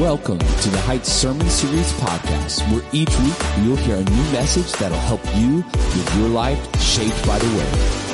Welcome 0.00 0.38
to 0.40 0.68
the 0.68 0.78
Heights 0.80 1.10
Sermon 1.10 1.48
Series 1.48 1.90
podcast, 1.94 2.60
where 2.70 2.84
each 2.92 3.08
week 3.20 3.34
you'll 3.64 3.76
hear 3.76 3.96
a 3.96 4.04
new 4.04 4.30
message 4.30 4.70
that'll 4.72 4.98
help 4.98 5.22
you 5.34 5.64
with 5.74 6.16
your 6.18 6.28
life 6.28 6.58
shaped 6.82 7.26
by 7.26 7.38
the 7.38 7.46
Word. 7.56 8.12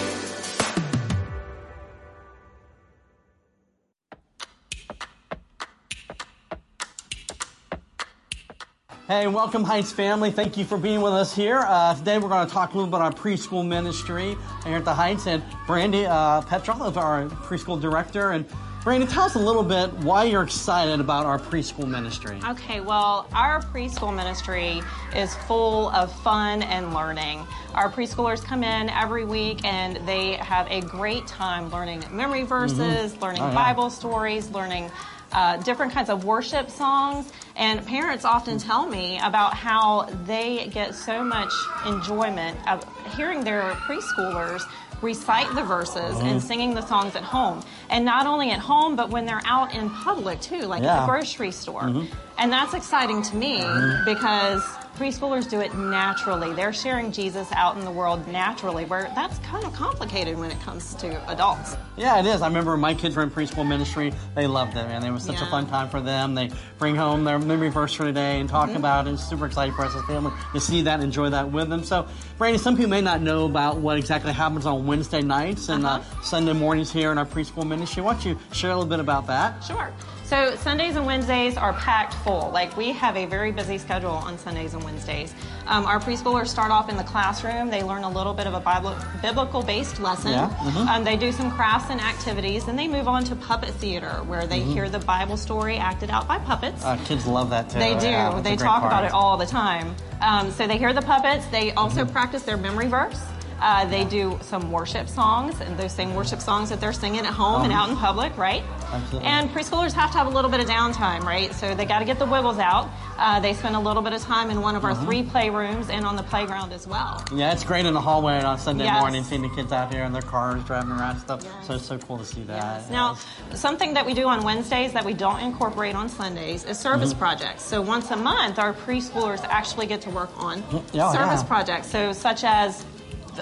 Hey, 9.08 9.26
welcome 9.26 9.64
Heights 9.64 9.90
family. 9.90 10.30
Thank 10.30 10.56
you 10.56 10.64
for 10.64 10.78
being 10.78 11.00
with 11.00 11.14
us 11.14 11.34
here. 11.34 11.64
Uh, 11.66 11.96
today 11.96 12.18
we're 12.18 12.28
going 12.28 12.46
to 12.46 12.52
talk 12.52 12.74
a 12.74 12.76
little 12.76 12.88
bit 12.88 12.94
about 12.94 13.12
our 13.12 13.20
preschool 13.20 13.66
ministry 13.66 14.36
here 14.64 14.76
at 14.76 14.84
the 14.84 14.94
Heights. 14.94 15.26
And 15.26 15.42
Brandy 15.66 16.06
uh, 16.06 16.42
Petrov, 16.42 16.96
our 16.96 17.24
preschool 17.28 17.80
director. 17.80 18.30
And 18.30 18.46
Brandy, 18.84 19.06
tell 19.06 19.22
us 19.22 19.36
a 19.36 19.38
little 19.38 19.62
bit 19.62 19.92
why 19.98 20.24
you're 20.24 20.42
excited 20.42 20.98
about 20.98 21.24
our 21.24 21.38
preschool 21.38 21.86
ministry. 21.86 22.40
Okay, 22.44 22.80
well, 22.80 23.28
our 23.32 23.60
preschool 23.60 24.12
ministry 24.12 24.82
is 25.14 25.36
full 25.46 25.90
of 25.90 26.10
fun 26.22 26.62
and 26.64 26.92
learning. 26.92 27.46
Our 27.74 27.88
preschoolers 27.88 28.42
come 28.42 28.64
in 28.64 28.88
every 28.90 29.24
week 29.24 29.64
and 29.64 29.96
they 30.04 30.32
have 30.34 30.68
a 30.68 30.80
great 30.80 31.28
time 31.28 31.70
learning 31.70 32.02
memory 32.10 32.42
verses, 32.42 33.16
learning 33.22 33.42
Oh, 33.42 33.48
yeah. 33.50 33.54
Bible 33.54 33.88
stories, 33.88 34.50
learning 34.50 34.90
uh, 35.30 35.58
different 35.58 35.92
kinds 35.92 36.10
of 36.10 36.24
worship 36.24 36.68
songs. 36.68 37.32
And 37.54 37.86
parents 37.86 38.24
often 38.24 38.58
tell 38.58 38.86
me 38.88 39.20
about 39.22 39.54
how 39.54 40.08
they 40.26 40.66
get 40.66 40.96
so 40.96 41.22
much 41.22 41.52
enjoyment 41.86 42.58
of 42.68 42.84
hearing 43.14 43.44
their 43.44 43.62
preschoolers 43.74 44.62
recite 45.02 45.52
the 45.54 45.62
verses 45.62 45.92
Mm-hmm. 46.16 46.26
and 46.26 46.42
singing 46.42 46.74
the 46.74 46.80
songs 46.86 47.14
at 47.16 47.22
home. 47.22 47.62
And 47.90 48.04
not 48.04 48.26
only 48.26 48.50
at 48.50 48.58
home, 48.60 48.96
but 48.96 49.10
when 49.10 49.26
they're 49.26 49.42
out 49.44 49.74
in 49.74 49.90
public 49.90 50.40
too, 50.40 50.62
like 50.62 50.82
at 50.82 50.84
Yeah. 50.84 50.96
Mm-hmm. 50.98 51.06
the 51.06 51.12
grocery 51.12 51.50
store. 51.52 52.06
And 52.38 52.52
that's 52.52 52.74
exciting 52.74 53.22
to 53.22 53.36
me 53.36 53.58
because 54.04 54.62
preschoolers 54.96 55.48
do 55.48 55.60
it 55.60 55.74
naturally. 55.74 56.52
They're 56.54 56.72
sharing 56.72 57.12
Jesus 57.12 57.50
out 57.52 57.76
in 57.76 57.84
the 57.84 57.90
world 57.90 58.26
naturally, 58.28 58.84
where 58.84 59.10
that's 59.14 59.38
kind 59.40 59.64
of 59.64 59.72
complicated 59.72 60.38
when 60.38 60.50
it 60.50 60.60
comes 60.60 60.94
to 60.96 61.30
adults. 61.30 61.76
Yeah, 61.96 62.18
it 62.20 62.26
is. 62.26 62.42
I 62.42 62.46
remember 62.48 62.76
my 62.76 62.94
kids 62.94 63.16
were 63.16 63.22
in 63.22 63.30
preschool 63.30 63.66
ministry. 63.66 64.12
They 64.34 64.46
loved 64.46 64.76
it, 64.76 64.86
and 64.86 65.04
It 65.04 65.10
was 65.10 65.24
such 65.24 65.40
a 65.40 65.46
fun 65.46 65.66
time 65.66 65.88
for 65.88 66.00
them. 66.00 66.34
They 66.34 66.50
bring 66.78 66.94
home 66.96 67.24
their 67.24 67.38
memory 67.38 67.68
verse 67.70 67.92
for 67.94 68.04
today 68.04 68.40
and 68.40 68.48
Mm-hmm. 68.48 68.56
talk 68.70 68.76
about 68.76 69.06
it. 69.08 69.12
It's 69.14 69.24
super 69.28 69.46
exciting 69.46 69.74
for 69.74 69.84
us 69.84 69.94
as 69.94 70.02
a 70.02 70.06
family 70.06 70.32
to 70.52 70.60
see 70.60 70.82
that 70.82 70.94
and 70.94 71.04
enjoy 71.04 71.30
that 71.30 71.50
with 71.50 71.68
them. 71.68 71.84
So, 71.84 72.06
Brandy, 72.38 72.58
some 72.58 72.76
people 72.76 72.90
may 72.90 73.00
not 73.00 73.20
know 73.22 73.46
about 73.46 73.78
what 73.78 73.96
exactly 73.98 74.32
happens 74.32 74.66
on 74.66 74.86
Wednesday 74.86 75.22
nights 75.22 75.68
and 75.68 75.86
uh 75.86 75.90
Uh-huh. 75.92 76.22
Sunday 76.22 76.52
mornings 76.52 76.90
here 76.92 77.12
in 77.12 77.18
our 77.18 77.26
preschool 77.26 77.66
ministry. 77.66 78.02
Why 78.02 78.12
don't 78.14 78.24
you 78.24 78.38
share 78.52 78.70
a 78.70 78.74
little 78.74 78.88
bit 78.88 79.00
about 79.00 79.26
that? 79.26 79.60
Sure. 79.64 79.90
So 80.32 80.56
Sundays 80.56 80.96
and 80.96 81.04
Wednesdays 81.04 81.58
are 81.58 81.74
packed 81.74 82.14
full. 82.14 82.50
Like 82.54 82.74
we 82.74 82.90
have 82.92 83.18
a 83.18 83.26
very 83.26 83.52
busy 83.52 83.76
schedule 83.76 84.12
on 84.12 84.38
Sundays 84.38 84.72
and 84.72 84.82
Wednesdays. 84.82 85.34
Um, 85.66 85.84
our 85.84 86.00
preschoolers 86.00 86.46
start 86.46 86.70
off 86.70 86.88
in 86.88 86.96
the 86.96 87.04
classroom. 87.04 87.68
They 87.68 87.82
learn 87.82 88.02
a 88.02 88.08
little 88.08 88.32
bit 88.32 88.46
of 88.46 88.54
a 88.54 88.60
Bible, 88.60 88.96
biblical-based 89.20 90.00
lesson. 90.00 90.32
Yeah, 90.32 90.48
mhm. 90.48 90.86
Um, 90.86 91.04
they 91.04 91.18
do 91.18 91.32
some 91.32 91.50
crafts 91.50 91.90
and 91.90 92.00
activities, 92.00 92.66
and 92.66 92.78
they 92.78 92.88
move 92.88 93.08
on 93.08 93.24
to 93.24 93.36
puppet 93.36 93.74
theater, 93.74 94.22
where 94.24 94.46
they 94.46 94.60
hear 94.60 94.88
the 94.88 95.00
Bible 95.00 95.36
story 95.36 95.76
acted 95.76 96.08
out 96.08 96.26
by 96.26 96.38
puppets. 96.38 96.82
Uh, 96.82 96.96
kids 97.04 97.26
love 97.26 97.50
that 97.50 97.68
too. 97.68 97.78
They 97.78 97.94
do. 97.98 98.06
Yeah, 98.06 98.40
they 98.40 98.56
talk 98.56 98.80
part. 98.80 98.90
about 98.90 99.04
it 99.04 99.12
all 99.12 99.36
the 99.36 99.44
time. 99.44 99.94
Um, 100.22 100.50
so 100.50 100.66
they 100.66 100.78
hear 100.78 100.94
the 100.94 101.02
puppets. 101.02 101.44
They 101.48 101.72
also 101.72 102.06
practice 102.06 102.42
their 102.44 102.56
memory 102.56 102.86
verse. 102.86 103.20
Uh, 103.62 103.84
they 103.84 104.04
do 104.04 104.36
some 104.42 104.72
worship 104.72 105.08
songs, 105.08 105.60
and 105.60 105.78
those 105.78 105.92
same 105.92 106.14
worship 106.14 106.40
songs 106.40 106.68
that 106.68 106.80
they're 106.80 106.92
singing 106.92 107.20
at 107.20 107.32
home 107.32 107.62
and 107.62 107.72
out 107.72 107.88
in 107.88 107.96
public, 107.96 108.36
right? 108.36 108.64
Absolutely. 108.92 109.28
And 109.28 109.48
preschoolers 109.50 109.92
have 109.92 110.10
to 110.10 110.18
have 110.18 110.26
a 110.26 110.30
little 110.30 110.50
bit 110.50 110.58
of 110.58 110.66
downtime, 110.66 111.20
right? 111.22 111.54
So 111.54 111.72
they 111.72 111.84
got 111.84 112.00
to 112.00 112.04
get 112.04 112.18
the 112.18 112.26
wiggles 112.26 112.58
out. 112.58 112.90
Uh, 113.18 113.38
they 113.38 113.54
spend 113.54 113.76
a 113.76 113.78
little 113.78 114.02
bit 114.02 114.14
of 114.14 114.20
time 114.20 114.50
in 114.50 114.60
one 114.60 114.74
of 114.74 114.84
our 114.84 114.96
three 114.96 115.22
playrooms 115.22 115.90
and 115.90 116.04
on 116.04 116.16
the 116.16 116.24
playground 116.24 116.72
as 116.72 116.88
well. 116.88 117.22
Yeah, 117.32 117.52
it's 117.52 117.62
great 117.62 117.86
in 117.86 117.94
the 117.94 118.00
hallway 118.00 118.42
on 118.42 118.58
Sunday 118.58 118.84
Yes. 118.84 119.00
morning, 119.00 119.22
seeing 119.22 119.42
the 119.42 119.48
kids 119.50 119.70
out 119.70 119.94
here 119.94 120.02
in 120.02 120.12
their 120.12 120.22
cars 120.22 120.64
driving 120.64 120.90
around 120.90 121.10
and 121.12 121.20
stuff. 121.20 121.40
Yes. 121.44 121.66
So 121.68 121.74
it's 121.74 121.86
so 121.86 121.98
cool 121.98 122.18
to 122.18 122.24
see 122.24 122.42
that. 122.42 122.90
Now, 122.90 123.16
something 123.54 123.94
that 123.94 124.04
we 124.04 124.12
do 124.12 124.26
on 124.26 124.42
Wednesdays 124.42 124.92
that 124.92 125.04
we 125.04 125.14
don't 125.14 125.38
incorporate 125.38 125.94
on 125.94 126.08
Sundays 126.08 126.64
is 126.64 126.78
service 126.80 127.10
Mm-hmm. 127.10 127.18
projects. 127.20 127.62
So 127.62 127.80
once 127.80 128.10
a 128.10 128.16
month, 128.16 128.58
our 128.58 128.72
preschoolers 128.74 129.44
actually 129.44 129.86
get 129.86 130.00
to 130.02 130.10
work 130.10 130.30
on 130.36 130.64
Yeah, 130.92 131.12
service 131.12 131.42
yeah. 131.42 131.46
projects. 131.46 131.86
So 131.88 132.12
such 132.12 132.42
as 132.42 132.84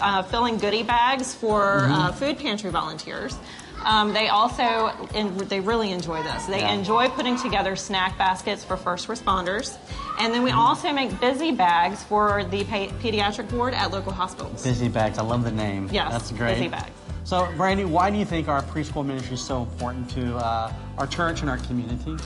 uh, 0.01 0.23
filling 0.23 0.59
goodie 0.59 0.83
bags 0.83 1.35
for 1.35 1.61
Mm-hmm. 1.61 1.93
uh, 1.93 2.13
food 2.13 2.39
pantry 2.39 2.71
volunteers. 2.71 3.37
Um, 3.85 4.13
they 4.13 4.29
also 4.29 4.63
and 5.15 5.39
they 5.41 5.61
really 5.61 5.91
enjoy 5.91 6.23
this. 6.23 6.45
They 6.47 6.61
Yeah. 6.61 6.73
enjoy 6.75 7.09
putting 7.09 7.39
together 7.39 7.77
snack 7.77 8.19
baskets 8.19 8.63
for 8.63 8.77
first 8.77 9.09
responders, 9.09 9.77
and 10.19 10.35
then 10.35 10.43
we 10.43 10.51
Mm-hmm. 10.51 10.59
also 10.59 10.93
make 10.93 11.19
busy 11.19 11.51
bags 11.53 12.03
for 12.03 12.45
the 12.45 12.65
pa- 12.65 12.93
pediatric 13.03 13.51
ward 13.53 13.73
at 13.73 13.91
local 13.91 14.13
hospitals. 14.13 14.63
Busy 14.63 14.89
Bags, 14.89 15.17
I 15.19 15.23
love 15.23 15.45
the 15.45 15.51
name. 15.51 15.89
Yes, 15.91 16.13
That's 16.13 16.31
great. 16.33 16.55
Busy 16.57 16.69
Bags. 16.69 16.91
So, 17.25 17.49
Brandy, 17.57 17.85
why 17.87 18.11
do 18.11 18.19
you 18.19 18.25
think 18.27 18.49
our 18.49 18.61
preschool 18.63 19.05
ministry 19.07 19.35
is 19.35 19.41
so 19.43 19.63
important 19.63 20.11
to 20.11 20.37
uh, 20.37 20.73
our 20.99 21.07
church 21.07 21.41
and 21.41 21.49
our 21.49 21.59
community? 21.59 22.17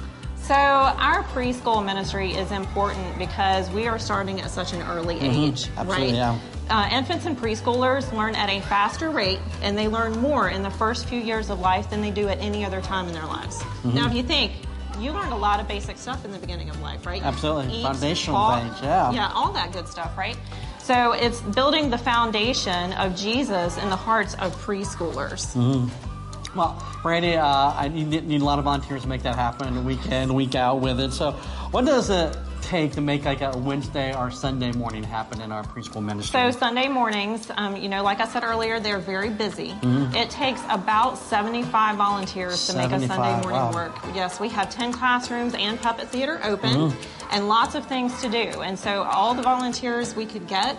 So, 0.43 0.55
our 0.55 1.23
preschool 1.35 1.85
ministry 1.85 2.33
is 2.33 2.51
important 2.53 3.17
because 3.19 3.71
we 3.71 3.87
are 3.87 3.99
starting 3.99 4.41
at 4.41 4.51
such 4.51 4.73
an 4.73 4.83
early 4.83 5.17
age, 5.21 5.67
Mm-hmm. 5.67 5.79
Absolutely, 5.79 6.07
right? 6.07 6.15
yeah. 6.15 6.39
Uh, 6.71 6.89
infants 6.91 7.27
and 7.27 7.37
preschoolers 7.37 8.11
learn 8.13 8.35
at 8.35 8.49
a 8.49 8.61
faster 8.63 9.11
rate 9.11 9.39
and 9.61 9.77
they 9.77 9.87
learn 9.87 10.19
more 10.21 10.49
in 10.49 10.63
the 10.63 10.71
first 10.71 11.07
few 11.07 11.21
years 11.21 11.51
of 11.51 11.61
life 11.61 11.91
than 11.91 12.01
they 12.01 12.11
do 12.11 12.29
at 12.29 12.39
any 12.39 12.65
other 12.65 12.81
time 12.81 13.07
in 13.07 13.13
their 13.13 13.27
lives. 13.27 13.59
Mm-hmm. 13.59 13.95
Now, 13.95 14.07
if 14.07 14.15
you 14.15 14.23
think, 14.23 14.53
you 14.99 15.13
learned 15.13 15.33
a 15.33 15.37
lot 15.37 15.61
of 15.61 15.69
basic 15.69 15.99
stuff 15.99 16.25
in 16.25 16.31
the 16.31 16.39
beginning 16.39 16.71
of 16.71 16.81
life, 16.81 17.05
right? 17.05 17.23
Absolutely. 17.23 17.75
Eat, 17.75 17.83
Foundational 17.83 18.57
things, 18.57 18.81
yeah. 18.81 19.13
Yeah, 19.13 19.31
all 19.35 19.53
that 19.53 19.73
good 19.73 19.89
stuff, 19.89 20.17
right? 20.17 20.37
So, 20.79 21.13
it's 21.13 21.41
building 21.41 21.91
the 21.91 21.99
foundation 21.99 22.93
of 22.95 23.17
Jesus 23.17 23.77
in 23.79 23.91
the 23.91 23.97
hearts 23.97 24.35
of 24.35 24.55
preschoolers. 24.65 25.55
Mm-hmm. 25.55 26.59
Well, 26.59 26.83
Brandy, 27.03 27.37
uh, 27.37 27.47
I 27.47 27.89
need, 27.89 28.25
need 28.27 28.41
a 28.41 28.45
lot 28.45 28.59
of 28.59 28.65
volunteers 28.65 29.03
to 29.03 29.09
make 29.09 29.23
that 29.23 29.35
happen 29.35 29.85
week 29.85 30.07
in, 30.07 30.33
week 30.35 30.55
out 30.55 30.81
with 30.81 31.01
it. 31.01 31.13
So, 31.13 31.33
what 31.73 31.85
does 31.85 32.11
it 32.11 32.37
take 32.65 32.93
to 32.93 33.01
make 33.01 33.25
like 33.25 33.41
a 33.43 33.57
Wednesday 33.57 34.15
or 34.17 34.31
Sunday 34.31 34.73
morning 34.73 35.03
happen 35.03 35.41
in 35.41 35.53
our 35.53 35.63
preschool 35.63 36.03
ministry? 36.03 36.33
So 36.33 36.51
Sunday 36.59 36.89
mornings, 36.89 37.51
um, 37.57 37.77
you 37.77 37.89
know, 37.89 38.03
like 38.03 38.21
I 38.21 38.27
said 38.27 38.43
earlier, 38.43 38.81
they're 38.81 38.99
very 38.99 39.31
busy. 39.31 39.71
Mm-hmm. 39.71 40.15
It 40.15 40.31
takes 40.31 40.61
about 40.71 41.19
75 41.19 41.97
volunteers 41.97 42.67
to 42.69 42.77
make 42.77 42.91
a 42.91 43.01
Sunday 43.07 43.33
morning 43.33 43.51
wow. 43.51 43.73
work. 43.73 43.95
Yes, 44.15 44.41
we 44.41 44.49
have 44.49 44.71
10 44.71 44.93
classrooms 44.93 45.55
and 45.55 45.81
puppet 45.81 46.09
theater 46.09 46.41
open, 46.43 46.71
Mm-hmm. 46.75 47.29
and 47.33 47.49
lots 47.49 47.75
of 47.75 47.87
things 47.87 48.21
to 48.23 48.29
do. 48.29 48.63
And 48.63 48.79
so 48.79 49.03
all 49.05 49.35
the 49.35 49.43
volunteers 49.43 50.17
we 50.17 50.27
could 50.27 50.47
get 50.49 50.77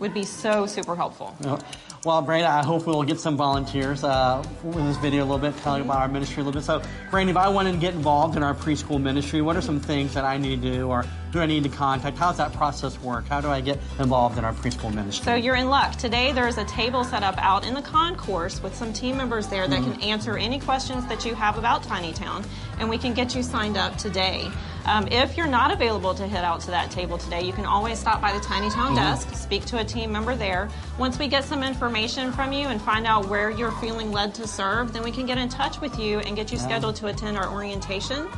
would 0.00 0.14
be 0.14 0.24
so 0.24 0.66
super 0.66 0.96
helpful. 0.96 1.36
Well, 2.04 2.20
Brandy, 2.20 2.44
I 2.44 2.62
hope 2.62 2.86
we'll 2.86 3.02
get 3.02 3.18
some 3.18 3.36
volunteers 3.36 4.04
uh, 4.04 4.44
in 4.62 4.84
this 4.86 4.98
video 4.98 5.22
a 5.22 5.26
little 5.26 5.38
bit, 5.38 5.56
telling 5.62 5.82
about 5.82 5.98
our 5.98 6.08
ministry 6.08 6.42
a 6.42 6.44
little 6.44 6.60
bit. 6.60 6.64
So, 6.64 6.82
Brandy, 7.10 7.30
if 7.30 7.36
I 7.36 7.48
wanted 7.48 7.72
to 7.72 7.78
get 7.78 7.94
involved 7.94 8.36
in 8.36 8.42
our 8.42 8.54
preschool 8.54 9.00
ministry, 9.00 9.40
what 9.40 9.56
are 9.56 9.62
some 9.62 9.80
things 9.80 10.12
that 10.12 10.24
I 10.24 10.36
need 10.36 10.60
to 10.60 10.72
do, 10.74 10.88
or 10.88 11.06
do 11.34 11.40
I 11.40 11.46
need 11.46 11.64
to 11.64 11.68
contact? 11.68 12.16
How 12.16 12.28
does 12.28 12.36
that 12.36 12.52
process 12.52 12.98
work? 13.00 13.26
How 13.26 13.40
do 13.40 13.48
I 13.48 13.60
get 13.60 13.80
involved 13.98 14.38
in 14.38 14.44
our 14.44 14.52
preschool 14.54 14.94
ministry? 14.94 15.24
So 15.24 15.34
you're 15.34 15.56
in 15.56 15.68
luck. 15.68 15.96
Today 15.96 16.30
there's 16.30 16.58
a 16.58 16.64
table 16.64 17.02
set 17.02 17.24
up 17.24 17.34
out 17.38 17.66
in 17.66 17.74
the 17.74 17.82
concourse 17.82 18.62
with 18.62 18.72
some 18.72 18.92
team 18.92 19.16
members 19.16 19.48
there 19.48 19.66
that 19.66 19.82
can 19.82 20.00
answer 20.00 20.38
any 20.38 20.60
questions 20.60 21.04
that 21.06 21.24
you 21.24 21.34
have 21.34 21.58
about 21.58 21.82
Tiny 21.82 22.12
Town, 22.12 22.44
and 22.78 22.88
we 22.88 22.96
can 22.96 23.14
get 23.14 23.34
you 23.34 23.42
signed 23.42 23.76
up 23.76 23.96
today. 23.98 24.48
Um, 24.84 25.08
if 25.08 25.36
you're 25.36 25.48
not 25.48 25.72
available 25.72 26.14
to 26.14 26.28
head 26.28 26.44
out 26.44 26.60
to 26.60 26.66
that 26.68 26.92
table 26.92 27.18
today, 27.18 27.42
you 27.42 27.52
can 27.52 27.66
always 27.66 27.98
stop 27.98 28.20
by 28.20 28.32
the 28.32 28.38
Tiny 28.38 28.70
Town 28.70 28.94
desk, 28.94 29.34
speak 29.34 29.64
to 29.64 29.80
a 29.80 29.84
team 29.84 30.12
member 30.12 30.36
there. 30.36 30.68
Once 31.00 31.18
we 31.18 31.26
get 31.26 31.42
some 31.42 31.64
information 31.64 32.30
from 32.30 32.52
you 32.52 32.68
and 32.68 32.80
find 32.80 33.08
out 33.08 33.26
where 33.28 33.50
you're 33.50 33.72
feeling 33.72 34.12
led 34.12 34.36
to 34.36 34.46
serve, 34.46 34.92
then 34.92 35.02
we 35.02 35.10
can 35.10 35.26
get 35.26 35.38
in 35.38 35.48
touch 35.48 35.80
with 35.80 35.98
you 35.98 36.20
and 36.20 36.36
get 36.36 36.52
you 36.52 36.58
scheduled 36.58 36.94
to 36.94 37.08
attend 37.08 37.36
our 37.36 37.52
orientation. 37.52 38.28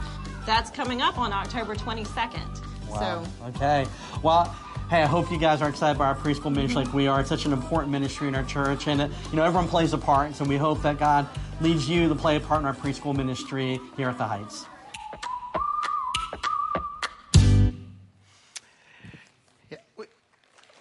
That's 0.46 0.70
coming 0.70 1.02
up 1.02 1.18
on 1.18 1.34
October 1.34 1.74
22nd. 1.74 2.65
Wow. 2.88 3.24
So 3.24 3.46
Okay. 3.48 3.86
Well, 4.22 4.54
hey, 4.90 5.02
I 5.02 5.06
hope 5.06 5.30
you 5.30 5.38
guys 5.38 5.62
are 5.62 5.68
excited 5.68 5.98
by 5.98 6.06
our 6.06 6.16
preschool 6.16 6.52
ministry 6.54 6.84
like 6.84 6.94
we 6.94 7.06
are. 7.06 7.20
It's 7.20 7.28
such 7.28 7.44
an 7.46 7.52
important 7.52 7.92
ministry 7.92 8.28
in 8.28 8.34
our 8.34 8.44
church, 8.44 8.86
and 8.88 9.00
uh, 9.02 9.08
you 9.30 9.36
know 9.36 9.44
everyone 9.44 9.68
plays 9.68 9.92
a 9.92 9.98
part. 9.98 10.34
So 10.34 10.44
we 10.44 10.56
hope 10.56 10.82
that 10.82 10.98
God 10.98 11.28
leads 11.60 11.88
you 11.88 12.08
to 12.08 12.14
play 12.14 12.36
a 12.36 12.40
part 12.40 12.60
in 12.60 12.66
our 12.66 12.74
preschool 12.74 13.16
ministry 13.16 13.80
here 13.96 14.08
at 14.08 14.18
the 14.18 14.24
Heights. 14.24 14.66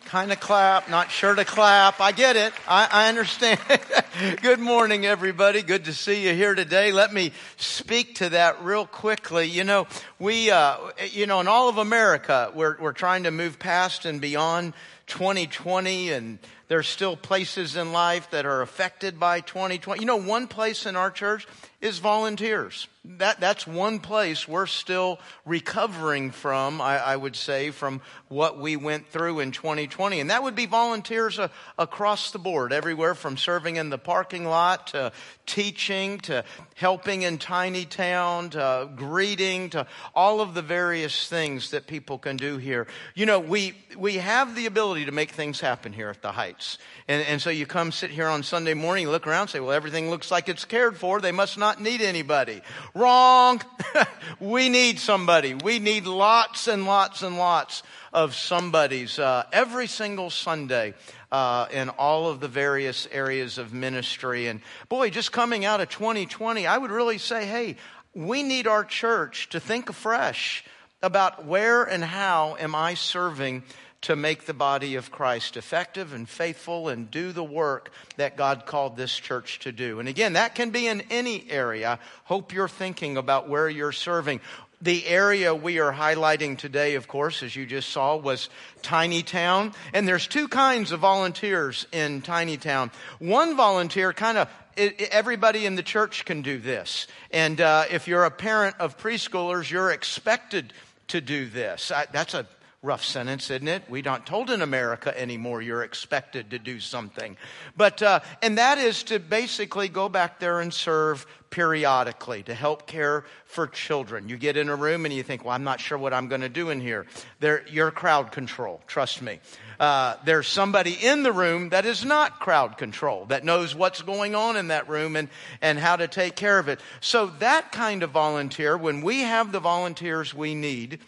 Kind 0.05 0.31
of 0.31 0.39
clap, 0.39 0.87
not 0.87 1.09
sure 1.09 1.33
to 1.33 1.43
clap. 1.43 1.99
I 1.99 2.11
get 2.11 2.35
it. 2.35 2.53
I, 2.67 2.87
I 2.91 3.09
understand. 3.09 3.59
Good 4.41 4.59
morning, 4.59 5.05
everybody. 5.05 5.63
Good 5.63 5.85
to 5.85 5.93
see 5.93 6.27
you 6.27 6.35
here 6.35 6.53
today. 6.53 6.91
Let 6.91 7.11
me 7.11 7.31
speak 7.57 8.15
to 8.15 8.29
that 8.29 8.63
real 8.63 8.85
quickly. 8.85 9.47
You 9.47 9.63
know, 9.63 9.87
we, 10.19 10.51
uh, 10.51 10.77
you 11.11 11.25
know, 11.25 11.39
in 11.39 11.47
all 11.47 11.69
of 11.69 11.79
America, 11.79 12.51
we're, 12.53 12.77
we're 12.79 12.93
trying 12.93 13.23
to 13.23 13.31
move 13.31 13.57
past 13.57 14.05
and 14.05 14.21
beyond 14.21 14.73
2020 15.07 16.11
and 16.11 16.37
there's 16.67 16.87
still 16.87 17.15
places 17.15 17.75
in 17.75 17.91
life 17.91 18.29
that 18.29 18.45
are 18.45 18.61
affected 18.61 19.19
by 19.19 19.41
2020. 19.41 19.99
You 19.99 20.05
know, 20.05 20.17
one 20.17 20.47
place 20.47 20.85
in 20.85 20.95
our 20.95 21.09
church 21.09 21.47
is 21.81 21.97
volunteers. 21.97 22.87
That, 23.17 23.39
that's 23.39 23.65
one 23.65 23.99
place 23.99 24.47
we're 24.47 24.65
still 24.65 25.19
recovering 25.45 26.31
from, 26.31 26.81
I, 26.81 26.97
I, 26.97 27.15
would 27.15 27.35
say, 27.35 27.71
from 27.71 28.01
what 28.27 28.59
we 28.59 28.75
went 28.75 29.07
through 29.07 29.39
in 29.39 29.51
2020. 29.51 30.19
And 30.19 30.29
that 30.29 30.43
would 30.43 30.55
be 30.55 30.65
volunteers 30.65 31.39
uh, 31.39 31.47
across 31.77 32.31
the 32.31 32.39
board, 32.39 32.73
everywhere 32.73 33.15
from 33.15 33.37
serving 33.37 33.77
in 33.77 33.89
the 33.89 33.97
parking 33.97 34.45
lot 34.45 34.87
to 34.87 35.11
teaching 35.45 36.19
to 36.19 36.43
helping 36.75 37.21
in 37.21 37.37
Tiny 37.37 37.85
Town 37.85 38.49
to 38.51 38.89
greeting 38.95 39.69
to 39.71 39.87
all 40.13 40.41
of 40.41 40.53
the 40.53 40.61
various 40.61 41.27
things 41.27 41.71
that 41.71 41.87
people 41.87 42.17
can 42.17 42.37
do 42.37 42.57
here. 42.57 42.87
You 43.13 43.25
know, 43.25 43.39
we, 43.39 43.73
we 43.97 44.15
have 44.15 44.55
the 44.55 44.65
ability 44.65 45.05
to 45.05 45.11
make 45.11 45.31
things 45.31 45.59
happen 45.59 45.93
here 45.93 46.09
at 46.09 46.21
the 46.21 46.31
Heights. 46.31 46.77
And, 47.07 47.25
and 47.27 47.41
so 47.41 47.49
you 47.49 47.65
come 47.65 47.91
sit 47.91 48.09
here 48.09 48.27
on 48.27 48.43
Sunday 48.43 48.73
morning, 48.73 49.07
look 49.07 49.27
around 49.27 49.49
say, 49.49 49.59
well, 49.59 49.71
everything 49.71 50.09
looks 50.09 50.31
like 50.31 50.49
it's 50.49 50.65
cared 50.65 50.97
for. 50.97 51.21
They 51.21 51.31
must 51.31 51.57
not 51.57 51.81
need 51.81 52.01
anybody. 52.01 52.61
Wrong. 52.95 53.61
we 54.39 54.69
need 54.69 54.99
somebody. 54.99 55.53
We 55.53 55.79
need 55.79 56.07
lots 56.07 56.69
and 56.69 56.85
lots 56.85 57.23
and 57.23 57.37
lots 57.37 57.83
of 58.13 58.33
somebodies 58.33 59.19
uh, 59.19 59.43
every 59.51 59.87
single 59.87 60.29
Sunday. 60.29 60.93
Uh, 61.31 61.67
in 61.73 61.89
all 61.89 62.29
of 62.29 62.39
the 62.39 62.47
various 62.47 63.09
areas 63.11 63.57
of 63.57 63.73
ministry. 63.73 64.47
And 64.47 64.61
boy, 64.87 65.09
just 65.09 65.33
coming 65.33 65.65
out 65.65 65.81
of 65.81 65.89
2020, 65.89 66.65
I 66.65 66.77
would 66.77 66.91
really 66.91 67.17
say, 67.17 67.45
hey, 67.45 67.75
we 68.13 68.41
need 68.41 68.67
our 68.67 68.85
church 68.85 69.49
to 69.49 69.59
think 69.59 69.89
afresh 69.89 70.63
about 71.01 71.45
where 71.45 71.83
and 71.83 72.03
how 72.03 72.55
am 72.57 72.73
I 72.73 72.93
serving 72.93 73.63
to 74.05 74.15
make 74.15 74.45
the 74.45 74.53
body 74.53 74.93
of 74.95 75.09
Christ 75.09 75.57
effective 75.57 76.13
and 76.13 76.29
faithful 76.29 76.89
and 76.89 77.09
do 77.09 77.31
the 77.31 77.43
work 77.43 77.91
that 78.17 78.37
God 78.37 78.67
called 78.67 78.95
this 78.95 79.15
church 79.17 79.57
to 79.61 79.71
do. 79.71 79.99
And 79.99 80.07
again, 80.07 80.33
that 80.33 80.53
can 80.53 80.69
be 80.69 80.85
in 80.85 81.01
any 81.09 81.49
area. 81.49 81.97
Hope 82.25 82.53
you're 82.53 82.67
thinking 82.67 83.17
about 83.17 83.49
where 83.49 83.67
you're 83.67 83.91
serving. 83.91 84.41
The 84.79 85.07
area 85.07 85.55
we 85.55 85.79
are 85.79 85.91
highlighting 85.91 86.55
today, 86.55 86.93
of 86.93 87.07
course, 87.07 87.41
as 87.41 87.55
you 87.55 87.65
just 87.65 87.89
saw, 87.89 88.15
was 88.15 88.49
Tiny 88.83 89.23
Town. 89.23 89.73
And 89.91 90.07
there's 90.07 90.27
two 90.27 90.47
kinds 90.49 90.91
of 90.91 90.99
volunteers 90.99 91.87
in 91.91 92.21
Tiny 92.21 92.57
Town. 92.57 92.91
One 93.17 93.57
volunteer 93.57 94.13
kind 94.13 94.37
of 94.37 94.49
everybody 94.77 95.65
in 95.65 95.73
the 95.73 95.81
church 95.81 96.25
can 96.25 96.43
do 96.43 96.59
this. 96.59 97.07
And 97.31 97.59
uh, 97.59 97.85
if 97.89 98.07
you're 98.07 98.25
a 98.25 98.29
parent 98.29 98.75
of 98.79 98.99
preschoolers, 98.99 99.71
you're 99.71 99.89
expected 99.89 100.73
to 101.07 101.21
do 101.21 101.47
this. 101.47 101.89
I, 101.89 102.05
that's 102.11 102.35
a 102.35 102.45
rough 102.85 103.03
sentence, 103.03 103.49
isn't 103.49 103.67
it? 103.67 103.83
We 103.89 104.03
aren't 104.03 104.25
told 104.25 104.51
in 104.51 104.61
America 104.61 105.19
anymore 105.19 105.61
you're 105.61 105.83
expected 105.83 106.51
to 106.51 106.59
do 106.59 106.79
something. 106.79 107.35
But, 107.75 108.01
uh, 108.01 108.19
and 108.41 108.57
that 108.59 108.77
is 108.77 109.03
to 109.03 109.19
basically 109.19 109.89
go 109.89 110.07
back 110.07 110.39
there 110.39 110.61
and 110.61 110.73
serve 110.73 111.25
periodically 111.49 112.43
to 112.43 112.53
help 112.53 112.85
care 112.85 113.23
for 113.45 113.65
children. 113.65 114.29
You 114.29 114.37
get 114.37 114.57
in 114.57 114.69
a 114.69 114.75
room 114.75 115.05
and 115.05 115.13
you 115.13 115.23
think, 115.23 115.43
well, 115.43 115.53
I'm 115.53 115.63
not 115.63 115.79
sure 115.79 115.97
what 115.97 116.13
I'm 116.13 116.27
going 116.27 116.41
to 116.41 116.49
do 116.49 116.69
in 116.69 116.79
here. 116.79 117.05
There, 117.39 117.65
you're 117.67 117.91
crowd 117.91 118.31
control, 118.31 118.81
trust 118.87 119.21
me. 119.21 119.39
Uh, 119.79 120.15
there's 120.25 120.47
somebody 120.47 120.93
in 120.93 121.23
the 121.23 121.31
room 121.31 121.69
that 121.69 121.85
is 121.85 122.05
not 122.05 122.39
crowd 122.39 122.77
control, 122.77 123.25
that 123.27 123.43
knows 123.43 123.73
what's 123.73 124.01
going 124.01 124.35
on 124.35 124.57
in 124.57 124.67
that 124.67 124.89
room 124.89 125.15
and, 125.15 125.29
and 125.61 125.79
how 125.79 125.95
to 125.95 126.07
take 126.07 126.35
care 126.35 126.59
of 126.59 126.67
it. 126.67 126.79
So 126.99 127.27
that 127.39 127.71
kind 127.71 128.03
of 128.03 128.11
volunteer, 128.11 128.77
when 128.77 129.01
we 129.01 129.21
have 129.21 129.51
the 129.51 129.59
volunteers 129.59 130.33
we 130.33 130.55
need, 130.55 130.99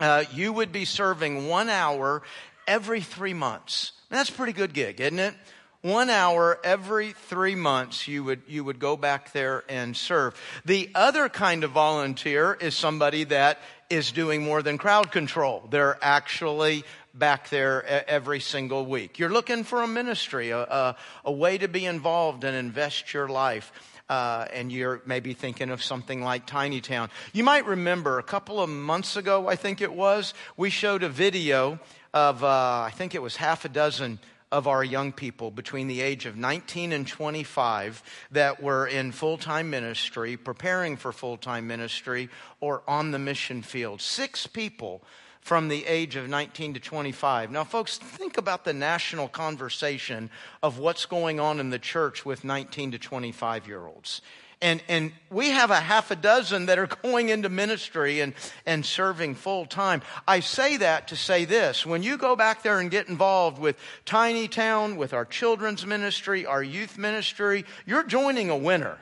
uh, 0.00 0.24
you 0.32 0.52
would 0.52 0.72
be 0.72 0.84
serving 0.84 1.48
one 1.48 1.68
hour 1.68 2.22
every 2.66 3.00
three 3.00 3.34
months. 3.34 3.92
That's 4.10 4.30
a 4.30 4.32
pretty 4.32 4.52
good 4.52 4.72
gig, 4.72 5.00
isn't 5.00 5.18
it? 5.18 5.34
One 5.82 6.10
hour 6.10 6.58
every 6.64 7.12
three 7.12 7.54
months, 7.54 8.08
you 8.08 8.24
would, 8.24 8.42
you 8.48 8.64
would 8.64 8.80
go 8.80 8.96
back 8.96 9.32
there 9.32 9.62
and 9.68 9.96
serve. 9.96 10.34
The 10.64 10.90
other 10.94 11.28
kind 11.28 11.62
of 11.62 11.70
volunteer 11.70 12.52
is 12.52 12.74
somebody 12.74 13.24
that 13.24 13.60
is 13.88 14.10
doing 14.10 14.42
more 14.42 14.60
than 14.60 14.76
crowd 14.76 15.12
control. 15.12 15.68
They're 15.70 15.96
actually 16.02 16.84
back 17.14 17.48
there 17.50 17.84
every 18.08 18.40
single 18.40 18.86
week. 18.86 19.18
You're 19.18 19.30
looking 19.30 19.62
for 19.62 19.82
a 19.82 19.86
ministry, 19.86 20.50
a, 20.50 20.62
a, 20.62 20.96
a 21.24 21.32
way 21.32 21.58
to 21.58 21.68
be 21.68 21.86
involved 21.86 22.44
and 22.44 22.56
invest 22.56 23.14
your 23.14 23.28
life 23.28 23.72
uh, 24.08 24.46
and 24.52 24.72
you're 24.72 25.02
maybe 25.06 25.34
thinking 25.34 25.70
of 25.70 25.82
something 25.82 26.22
like 26.22 26.46
Tiny 26.46 26.80
Town. 26.80 27.10
You 27.32 27.44
might 27.44 27.66
remember 27.66 28.18
a 28.18 28.22
couple 28.22 28.60
of 28.60 28.68
months 28.68 29.16
ago, 29.16 29.48
I 29.48 29.56
think 29.56 29.80
it 29.80 29.92
was, 29.92 30.34
we 30.56 30.70
showed 30.70 31.02
a 31.02 31.08
video 31.08 31.78
of, 32.14 32.42
uh, 32.42 32.46
I 32.86 32.92
think 32.94 33.14
it 33.14 33.22
was 33.22 33.36
half 33.36 33.64
a 33.64 33.68
dozen 33.68 34.18
of 34.50 34.66
our 34.66 34.82
young 34.82 35.12
people 35.12 35.50
between 35.50 35.88
the 35.88 36.00
age 36.00 36.24
of 36.24 36.36
19 36.36 36.92
and 36.92 37.06
25 37.06 38.02
that 38.32 38.62
were 38.62 38.86
in 38.86 39.12
full 39.12 39.36
time 39.36 39.70
ministry, 39.70 40.36
preparing 40.36 40.96
for 40.96 41.12
full 41.12 41.36
time 41.36 41.66
ministry, 41.66 42.30
or 42.60 42.82
on 42.88 43.10
the 43.10 43.18
mission 43.18 43.62
field. 43.62 44.00
Six 44.00 44.46
people 44.46 45.02
from 45.48 45.68
the 45.68 45.86
age 45.86 46.14
of 46.14 46.28
19 46.28 46.74
to 46.74 46.80
25. 46.80 47.50
Now, 47.50 47.64
folks, 47.64 47.96
think 47.96 48.36
about 48.36 48.66
the 48.66 48.74
national 48.74 49.28
conversation 49.28 50.28
of 50.62 50.78
what's 50.78 51.06
going 51.06 51.40
on 51.40 51.58
in 51.58 51.70
the 51.70 51.78
church 51.78 52.26
with 52.26 52.44
19 52.44 52.90
to 52.90 52.98
25 52.98 53.66
year 53.66 53.86
olds. 53.86 54.20
And, 54.60 54.82
and 54.88 55.10
we 55.30 55.48
have 55.48 55.70
a 55.70 55.80
half 55.80 56.10
a 56.10 56.16
dozen 56.16 56.66
that 56.66 56.78
are 56.78 56.86
going 57.02 57.30
into 57.30 57.48
ministry 57.48 58.20
and, 58.20 58.34
and 58.66 58.84
serving 58.84 59.36
full 59.36 59.64
time. 59.64 60.02
I 60.26 60.40
say 60.40 60.76
that 60.76 61.08
to 61.08 61.16
say 61.16 61.46
this. 61.46 61.86
When 61.86 62.02
you 62.02 62.18
go 62.18 62.36
back 62.36 62.62
there 62.62 62.78
and 62.78 62.90
get 62.90 63.08
involved 63.08 63.58
with 63.58 63.78
Tiny 64.04 64.48
Town, 64.48 64.98
with 64.98 65.14
our 65.14 65.24
children's 65.24 65.86
ministry, 65.86 66.44
our 66.44 66.62
youth 66.62 66.98
ministry, 66.98 67.64
you're 67.86 68.04
joining 68.04 68.50
a 68.50 68.56
winner. 68.56 68.98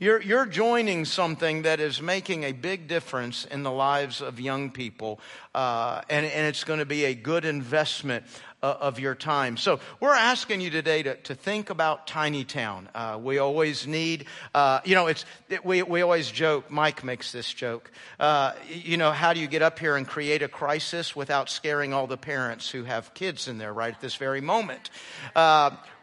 You're, 0.00 0.22
you're 0.22 0.46
joining 0.46 1.04
something 1.06 1.62
that 1.62 1.80
is 1.80 2.00
making 2.00 2.44
a 2.44 2.52
big 2.52 2.86
difference 2.86 3.44
in 3.44 3.64
the 3.64 3.72
lives 3.72 4.20
of 4.20 4.38
young 4.38 4.70
people, 4.70 5.18
uh, 5.56 6.02
and, 6.08 6.24
and 6.24 6.46
it's 6.46 6.62
going 6.62 6.78
to 6.78 6.86
be 6.86 7.06
a 7.06 7.14
good 7.16 7.44
investment 7.44 8.24
uh, 8.62 8.76
of 8.78 9.00
your 9.00 9.16
time. 9.16 9.56
So 9.56 9.80
we're 9.98 10.14
asking 10.14 10.60
you 10.60 10.70
today 10.70 11.02
to, 11.02 11.16
to 11.16 11.34
think 11.34 11.70
about 11.70 12.06
Tiny 12.06 12.44
Town. 12.44 12.88
Uh, 12.94 13.18
we 13.20 13.38
always 13.38 13.88
need, 13.88 14.26
uh, 14.54 14.78
you 14.84 14.94
know, 14.94 15.08
it's, 15.08 15.24
it, 15.48 15.64
we, 15.64 15.82
we 15.82 16.00
always 16.00 16.30
joke, 16.30 16.70
Mike 16.70 17.02
makes 17.02 17.32
this 17.32 17.52
joke, 17.52 17.90
uh, 18.20 18.52
you 18.68 18.98
know, 18.98 19.10
how 19.10 19.32
do 19.32 19.40
you 19.40 19.48
get 19.48 19.62
up 19.62 19.80
here 19.80 19.96
and 19.96 20.06
create 20.06 20.44
a 20.44 20.48
crisis 20.48 21.16
without 21.16 21.50
scaring 21.50 21.92
all 21.92 22.06
the 22.06 22.16
parents 22.16 22.70
who 22.70 22.84
have 22.84 23.14
kids 23.14 23.48
in 23.48 23.58
there 23.58 23.72
right 23.72 23.94
at 23.94 24.00
this 24.00 24.14
very 24.14 24.40
moment? 24.40 24.90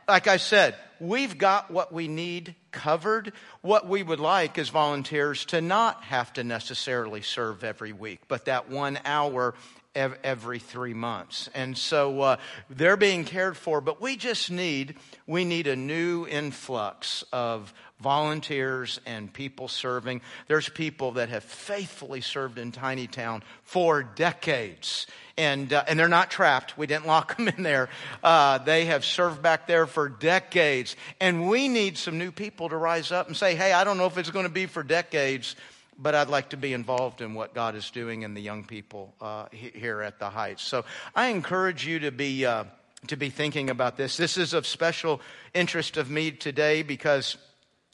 Like 0.07 0.27
I 0.27 0.37
said, 0.37 0.75
we've 0.99 1.37
got 1.37 1.71
what 1.71 1.91
we 1.91 2.07
need 2.07 2.55
covered. 2.71 3.33
What 3.61 3.87
we 3.87 4.03
would 4.03 4.19
like 4.19 4.57
as 4.59 4.69
volunteers 4.69 5.45
to 5.45 5.61
not 5.61 6.03
have 6.03 6.31
to 6.33 6.43
necessarily 6.43 7.21
serve 7.21 7.63
every 7.63 7.91
week, 7.91 8.19
but 8.27 8.45
that 8.45 8.69
one 8.69 8.99
hour 9.03 9.55
every 9.95 10.59
three 10.59 10.93
months. 10.93 11.49
And 11.55 11.77
so 11.77 12.21
uh, 12.21 12.37
they're 12.69 12.97
being 12.97 13.23
cared 13.23 13.55
for, 13.55 13.79
but 13.81 14.01
we 14.01 14.17
just 14.17 14.51
need, 14.51 14.95
we 15.25 15.45
need 15.45 15.67
a 15.67 15.75
new 15.75 16.27
influx 16.27 17.23
of 17.31 17.73
volunteers 18.01 18.99
and 19.05 19.31
people 19.31 19.69
serving. 19.69 20.21
There's 20.47 20.67
people 20.67 21.13
that 21.13 21.29
have 21.29 21.45
faithfully 21.45 22.21
served 22.21 22.57
in 22.57 22.73
Tiny 22.73 23.07
Town 23.07 23.41
for 23.63 24.03
decades. 24.03 25.07
And, 25.37 25.73
uh, 25.73 25.83
and 25.87 25.99
they're 25.99 26.07
not 26.07 26.31
trapped. 26.31 26.77
We 26.77 26.87
didn't 26.87 27.07
lock 27.07 27.35
them 27.37 27.47
in 27.47 27.63
there. 27.63 27.89
Uh, 28.23 28.57
they 28.59 28.85
have 28.85 29.03
served 29.03 29.41
back 29.41 29.67
there 29.67 29.85
for 29.85 30.09
decades. 30.09 30.95
And 31.19 31.49
we 31.49 31.67
need 31.67 31.97
some 31.97 32.17
new 32.17 32.31
people 32.31 32.69
to 32.69 32.77
rise 32.77 33.11
up 33.11 33.27
and 33.27 33.35
say, 33.35 33.55
hey, 33.55 33.73
I 33.73 33.83
don't 33.83 33.97
know 33.97 34.05
if 34.05 34.17
it's 34.17 34.31
going 34.31 34.45
to 34.45 34.51
be 34.51 34.65
for 34.65 34.83
decades, 34.83 35.55
but 35.97 36.15
I'd 36.15 36.29
like 36.29 36.49
to 36.49 36.57
be 36.57 36.73
involved 36.73 37.21
in 37.21 37.33
what 37.33 37.53
God 37.53 37.75
is 37.75 37.89
doing 37.89 38.23
in 38.23 38.33
the 38.33 38.41
young 38.41 38.63
people 38.63 39.13
uh, 39.21 39.45
here 39.51 40.01
at 40.01 40.19
the 40.19 40.29
Heights. 40.29 40.63
So 40.63 40.85
I 41.15 41.27
encourage 41.27 41.85
you 41.85 41.99
to 41.99 42.11
be, 42.11 42.45
uh, 42.45 42.65
to 43.07 43.15
be 43.15 43.29
thinking 43.29 43.69
about 43.69 43.97
this. 43.97 44.17
This 44.17 44.37
is 44.37 44.53
of 44.53 44.67
special 44.67 45.21
interest 45.53 45.97
of 45.97 46.09
me 46.09 46.31
today 46.31 46.81
because 46.81 47.37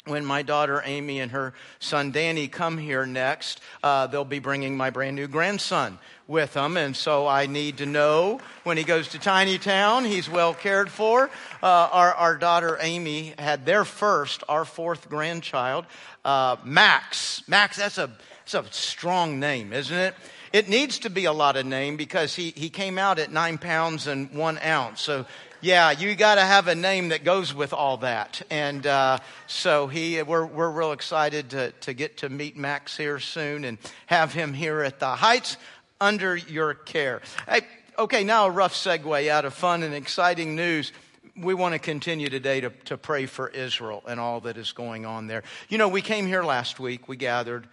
when 0.05 0.25
my 0.25 0.41
daughter 0.41 0.81
Amy 0.83 1.19
and 1.19 1.31
her 1.31 1.53
son 1.79 2.11
Danny 2.11 2.47
come 2.47 2.77
here 2.77 3.05
next, 3.05 3.61
uh, 3.83 4.07
they'll 4.07 4.25
be 4.25 4.39
bringing 4.39 4.75
my 4.75 4.89
brand 4.89 5.15
new 5.15 5.27
grandson 5.27 5.99
with 6.27 6.53
them. 6.53 6.77
And 6.77 6.95
so 6.95 7.27
I 7.27 7.45
need 7.45 7.77
to 7.77 7.85
know 7.85 8.39
when 8.63 8.77
he 8.77 8.83
goes 8.83 9.09
to 9.09 9.19
Tiny 9.19 9.57
Town, 9.57 10.05
he's 10.05 10.29
well 10.29 10.53
cared 10.53 10.89
for. 10.89 11.29
Uh, 11.61 11.89
our, 11.91 12.13
our 12.13 12.35
daughter 12.35 12.77
Amy 12.81 13.33
had 13.37 13.65
their 13.65 13.85
first, 13.85 14.43
our 14.49 14.65
fourth 14.65 15.07
grandchild, 15.07 15.85
uh, 16.25 16.55
Max. 16.63 17.43
Max, 17.47 17.77
that's 17.77 17.97
a, 17.97 18.09
that's 18.49 18.53
a 18.53 18.73
strong 18.73 19.39
name, 19.39 19.71
isn't 19.71 19.97
it? 19.97 20.15
It 20.51 20.67
needs 20.67 20.99
to 20.99 21.09
be 21.09 21.25
a 21.25 21.33
lot 21.33 21.55
of 21.55 21.65
name 21.65 21.95
because 21.95 22.35
he, 22.35 22.51
he 22.51 22.69
came 22.69 22.97
out 22.97 23.19
at 23.19 23.31
nine 23.31 23.57
pounds 23.57 24.07
and 24.07 24.31
one 24.31 24.57
ounce. 24.57 24.99
So 25.01 25.25
yeah, 25.61 25.91
you 25.91 26.15
got 26.15 26.35
to 26.35 26.41
have 26.41 26.67
a 26.67 26.75
name 26.75 27.09
that 27.09 27.23
goes 27.23 27.53
with 27.53 27.71
all 27.71 27.97
that. 27.97 28.41
And 28.49 28.85
uh, 28.85 29.19
so 29.47 29.87
he, 29.87 30.21
we're, 30.23 30.45
we're 30.45 30.71
real 30.71 30.91
excited 30.91 31.51
to, 31.51 31.71
to 31.71 31.93
get 31.93 32.17
to 32.17 32.29
meet 32.29 32.57
Max 32.57 32.97
here 32.97 33.19
soon 33.19 33.63
and 33.63 33.77
have 34.07 34.33
him 34.33 34.53
here 34.53 34.81
at 34.81 34.99
the 34.99 35.07
Heights 35.07 35.57
under 35.99 36.35
your 36.35 36.73
care. 36.73 37.21
Hey, 37.47 37.61
okay, 37.97 38.23
now 38.23 38.47
a 38.47 38.49
rough 38.49 38.73
segue 38.73 39.29
out 39.29 39.45
of 39.45 39.53
fun 39.53 39.83
and 39.83 39.93
exciting 39.93 40.55
news. 40.55 40.91
We 41.37 41.53
want 41.53 41.73
to 41.73 41.79
continue 41.79 42.29
today 42.29 42.61
to, 42.61 42.71
to 42.85 42.97
pray 42.97 43.27
for 43.27 43.47
Israel 43.47 44.03
and 44.07 44.19
all 44.19 44.41
that 44.41 44.57
is 44.57 44.71
going 44.71 45.05
on 45.05 45.27
there. 45.27 45.43
You 45.69 45.77
know, 45.77 45.87
we 45.87 46.01
came 46.01 46.25
here 46.25 46.43
last 46.43 46.79
week, 46.79 47.07
we 47.07 47.17
gathered, 47.17 47.67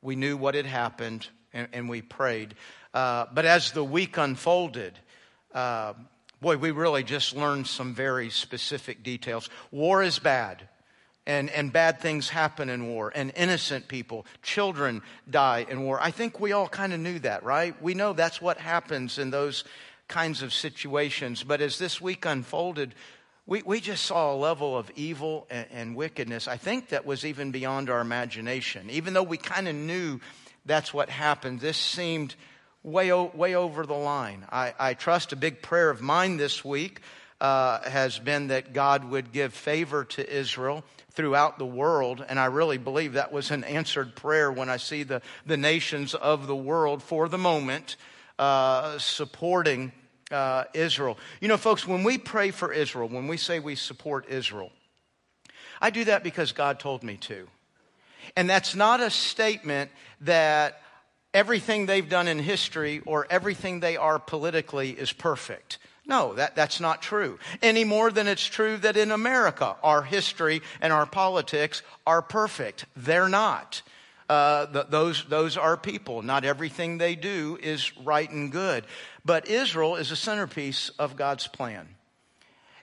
we 0.00 0.14
knew 0.14 0.36
what 0.36 0.54
had 0.54 0.66
happened, 0.66 1.26
and, 1.52 1.68
and 1.72 1.88
we 1.88 2.02
prayed. 2.02 2.54
Uh, 2.94 3.26
but 3.34 3.44
as 3.44 3.72
the 3.72 3.84
week 3.84 4.16
unfolded, 4.16 4.98
uh, 5.54 5.94
boy, 6.42 6.56
we 6.56 6.72
really 6.72 7.04
just 7.04 7.36
learned 7.36 7.66
some 7.66 7.94
very 7.94 8.28
specific 8.28 9.02
details. 9.02 9.48
War 9.70 10.02
is 10.02 10.18
bad. 10.18 10.68
And, 11.24 11.50
and 11.50 11.72
bad 11.72 12.00
things 12.00 12.28
happen 12.28 12.68
in 12.68 12.88
war, 12.88 13.12
and 13.14 13.32
innocent 13.36 13.86
people, 13.86 14.26
children 14.42 15.02
die 15.30 15.64
in 15.70 15.84
war. 15.84 16.00
I 16.02 16.10
think 16.10 16.40
we 16.40 16.50
all 16.50 16.66
kind 16.66 16.92
of 16.92 16.98
knew 16.98 17.20
that, 17.20 17.44
right? 17.44 17.80
We 17.80 17.94
know 17.94 18.12
that's 18.12 18.42
what 18.42 18.58
happens 18.58 19.18
in 19.18 19.30
those 19.30 19.62
kinds 20.08 20.42
of 20.42 20.52
situations. 20.52 21.44
But 21.44 21.60
as 21.60 21.78
this 21.78 22.00
week 22.00 22.26
unfolded, 22.26 22.96
we, 23.46 23.62
we 23.62 23.80
just 23.80 24.04
saw 24.04 24.34
a 24.34 24.36
level 24.36 24.76
of 24.76 24.90
evil 24.96 25.46
and, 25.48 25.66
and 25.70 25.96
wickedness, 25.96 26.48
I 26.48 26.56
think 26.56 26.88
that 26.88 27.06
was 27.06 27.24
even 27.24 27.52
beyond 27.52 27.88
our 27.88 28.00
imagination. 28.00 28.90
Even 28.90 29.14
though 29.14 29.22
we 29.22 29.36
kind 29.36 29.68
of 29.68 29.76
knew 29.76 30.18
that's 30.66 30.92
what 30.92 31.08
happened, 31.08 31.60
this 31.60 31.76
seemed 31.76 32.34
way, 32.82 33.12
way 33.12 33.54
over 33.54 33.86
the 33.86 33.94
line. 33.94 34.44
I, 34.50 34.74
I 34.78 34.94
trust 34.94 35.32
a 35.32 35.36
big 35.36 35.62
prayer 35.62 35.90
of 35.90 36.00
mine 36.00 36.36
this 36.36 36.64
week 36.64 37.00
uh, 37.40 37.88
has 37.88 38.18
been 38.18 38.48
that 38.48 38.72
God 38.72 39.04
would 39.04 39.32
give 39.32 39.52
favor 39.52 40.04
to 40.04 40.32
Israel 40.32 40.84
throughout 41.10 41.58
the 41.58 41.66
world. 41.66 42.24
And 42.28 42.38
I 42.38 42.46
really 42.46 42.78
believe 42.78 43.14
that 43.14 43.32
was 43.32 43.50
an 43.50 43.64
answered 43.64 44.14
prayer 44.14 44.50
when 44.50 44.68
I 44.68 44.76
see 44.76 45.02
the, 45.02 45.22
the 45.44 45.56
nations 45.56 46.14
of 46.14 46.46
the 46.46 46.56
world 46.56 47.02
for 47.02 47.28
the 47.28 47.38
moment 47.38 47.96
uh, 48.38 48.98
supporting 48.98 49.92
uh, 50.30 50.64
Israel. 50.72 51.18
You 51.40 51.48
know, 51.48 51.56
folks, 51.56 51.86
when 51.86 52.04
we 52.04 52.16
pray 52.16 52.50
for 52.50 52.72
Israel, 52.72 53.08
when 53.08 53.28
we 53.28 53.36
say 53.36 53.58
we 53.58 53.74
support 53.74 54.28
Israel, 54.28 54.70
I 55.80 55.90
do 55.90 56.04
that 56.04 56.22
because 56.22 56.52
God 56.52 56.78
told 56.78 57.02
me 57.02 57.16
to. 57.18 57.48
And 58.36 58.48
that's 58.48 58.74
not 58.74 59.00
a 59.00 59.10
statement 59.10 59.90
that 60.22 60.80
everything 61.34 61.86
they've 61.86 62.08
done 62.08 62.28
in 62.28 62.38
history 62.38 63.02
or 63.06 63.26
everything 63.30 63.80
they 63.80 63.96
are 63.96 64.18
politically 64.18 64.90
is 64.90 65.12
perfect. 65.12 65.78
No, 66.04 66.34
that, 66.34 66.56
that's 66.56 66.80
not 66.80 67.00
true. 67.00 67.38
Any 67.62 67.84
more 67.84 68.10
than 68.10 68.26
it's 68.26 68.44
true 68.44 68.76
that 68.78 68.96
in 68.96 69.12
America, 69.12 69.76
our 69.82 70.02
history 70.02 70.62
and 70.80 70.92
our 70.92 71.06
politics 71.06 71.82
are 72.06 72.22
perfect. 72.22 72.86
They're 72.96 73.28
not. 73.28 73.82
Uh, 74.28 74.66
the, 74.66 74.86
those, 74.88 75.24
those 75.28 75.56
are 75.56 75.76
people. 75.76 76.22
Not 76.22 76.44
everything 76.44 76.98
they 76.98 77.14
do 77.14 77.58
is 77.62 77.96
right 77.98 78.28
and 78.28 78.50
good. 78.50 78.84
But 79.24 79.48
Israel 79.48 79.96
is 79.96 80.10
a 80.10 80.16
centerpiece 80.16 80.88
of 80.98 81.16
God's 81.16 81.46
plan. 81.46 81.86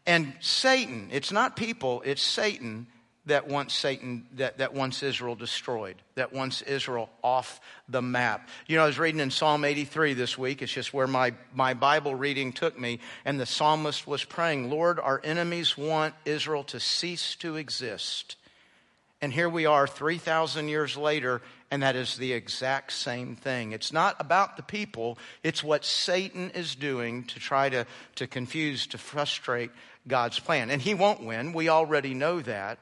And 0.05 0.33
Satan, 0.39 1.09
it's 1.11 1.31
not 1.31 1.55
people, 1.55 2.01
it's 2.05 2.21
Satan 2.21 2.87
that 3.25 3.47
wants 3.47 3.73
Satan, 3.73 4.25
that, 4.35 4.57
that 4.57 4.73
wants 4.73 5.03
Israel 5.03 5.35
destroyed, 5.35 5.95
that 6.15 6.33
wants 6.33 6.61
Israel 6.61 7.09
off 7.23 7.59
the 7.87 8.01
map. 8.01 8.47
You 8.67 8.77
know, 8.77 8.83
I 8.83 8.87
was 8.87 8.99
reading 8.99 9.21
in 9.21 9.31
Psalm 9.31 9.65
83 9.65 10.13
this 10.13 10.37
week. 10.37 10.61
It's 10.61 10.71
just 10.71 10.93
where 10.93 11.07
my, 11.07 11.33
my 11.53 11.73
Bible 11.73 12.15
reading 12.15 12.53
took 12.53 12.79
me. 12.79 12.99
And 13.25 13.39
the 13.39 13.45
psalmist 13.45 14.07
was 14.07 14.23
praying, 14.23 14.69
Lord, 14.69 14.99
our 14.99 15.21
enemies 15.23 15.77
want 15.77 16.15
Israel 16.25 16.63
to 16.65 16.79
cease 16.79 17.35
to 17.37 17.55
exist. 17.55 18.35
And 19.21 19.33
here 19.33 19.49
we 19.49 19.65
are 19.65 19.85
3,000 19.85 20.69
years 20.69 20.95
later, 20.95 21.41
and 21.69 21.83
that 21.83 21.97
is 21.97 22.15
the 22.15 22.31
exact 22.31 22.93
same 22.93 23.35
thing. 23.35 23.73
It's 23.73 23.91
not 23.91 24.15
about 24.19 24.55
the 24.55 24.63
people, 24.63 25.17
it's 25.43 25.63
what 25.63 25.83
Satan 25.83 26.51
is 26.51 26.73
doing 26.75 27.25
to 27.25 27.39
try 27.39 27.69
to, 27.69 27.85
to 28.15 28.27
confuse, 28.27 28.87
to 28.87 28.97
frustrate 28.97 29.71
God's 30.07 30.39
plan. 30.39 30.69
And 30.69 30.81
he 30.81 30.93
won't 30.93 31.21
win. 31.21 31.51
We 31.51 31.67
already 31.67 32.13
know 32.13 32.39
that. 32.41 32.79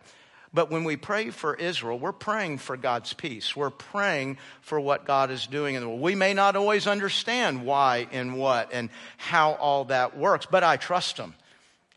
But 0.57 0.71
when 0.71 0.85
we 0.85 0.97
pray 0.97 1.29
for 1.29 1.53
Israel, 1.53 1.99
we're 1.99 2.11
praying 2.11 2.57
for 2.57 2.77
God's 2.77 3.13
peace. 3.13 3.55
We're 3.55 3.69
praying 3.69 4.39
for 4.61 4.79
what 4.79 5.05
God 5.05 5.29
is 5.29 5.45
doing 5.45 5.75
in 5.75 5.81
the 5.81 5.87
world. 5.87 6.01
We 6.01 6.15
may 6.15 6.33
not 6.33 6.55
always 6.55 6.87
understand 6.87 7.63
why 7.63 8.07
and 8.11 8.35
what 8.39 8.73
and 8.73 8.89
how 9.17 9.51
all 9.51 9.85
that 9.85 10.17
works, 10.17 10.47
but 10.49 10.63
I 10.63 10.77
trust 10.77 11.15
Him. 11.17 11.35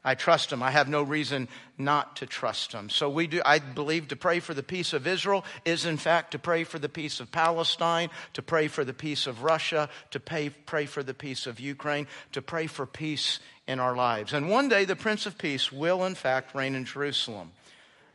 I 0.05 0.15
trust 0.15 0.53
Him. 0.53 0.63
I 0.63 0.73
have 0.73 0.91
no 0.91 1.03
reason 1.03 1.49
not 1.79 2.17
to 2.17 2.27
trust 2.27 2.73
Him. 2.73 2.91
So 2.91 3.09
we 3.09 3.29
do, 3.29 3.41
I 3.47 3.61
believe 3.61 4.09
to 4.09 4.17
pray 4.17 4.41
for 4.41 4.53
the 4.53 4.63
peace 4.63 4.93
of 4.93 5.07
Israel 5.07 5.43
is 5.65 5.87
in 5.87 5.97
fact 5.97 6.33
to 6.33 6.39
pray 6.39 6.65
for 6.65 6.79
the 6.79 6.91
peace 6.91 7.19
of 7.19 7.33
Palestine, 7.33 8.11
to 8.35 8.43
pray 8.43 8.69
for 8.69 8.85
the 8.85 8.93
peace 8.93 9.27
of 9.27 9.43
Russia, 9.43 9.89
to 10.11 10.21
pay, 10.21 10.51
pray 10.51 10.85
for 10.85 11.03
the 11.03 11.15
peace 11.15 11.47
of 11.47 11.61
Ukraine, 11.61 12.07
to 12.33 12.43
pray 12.43 12.67
for 12.67 12.85
peace 12.85 13.41
in 13.67 13.81
our 13.81 13.97
lives. 13.97 14.35
And 14.35 14.51
one 14.51 14.69
day 14.69 14.85
the 14.85 14.97
Prince 14.97 15.25
of 15.25 15.39
Peace 15.39 15.73
will 15.73 16.05
in 16.05 16.15
fact 16.15 16.55
reign 16.55 16.75
in 16.75 16.85
Jerusalem. 16.85 17.53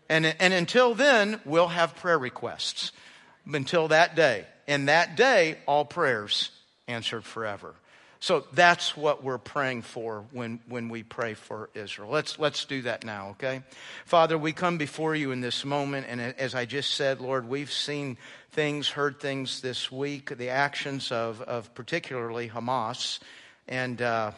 And, 0.09 0.25
and 0.25 0.53
until 0.53 0.93
then, 0.93 1.39
we'll 1.45 1.67
have 1.67 1.95
prayer 1.95 2.19
requests. 2.19 2.91
Until 3.51 3.89
that 3.89 4.15
day. 4.15 4.45
And 4.67 4.87
that 4.87 5.15
day, 5.15 5.57
all 5.67 5.85
prayers 5.85 6.49
answered 6.87 7.23
forever. 7.23 7.75
So 8.19 8.45
that's 8.53 8.97
what 8.97 9.23
we're 9.23 9.37
praying 9.37 9.83
for 9.83 10.25
when, 10.31 10.59
when 10.67 10.89
we 10.89 11.03
pray 11.03 11.35
for 11.35 11.69
Israel. 11.75 12.09
Let's, 12.09 12.39
let's 12.39 12.65
do 12.65 12.81
that 12.83 13.03
now, 13.05 13.29
okay? 13.31 13.61
Father, 14.05 14.35
we 14.35 14.51
come 14.51 14.79
before 14.79 15.13
you 15.13 15.31
in 15.31 15.41
this 15.41 15.63
moment, 15.63 16.07
and 16.09 16.19
as 16.19 16.55
I 16.55 16.65
just 16.65 16.95
said, 16.95 17.21
Lord, 17.21 17.47
we've 17.47 17.71
seen 17.71 18.17
things, 18.51 18.89
heard 18.89 19.19
things 19.19 19.61
this 19.61 19.91
week, 19.91 20.35
the 20.35 20.49
actions 20.49 21.11
of, 21.11 21.39
of 21.41 21.75
particularly 21.75 22.49
Hamas. 22.49 23.19
And 23.67 24.01
uh, 24.01 24.31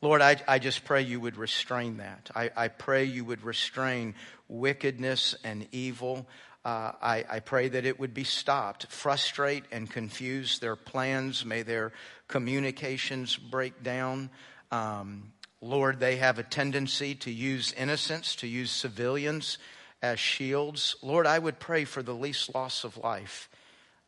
Lord, 0.00 0.22
I, 0.22 0.36
I 0.46 0.60
just 0.60 0.84
pray 0.84 1.02
you 1.02 1.18
would 1.18 1.36
restrain 1.36 1.96
that. 1.96 2.30
I, 2.34 2.50
I 2.56 2.68
pray 2.68 3.04
you 3.04 3.24
would 3.24 3.42
restrain 3.42 4.14
wickedness 4.46 5.34
and 5.42 5.66
evil. 5.72 6.28
Uh, 6.64 6.92
I, 7.02 7.24
I, 7.28 7.40
pray 7.40 7.68
that 7.68 7.84
it 7.84 7.98
would 7.98 8.14
be 8.14 8.24
stopped. 8.24 8.86
Frustrate 8.92 9.64
and 9.72 9.90
confuse 9.90 10.60
their 10.60 10.76
plans. 10.76 11.44
May 11.44 11.62
their 11.62 11.92
communications 12.28 13.36
break 13.36 13.82
down. 13.82 14.30
Um, 14.70 15.32
Lord, 15.60 15.98
they 15.98 16.16
have 16.16 16.38
a 16.38 16.44
tendency 16.44 17.16
to 17.16 17.30
use 17.32 17.72
innocents, 17.72 18.36
to 18.36 18.46
use 18.46 18.70
civilians 18.70 19.58
as 20.00 20.20
shields. 20.20 20.94
Lord, 21.02 21.26
I 21.26 21.38
would 21.38 21.58
pray 21.58 21.84
for 21.84 22.02
the 22.02 22.14
least 22.14 22.54
loss 22.54 22.84
of 22.84 22.96
life. 22.98 23.48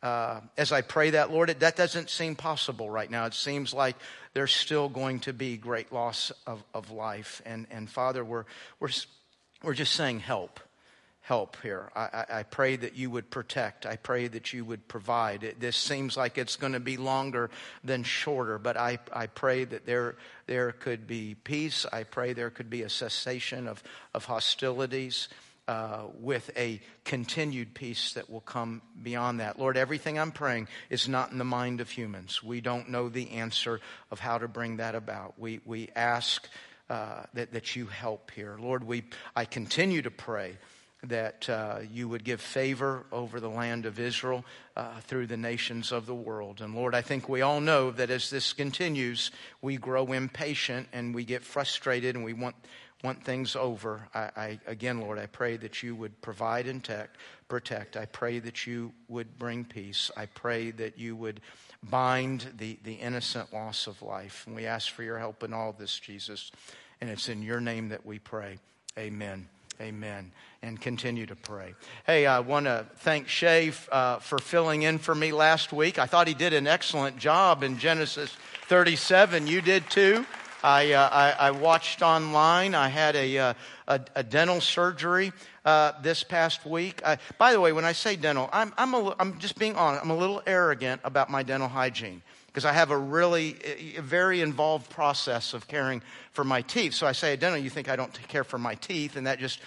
Uh, 0.02 0.40
as 0.56 0.72
I 0.72 0.80
pray 0.80 1.10
that, 1.10 1.30
Lord, 1.30 1.50
it, 1.50 1.60
that 1.60 1.76
doesn't 1.76 2.08
seem 2.08 2.34
possible 2.34 2.88
right 2.88 3.10
now. 3.10 3.26
It 3.26 3.34
seems 3.34 3.74
like 3.74 3.96
there's 4.32 4.52
still 4.52 4.88
going 4.88 5.20
to 5.20 5.32
be 5.32 5.58
great 5.58 5.92
loss 5.92 6.32
of, 6.46 6.62
of 6.72 6.90
life. 6.90 7.42
And, 7.44 7.66
and 7.70 7.88
Father, 7.88 8.24
we're, 8.24 8.44
we're, 8.78 8.88
we're 9.62 9.74
just 9.74 9.94
saying 9.94 10.20
help. 10.20 10.58
Help 11.22 11.58
here. 11.62 11.92
I, 11.94 12.00
I, 12.00 12.24
I 12.38 12.42
pray 12.44 12.76
that 12.76 12.96
you 12.96 13.10
would 13.10 13.30
protect. 13.30 13.84
I 13.84 13.96
pray 13.96 14.26
that 14.26 14.52
you 14.54 14.64
would 14.64 14.88
provide. 14.88 15.44
It, 15.44 15.60
this 15.60 15.76
seems 15.76 16.16
like 16.16 16.38
it's 16.38 16.56
going 16.56 16.72
to 16.72 16.80
be 16.80 16.96
longer 16.96 17.50
than 17.84 18.02
shorter, 18.02 18.58
but 18.58 18.76
I, 18.76 18.98
I 19.12 19.26
pray 19.26 19.64
that 19.64 19.86
there, 19.86 20.16
there 20.46 20.72
could 20.72 21.06
be 21.06 21.36
peace. 21.44 21.86
I 21.92 22.04
pray 22.04 22.32
there 22.32 22.50
could 22.50 22.70
be 22.70 22.82
a 22.82 22.88
cessation 22.88 23.68
of, 23.68 23.82
of 24.14 24.24
hostilities. 24.24 25.28
Uh, 25.70 26.08
with 26.18 26.50
a 26.56 26.80
continued 27.04 27.74
peace 27.74 28.14
that 28.14 28.28
will 28.28 28.40
come 28.40 28.82
beyond 29.04 29.38
that. 29.38 29.56
Lord, 29.56 29.76
everything 29.76 30.18
I'm 30.18 30.32
praying 30.32 30.66
is 30.88 31.08
not 31.08 31.30
in 31.30 31.38
the 31.38 31.44
mind 31.44 31.80
of 31.80 31.88
humans. 31.88 32.42
We 32.42 32.60
don't 32.60 32.88
know 32.88 33.08
the 33.08 33.30
answer 33.30 33.80
of 34.10 34.18
how 34.18 34.38
to 34.38 34.48
bring 34.48 34.78
that 34.78 34.96
about. 34.96 35.34
We, 35.38 35.60
we 35.64 35.88
ask 35.94 36.48
uh, 36.88 37.22
that, 37.34 37.52
that 37.52 37.76
you 37.76 37.86
help 37.86 38.32
here. 38.32 38.56
Lord, 38.60 38.82
we, 38.82 39.04
I 39.36 39.44
continue 39.44 40.02
to 40.02 40.10
pray 40.10 40.58
that 41.04 41.48
uh, 41.48 41.78
you 41.88 42.08
would 42.08 42.24
give 42.24 42.40
favor 42.40 43.06
over 43.12 43.38
the 43.38 43.48
land 43.48 43.86
of 43.86 44.00
Israel 44.00 44.44
uh, 44.76 44.98
through 45.02 45.28
the 45.28 45.36
nations 45.36 45.92
of 45.92 46.04
the 46.04 46.14
world. 46.16 46.60
And 46.60 46.74
Lord, 46.74 46.96
I 46.96 47.02
think 47.02 47.28
we 47.28 47.42
all 47.42 47.60
know 47.60 47.92
that 47.92 48.10
as 48.10 48.28
this 48.28 48.52
continues, 48.52 49.30
we 49.62 49.76
grow 49.76 50.06
impatient 50.06 50.88
and 50.92 51.14
we 51.14 51.24
get 51.24 51.44
frustrated 51.44 52.16
and 52.16 52.24
we 52.24 52.32
want 52.32 52.56
want 53.02 53.24
things 53.24 53.56
over, 53.56 54.08
I, 54.14 54.30
I, 54.36 54.60
again, 54.66 55.00
Lord, 55.00 55.18
I 55.18 55.26
pray 55.26 55.56
that 55.58 55.82
you 55.82 55.94
would 55.94 56.20
provide 56.20 56.66
and 56.66 56.82
tech, 56.82 57.10
protect. 57.48 57.96
I 57.96 58.06
pray 58.06 58.38
that 58.40 58.66
you 58.66 58.92
would 59.08 59.38
bring 59.38 59.64
peace. 59.64 60.10
I 60.16 60.26
pray 60.26 60.70
that 60.72 60.98
you 60.98 61.16
would 61.16 61.40
bind 61.82 62.46
the, 62.58 62.78
the 62.84 62.94
innocent 62.94 63.52
loss 63.52 63.86
of 63.86 64.02
life. 64.02 64.44
And 64.46 64.54
we 64.54 64.66
ask 64.66 64.90
for 64.90 65.02
your 65.02 65.18
help 65.18 65.42
in 65.42 65.52
all 65.52 65.72
this, 65.72 65.98
Jesus. 65.98 66.52
And 67.00 67.08
it's 67.08 67.28
in 67.28 67.42
your 67.42 67.60
name 67.60 67.88
that 67.88 68.04
we 68.04 68.18
pray. 68.18 68.58
Amen. 68.98 69.48
Amen. 69.80 70.30
And 70.62 70.78
continue 70.78 71.24
to 71.24 71.36
pray. 71.36 71.74
Hey, 72.04 72.26
I 72.26 72.40
want 72.40 72.66
to 72.66 72.84
thank 72.96 73.28
Shay 73.28 73.72
uh, 73.90 74.18
for 74.18 74.38
filling 74.38 74.82
in 74.82 74.98
for 74.98 75.14
me 75.14 75.32
last 75.32 75.72
week. 75.72 75.98
I 75.98 76.04
thought 76.04 76.28
he 76.28 76.34
did 76.34 76.52
an 76.52 76.66
excellent 76.66 77.16
job 77.16 77.62
in 77.62 77.78
Genesis 77.78 78.36
37. 78.68 79.46
You 79.46 79.62
did 79.62 79.88
too. 79.88 80.26
I, 80.62 80.92
uh, 80.92 81.08
I, 81.10 81.48
I, 81.48 81.50
watched 81.52 82.02
online. 82.02 82.74
I 82.74 82.88
had 82.88 83.16
a, 83.16 83.38
uh, 83.38 83.54
a, 83.88 84.00
a 84.16 84.22
dental 84.22 84.60
surgery 84.60 85.32
uh, 85.64 85.92
this 86.02 86.22
past 86.22 86.66
week. 86.66 87.00
I, 87.04 87.18
by 87.38 87.52
the 87.52 87.60
way, 87.60 87.72
when 87.72 87.84
I 87.84 87.92
say 87.92 88.16
dental, 88.16 88.48
I'm, 88.52 88.72
I'm, 88.76 88.94
a, 88.94 89.16
I'm 89.18 89.38
just 89.38 89.58
being 89.58 89.76
honest. 89.76 90.04
I'm 90.04 90.10
a 90.10 90.16
little 90.16 90.42
arrogant 90.46 91.00
about 91.04 91.30
my 91.30 91.42
dental 91.42 91.68
hygiene. 91.68 92.22
because 92.46 92.64
I 92.64 92.72
have 92.72 92.90
a 92.90 92.98
really 92.98 93.56
a 93.96 94.02
very 94.02 94.40
involved 94.40 94.90
process 94.90 95.54
of 95.54 95.68
caring 95.68 96.02
for 96.32 96.44
my 96.44 96.62
teeth. 96.62 96.94
So 96.94 97.06
I 97.06 97.12
say, 97.12 97.32
Adeno, 97.34 97.54
you 97.54 97.70
think 97.70 97.88
I 97.88 97.96
don't 97.96 98.12
care 98.28 98.44
for 98.44 98.58
my 98.58 98.74
teeth? 98.74 99.16
And 99.16 99.26
that 99.26 99.38
just 99.38 99.60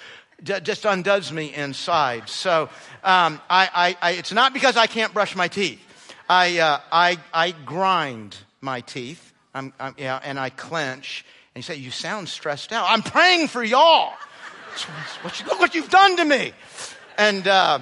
just 0.44 0.84
undoes 0.86 1.32
me 1.32 1.54
inside. 1.54 2.28
So 2.28 2.64
um, 3.04 3.40
I, 3.50 3.70
I, 3.74 3.98
I, 4.02 4.12
it's 4.14 4.34
not 4.34 4.54
because 4.54 4.76
I 4.76 4.88
can't 4.88 5.14
brush 5.14 5.36
my 5.36 5.48
teeth. 5.48 5.80
I, 6.28 6.60
uh, 6.60 6.80
I, 6.92 7.18
I 7.34 7.52
grind 7.52 8.36
my 8.60 8.82
teeth. 8.82 9.33
I'm, 9.54 9.74
I'm, 9.80 9.96
yeah, 9.98 10.20
and 10.24 10.40
I 10.40 10.50
clench. 10.50 11.26
And 11.54 11.64
you 11.64 11.64
say, 11.64 11.76
"You 11.76 11.92
sound 11.92 12.30
stressed 12.30 12.72
out." 12.72 12.88
I'm 12.90 13.04
praying 13.04 13.48
for 13.48 13.64
y'all. 13.64 14.14
What 15.22 15.40
you, 15.40 15.46
look 15.46 15.60
what 15.60 15.76
you've 15.76 15.90
done 15.90 16.18
to 16.18 16.26
me. 16.26 16.52
And 17.18 17.48
uh, 17.48 17.80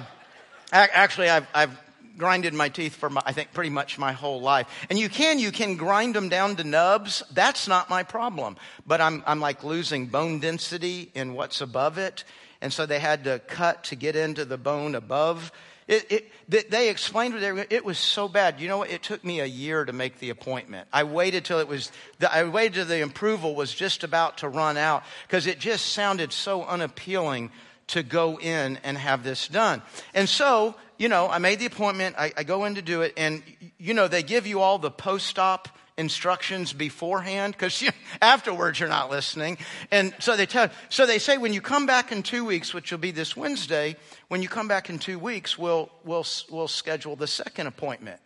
actually, 0.72 1.30
I've, 1.30 1.46
I've 1.54 1.80
grinded 2.18 2.52
my 2.52 2.68
teeth 2.68 2.94
for, 2.96 3.08
my, 3.08 3.22
I 3.24 3.32
think, 3.32 3.52
pretty 3.52 3.70
much 3.70 3.98
my 3.98 4.12
whole 4.12 4.40
life. 4.42 4.66
And 4.90 4.98
you 4.98 5.08
can, 5.08 5.38
you 5.38 5.52
can 5.52 5.76
grind 5.76 6.14
them 6.14 6.28
down 6.28 6.56
to 6.56 6.64
nubs. 6.64 7.22
That's 7.32 7.66
not 7.66 7.88
my 7.88 8.02
problem. 8.02 8.56
But 8.86 9.00
I'm, 9.00 9.22
I'm 9.26 9.40
like 9.40 9.64
losing 9.64 10.06
bone 10.06 10.38
density 10.38 11.10
in 11.14 11.32
what's 11.34 11.62
above 11.62 11.96
it. 11.96 12.24
And 12.60 12.72
so 12.72 12.86
they 12.86 12.98
had 12.98 13.24
to 13.24 13.40
cut 13.48 13.84
to 13.84 13.96
get 13.96 14.14
into 14.14 14.44
the 14.44 14.58
bone 14.58 14.94
above. 14.94 15.50
It, 15.92 16.30
it, 16.48 16.70
they 16.70 16.88
explained 16.88 17.34
it. 17.34 17.66
It 17.70 17.84
was 17.84 17.98
so 17.98 18.26
bad. 18.26 18.60
You 18.60 18.68
know 18.68 18.78
what? 18.78 18.90
It 18.90 19.02
took 19.02 19.22
me 19.22 19.40
a 19.40 19.46
year 19.46 19.84
to 19.84 19.92
make 19.92 20.18
the 20.20 20.30
appointment. 20.30 20.88
I 20.90 21.04
waited 21.04 21.44
till 21.44 21.58
it 21.58 21.68
was. 21.68 21.92
The, 22.18 22.32
I 22.32 22.44
waited 22.44 22.74
till 22.74 22.86
the 22.86 23.02
approval 23.02 23.54
was 23.54 23.74
just 23.74 24.02
about 24.02 24.38
to 24.38 24.48
run 24.48 24.78
out 24.78 25.02
because 25.26 25.46
it 25.46 25.58
just 25.58 25.86
sounded 25.92 26.32
so 26.32 26.64
unappealing 26.64 27.50
to 27.88 28.02
go 28.02 28.38
in 28.38 28.78
and 28.84 28.96
have 28.96 29.22
this 29.22 29.48
done. 29.48 29.82
And 30.14 30.28
so 30.28 30.76
you 30.96 31.08
know, 31.08 31.28
I 31.28 31.38
made 31.38 31.58
the 31.58 31.66
appointment. 31.66 32.16
I, 32.16 32.32
I 32.36 32.44
go 32.44 32.64
in 32.64 32.76
to 32.76 32.82
do 32.82 33.02
it, 33.02 33.12
and 33.16 33.42
you 33.76 33.92
know, 33.92 34.08
they 34.08 34.22
give 34.22 34.46
you 34.46 34.60
all 34.60 34.78
the 34.78 34.90
post-op 34.90 35.68
instructions 35.96 36.72
beforehand 36.72 37.52
because 37.52 37.80
you, 37.82 37.90
afterwards 38.22 38.80
you're 38.80 38.88
not 38.88 39.10
listening. 39.10 39.58
And 39.90 40.14
so 40.18 40.36
they 40.36 40.46
tell, 40.46 40.70
so 40.88 41.06
they 41.06 41.18
say 41.18 41.38
when 41.38 41.52
you 41.52 41.60
come 41.60 41.86
back 41.86 42.12
in 42.12 42.22
two 42.22 42.44
weeks, 42.44 42.72
which 42.72 42.90
will 42.90 42.98
be 42.98 43.10
this 43.10 43.36
Wednesday, 43.36 43.96
when 44.28 44.42
you 44.42 44.48
come 44.48 44.68
back 44.68 44.90
in 44.90 44.98
two 44.98 45.18
weeks, 45.18 45.58
we'll 45.58 45.90
we'll 46.04 46.26
we'll 46.50 46.68
schedule 46.68 47.16
the 47.16 47.26
second 47.26 47.66
appointment. 47.66 48.20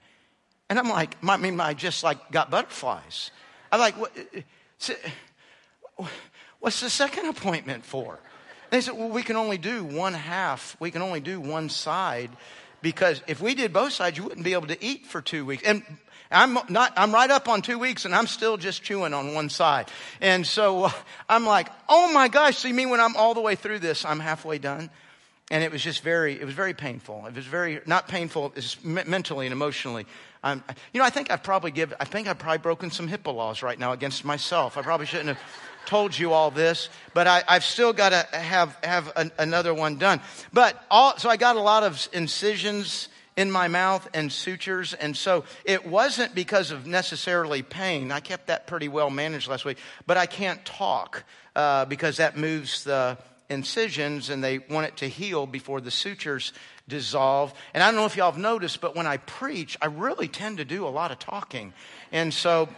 And 0.68 0.78
I'm 0.78 0.88
like, 0.88 1.16
I 1.26 1.36
mean, 1.36 1.60
I 1.60 1.74
just 1.74 2.02
like 2.02 2.30
got 2.30 2.50
butterflies. 2.50 3.30
I'm 3.70 3.80
like, 3.80 3.96
what, 3.98 4.12
what's 6.60 6.80
the 6.80 6.90
second 6.90 7.26
appointment 7.26 7.84
for? 7.84 8.18
They 8.70 8.80
said, 8.80 8.94
well, 8.94 9.08
we 9.08 9.22
can 9.22 9.36
only 9.36 9.58
do 9.58 9.84
one 9.84 10.14
half. 10.14 10.76
We 10.80 10.90
can 10.90 11.02
only 11.02 11.20
do 11.20 11.40
one 11.40 11.68
side 11.68 12.30
because 12.82 13.22
if 13.26 13.40
we 13.40 13.54
did 13.54 13.72
both 13.72 13.92
sides, 13.92 14.18
you 14.18 14.24
wouldn't 14.24 14.44
be 14.44 14.54
able 14.54 14.66
to 14.68 14.84
eat 14.84 15.06
for 15.06 15.22
two 15.22 15.44
weeks. 15.44 15.62
And 15.62 15.82
I'm 16.30 16.58
not, 16.68 16.92
I'm 16.96 17.12
right 17.12 17.30
up 17.30 17.48
on 17.48 17.62
two 17.62 17.78
weeks 17.78 18.04
and 18.04 18.14
I'm 18.14 18.26
still 18.26 18.56
just 18.56 18.82
chewing 18.82 19.14
on 19.14 19.34
one 19.34 19.48
side. 19.48 19.88
And 20.20 20.46
so 20.46 20.84
uh, 20.84 20.90
I'm 21.28 21.46
like, 21.46 21.68
oh 21.88 22.12
my 22.12 22.28
gosh, 22.28 22.58
see 22.58 22.72
me 22.72 22.86
when 22.86 23.00
I'm 23.00 23.16
all 23.16 23.34
the 23.34 23.40
way 23.40 23.54
through 23.54 23.78
this, 23.78 24.04
I'm 24.04 24.20
halfway 24.20 24.58
done. 24.58 24.90
And 25.50 25.62
it 25.62 25.70
was 25.70 25.82
just 25.82 26.02
very, 26.02 26.40
it 26.40 26.44
was 26.44 26.54
very 26.54 26.74
painful. 26.74 27.24
It 27.26 27.34
was 27.36 27.46
very, 27.46 27.80
not 27.86 28.08
painful, 28.08 28.52
it's 28.56 28.82
mentally 28.82 29.46
and 29.46 29.52
emotionally. 29.52 30.06
Um, 30.42 30.62
you 30.92 30.98
know, 30.98 31.06
I 31.06 31.10
think 31.10 31.30
I've 31.30 31.44
probably 31.44 31.70
give, 31.70 31.94
I 32.00 32.04
think 32.04 32.26
I've 32.26 32.38
probably 32.38 32.58
broken 32.58 32.90
some 32.90 33.08
HIPAA 33.08 33.34
laws 33.34 33.62
right 33.62 33.78
now 33.78 33.92
against 33.92 34.24
myself. 34.24 34.76
I 34.76 34.82
probably 34.82 35.06
shouldn't 35.06 35.28
have 35.28 35.40
told 35.86 36.18
you 36.18 36.32
all 36.32 36.50
this, 36.50 36.88
but 37.14 37.28
I, 37.28 37.44
have 37.46 37.64
still 37.64 37.92
got 37.92 38.10
to 38.10 38.36
have, 38.36 38.76
have 38.82 39.12
an, 39.14 39.30
another 39.38 39.72
one 39.72 39.96
done. 39.96 40.20
But 40.52 40.82
all, 40.90 41.16
so 41.16 41.30
I 41.30 41.36
got 41.36 41.54
a 41.54 41.60
lot 41.60 41.84
of 41.84 42.08
incisions 42.12 43.08
in 43.36 43.50
my 43.50 43.68
mouth 43.68 44.08
and 44.14 44.32
sutures. 44.32 44.94
And 44.94 45.16
so 45.16 45.44
it 45.64 45.86
wasn't 45.86 46.34
because 46.34 46.70
of 46.70 46.86
necessarily 46.86 47.62
pain. 47.62 48.10
I 48.10 48.20
kept 48.20 48.46
that 48.48 48.66
pretty 48.66 48.88
well 48.88 49.10
managed 49.10 49.48
last 49.48 49.64
week, 49.64 49.78
but 50.06 50.16
I 50.16 50.26
can't 50.26 50.64
talk 50.64 51.24
uh, 51.54 51.84
because 51.84 52.16
that 52.16 52.36
moves 52.36 52.84
the 52.84 53.18
incisions 53.48 54.30
and 54.30 54.42
they 54.42 54.58
want 54.58 54.86
it 54.86 54.96
to 54.98 55.08
heal 55.08 55.46
before 55.46 55.80
the 55.80 55.90
sutures 55.90 56.52
dissolve. 56.88 57.52
And 57.74 57.82
I 57.82 57.86
don't 57.86 57.96
know 57.96 58.06
if 58.06 58.16
y'all 58.16 58.30
have 58.30 58.40
noticed, 58.40 58.80
but 58.80 58.96
when 58.96 59.06
I 59.06 59.18
preach, 59.18 59.76
I 59.80 59.86
really 59.86 60.28
tend 60.28 60.58
to 60.58 60.64
do 60.64 60.86
a 60.86 60.88
lot 60.88 61.10
of 61.10 61.18
talking. 61.18 61.72
And 62.12 62.32
so 62.32 62.68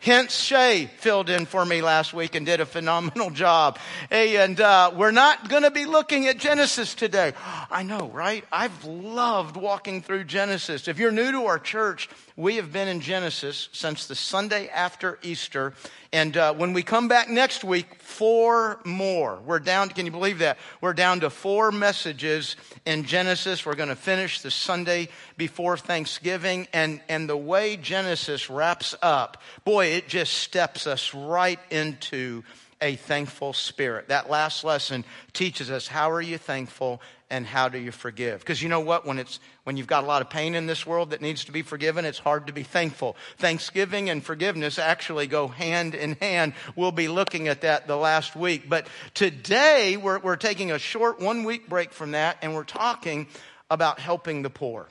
Hence, 0.00 0.34
Shay 0.36 0.88
filled 0.98 1.28
in 1.28 1.44
for 1.44 1.64
me 1.64 1.82
last 1.82 2.14
week 2.14 2.36
and 2.36 2.46
did 2.46 2.60
a 2.60 2.66
phenomenal 2.66 3.30
job. 3.30 3.78
Hey, 4.10 4.36
and 4.36 4.60
uh, 4.60 4.92
we're 4.94 5.10
not 5.10 5.48
going 5.48 5.64
to 5.64 5.72
be 5.72 5.86
looking 5.86 6.28
at 6.28 6.38
Genesis 6.38 6.94
today. 6.94 7.32
I 7.68 7.82
know, 7.82 8.08
right? 8.08 8.44
I've 8.52 8.84
loved 8.84 9.56
walking 9.56 10.00
through 10.02 10.24
Genesis. 10.24 10.86
If 10.86 10.98
you're 10.98 11.10
new 11.10 11.32
to 11.32 11.46
our 11.46 11.58
church, 11.58 12.08
we 12.38 12.54
have 12.54 12.72
been 12.72 12.86
in 12.86 13.00
Genesis 13.00 13.68
since 13.72 14.06
the 14.06 14.14
Sunday 14.14 14.68
after 14.68 15.18
Easter. 15.22 15.74
And 16.12 16.36
uh, 16.36 16.54
when 16.54 16.72
we 16.72 16.84
come 16.84 17.08
back 17.08 17.28
next 17.28 17.64
week, 17.64 17.96
four 17.96 18.80
more. 18.84 19.40
We're 19.44 19.58
down, 19.58 19.88
can 19.88 20.06
you 20.06 20.12
believe 20.12 20.38
that? 20.38 20.56
We're 20.80 20.94
down 20.94 21.18
to 21.20 21.30
four 21.30 21.72
messages 21.72 22.54
in 22.86 23.02
Genesis. 23.02 23.66
We're 23.66 23.74
going 23.74 23.88
to 23.88 23.96
finish 23.96 24.40
the 24.40 24.52
Sunday 24.52 25.08
before 25.36 25.76
Thanksgiving. 25.76 26.68
And, 26.72 27.00
and 27.08 27.28
the 27.28 27.36
way 27.36 27.76
Genesis 27.76 28.48
wraps 28.48 28.94
up, 29.02 29.42
boy, 29.64 29.86
it 29.86 30.06
just 30.06 30.34
steps 30.34 30.86
us 30.86 31.12
right 31.12 31.58
into 31.70 32.44
a 32.80 32.94
thankful 32.94 33.52
spirit. 33.52 34.10
That 34.10 34.30
last 34.30 34.62
lesson 34.62 35.04
teaches 35.32 35.72
us 35.72 35.88
how 35.88 36.12
are 36.12 36.22
you 36.22 36.38
thankful 36.38 37.02
and 37.30 37.46
how 37.46 37.68
do 37.68 37.78
you 37.78 37.92
forgive? 37.92 38.40
Because 38.40 38.62
you 38.62 38.68
know 38.68 38.80
what? 38.80 39.04
When 39.04 39.18
it's 39.18 39.38
when 39.64 39.76
you've 39.76 39.86
got 39.86 40.04
a 40.04 40.06
lot 40.06 40.22
of 40.22 40.30
pain 40.30 40.54
in 40.54 40.66
this 40.66 40.86
world 40.86 41.10
that 41.10 41.20
needs 41.20 41.44
to 41.44 41.52
be 41.52 41.62
forgiven, 41.62 42.04
it's 42.04 42.18
hard 42.18 42.46
to 42.46 42.52
be 42.52 42.62
thankful. 42.62 43.16
Thanksgiving 43.36 44.08
and 44.08 44.24
forgiveness 44.24 44.78
actually 44.78 45.26
go 45.26 45.48
hand 45.48 45.94
in 45.94 46.14
hand. 46.14 46.54
We'll 46.74 46.92
be 46.92 47.08
looking 47.08 47.48
at 47.48 47.60
that 47.62 47.86
the 47.86 47.96
last 47.96 48.34
week. 48.34 48.68
But 48.68 48.86
today 49.12 49.96
we're, 49.96 50.18
we're 50.20 50.36
taking 50.36 50.72
a 50.72 50.78
short 50.78 51.20
one 51.20 51.44
week 51.44 51.68
break 51.68 51.92
from 51.92 52.12
that 52.12 52.38
and 52.40 52.54
we're 52.54 52.64
talking 52.64 53.26
about 53.70 53.98
helping 53.98 54.42
the 54.42 54.50
poor. 54.50 54.88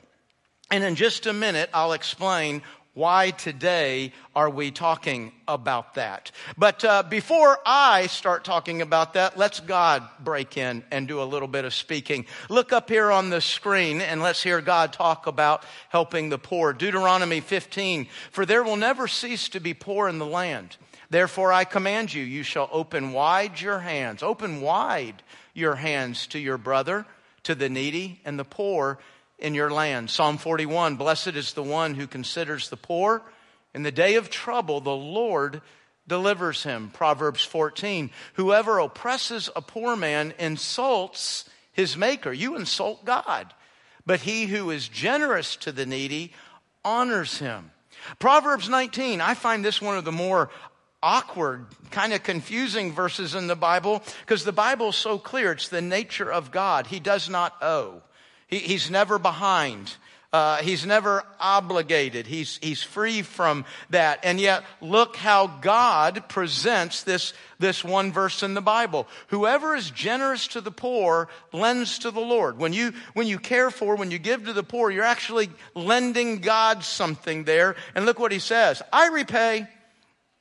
And 0.70 0.84
in 0.84 0.94
just 0.94 1.26
a 1.26 1.32
minute, 1.32 1.70
I'll 1.72 1.92
explain 1.92 2.62
why 2.98 3.30
today 3.30 4.12
are 4.34 4.50
we 4.50 4.72
talking 4.72 5.30
about 5.46 5.94
that? 5.94 6.32
But 6.56 6.84
uh, 6.84 7.04
before 7.04 7.56
I 7.64 8.08
start 8.08 8.44
talking 8.44 8.82
about 8.82 9.14
that, 9.14 9.38
let's 9.38 9.60
God 9.60 10.02
break 10.18 10.56
in 10.56 10.82
and 10.90 11.06
do 11.06 11.22
a 11.22 11.24
little 11.24 11.46
bit 11.46 11.64
of 11.64 11.72
speaking. 11.72 12.26
Look 12.48 12.72
up 12.72 12.88
here 12.88 13.12
on 13.12 13.30
the 13.30 13.40
screen 13.40 14.00
and 14.00 14.20
let's 14.20 14.42
hear 14.42 14.60
God 14.60 14.92
talk 14.92 15.28
about 15.28 15.62
helping 15.90 16.28
the 16.28 16.38
poor. 16.38 16.72
Deuteronomy 16.72 17.38
15, 17.38 18.08
for 18.32 18.44
there 18.44 18.64
will 18.64 18.74
never 18.74 19.06
cease 19.06 19.48
to 19.50 19.60
be 19.60 19.74
poor 19.74 20.08
in 20.08 20.18
the 20.18 20.26
land. 20.26 20.76
Therefore 21.08 21.52
I 21.52 21.62
command 21.62 22.12
you, 22.12 22.24
you 22.24 22.42
shall 22.42 22.68
open 22.72 23.12
wide 23.12 23.60
your 23.60 23.78
hands, 23.78 24.24
open 24.24 24.60
wide 24.60 25.22
your 25.54 25.76
hands 25.76 26.26
to 26.28 26.40
your 26.40 26.58
brother, 26.58 27.06
to 27.44 27.54
the 27.54 27.68
needy 27.68 28.20
and 28.24 28.40
the 28.40 28.44
poor 28.44 28.98
in 29.38 29.54
your 29.54 29.70
land. 29.70 30.10
Psalm 30.10 30.38
41 30.38 30.96
Blessed 30.96 31.28
is 31.28 31.52
the 31.52 31.62
one 31.62 31.94
who 31.94 32.06
considers 32.06 32.68
the 32.68 32.76
poor. 32.76 33.22
In 33.74 33.82
the 33.82 33.92
day 33.92 34.16
of 34.16 34.30
trouble, 34.30 34.80
the 34.80 34.90
Lord 34.90 35.60
delivers 36.06 36.62
him. 36.62 36.90
Proverbs 36.92 37.44
14 37.44 38.10
Whoever 38.34 38.78
oppresses 38.78 39.50
a 39.54 39.62
poor 39.62 39.96
man 39.96 40.34
insults 40.38 41.48
his 41.72 41.96
maker. 41.96 42.32
You 42.32 42.56
insult 42.56 43.04
God. 43.04 43.54
But 44.04 44.20
he 44.20 44.46
who 44.46 44.70
is 44.70 44.88
generous 44.88 45.54
to 45.56 45.72
the 45.72 45.86
needy 45.86 46.32
honors 46.84 47.38
him. 47.38 47.70
Proverbs 48.18 48.68
19, 48.68 49.20
I 49.20 49.34
find 49.34 49.64
this 49.64 49.82
one 49.82 49.98
of 49.98 50.04
the 50.04 50.12
more 50.12 50.50
awkward, 51.02 51.66
kind 51.90 52.12
of 52.12 52.22
confusing 52.22 52.92
verses 52.92 53.34
in 53.34 53.46
the 53.46 53.56
Bible 53.56 54.02
because 54.20 54.44
the 54.44 54.52
Bible 54.52 54.88
is 54.88 54.96
so 54.96 55.18
clear. 55.18 55.52
It's 55.52 55.68
the 55.68 55.82
nature 55.82 56.32
of 56.32 56.50
God. 56.50 56.86
He 56.86 57.00
does 57.00 57.28
not 57.28 57.54
owe. 57.60 58.02
He, 58.48 58.58
he's 58.58 58.90
never 58.90 59.18
behind. 59.18 59.94
Uh, 60.30 60.58
he's 60.58 60.84
never 60.84 61.22
obligated. 61.40 62.26
He's, 62.26 62.58
he's 62.60 62.82
free 62.82 63.22
from 63.22 63.64
that. 63.88 64.20
And 64.24 64.38
yet, 64.38 64.62
look 64.82 65.16
how 65.16 65.46
God 65.46 66.28
presents 66.28 67.02
this, 67.02 67.32
this 67.58 67.82
one 67.82 68.12
verse 68.12 68.42
in 68.42 68.52
the 68.52 68.60
Bible. 68.60 69.08
Whoever 69.28 69.74
is 69.74 69.90
generous 69.90 70.48
to 70.48 70.60
the 70.60 70.70
poor 70.70 71.28
lends 71.50 72.00
to 72.00 72.10
the 72.10 72.20
Lord. 72.20 72.58
When 72.58 72.74
you, 72.74 72.92
when 73.14 73.26
you 73.26 73.38
care 73.38 73.70
for, 73.70 73.96
when 73.96 74.10
you 74.10 74.18
give 74.18 74.44
to 74.44 74.52
the 74.52 74.62
poor, 74.62 74.90
you're 74.90 75.02
actually 75.02 75.48
lending 75.74 76.40
God 76.40 76.84
something 76.84 77.44
there. 77.44 77.74
And 77.94 78.04
look 78.04 78.18
what 78.18 78.32
he 78.32 78.38
says. 78.38 78.82
I 78.92 79.08
repay. 79.08 79.66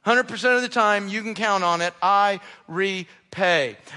100% 0.05 0.55
of 0.55 0.61
the 0.61 0.69
time, 0.69 1.07
you 1.07 1.21
can 1.21 1.33
count 1.33 1.63
on 1.63 1.81
it. 1.81 1.93
I 2.01 2.41
repay. 2.67 3.26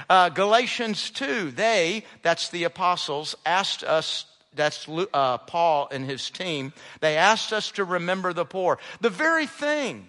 Uh, 0.09 0.29
Galatians 0.29 1.11
2, 1.11 1.51
they, 1.53 2.05
that's 2.23 2.51
the 2.51 2.65
apostles, 2.65 3.35
asked 3.47 3.83
us, 3.83 4.27
that's 4.55 4.87
uh, 4.89 5.39
Paul 5.39 5.89
and 5.91 6.05
his 6.05 6.31
team, 6.31 6.73
they 7.01 7.17
asked 7.17 7.53
us 7.53 7.71
to 7.73 7.85
remember 7.85 8.33
the 8.33 8.45
poor. 8.45 8.79
The 9.01 9.11
very 9.11 9.47
thing 9.47 10.09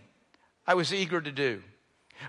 I 0.68 0.74
was 0.74 0.94
eager 0.94 1.22
to 1.22 1.32
do. 1.32 1.64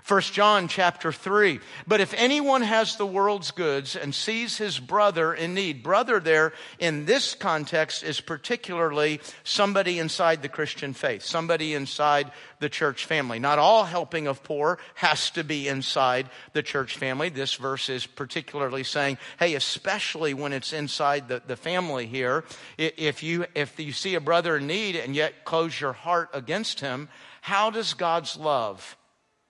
1 0.07 0.21
John 0.21 0.67
chapter 0.67 1.11
3. 1.11 1.59
But 1.87 2.01
if 2.01 2.13
anyone 2.15 2.61
has 2.61 2.95
the 2.95 3.05
world's 3.05 3.51
goods 3.51 3.95
and 3.95 4.13
sees 4.13 4.57
his 4.57 4.79
brother 4.79 5.33
in 5.33 5.53
need, 5.53 5.83
brother 5.83 6.19
there 6.19 6.53
in 6.79 7.05
this 7.05 7.35
context 7.35 8.03
is 8.03 8.19
particularly 8.19 9.21
somebody 9.43 9.99
inside 9.99 10.41
the 10.41 10.49
Christian 10.49 10.93
faith, 10.93 11.23
somebody 11.23 11.73
inside 11.73 12.31
the 12.59 12.69
church 12.69 13.05
family. 13.05 13.39
Not 13.39 13.59
all 13.59 13.83
helping 13.85 14.27
of 14.27 14.43
poor 14.43 14.79
has 14.95 15.29
to 15.31 15.43
be 15.43 15.67
inside 15.67 16.29
the 16.53 16.63
church 16.63 16.97
family. 16.97 17.29
This 17.29 17.53
verse 17.55 17.89
is 17.89 18.05
particularly 18.05 18.83
saying, 18.83 19.17
hey, 19.37 19.55
especially 19.55 20.33
when 20.33 20.53
it's 20.53 20.73
inside 20.73 21.27
the, 21.27 21.41
the 21.45 21.55
family 21.55 22.07
here, 22.07 22.43
if 22.77 23.21
you, 23.23 23.45
if 23.55 23.79
you 23.79 23.91
see 23.91 24.15
a 24.15 24.21
brother 24.21 24.57
in 24.57 24.67
need 24.67 24.95
and 24.95 25.15
yet 25.15 25.45
close 25.45 25.79
your 25.79 25.93
heart 25.93 26.29
against 26.33 26.79
him, 26.79 27.09
how 27.41 27.69
does 27.69 27.93
God's 27.93 28.37
love 28.37 28.97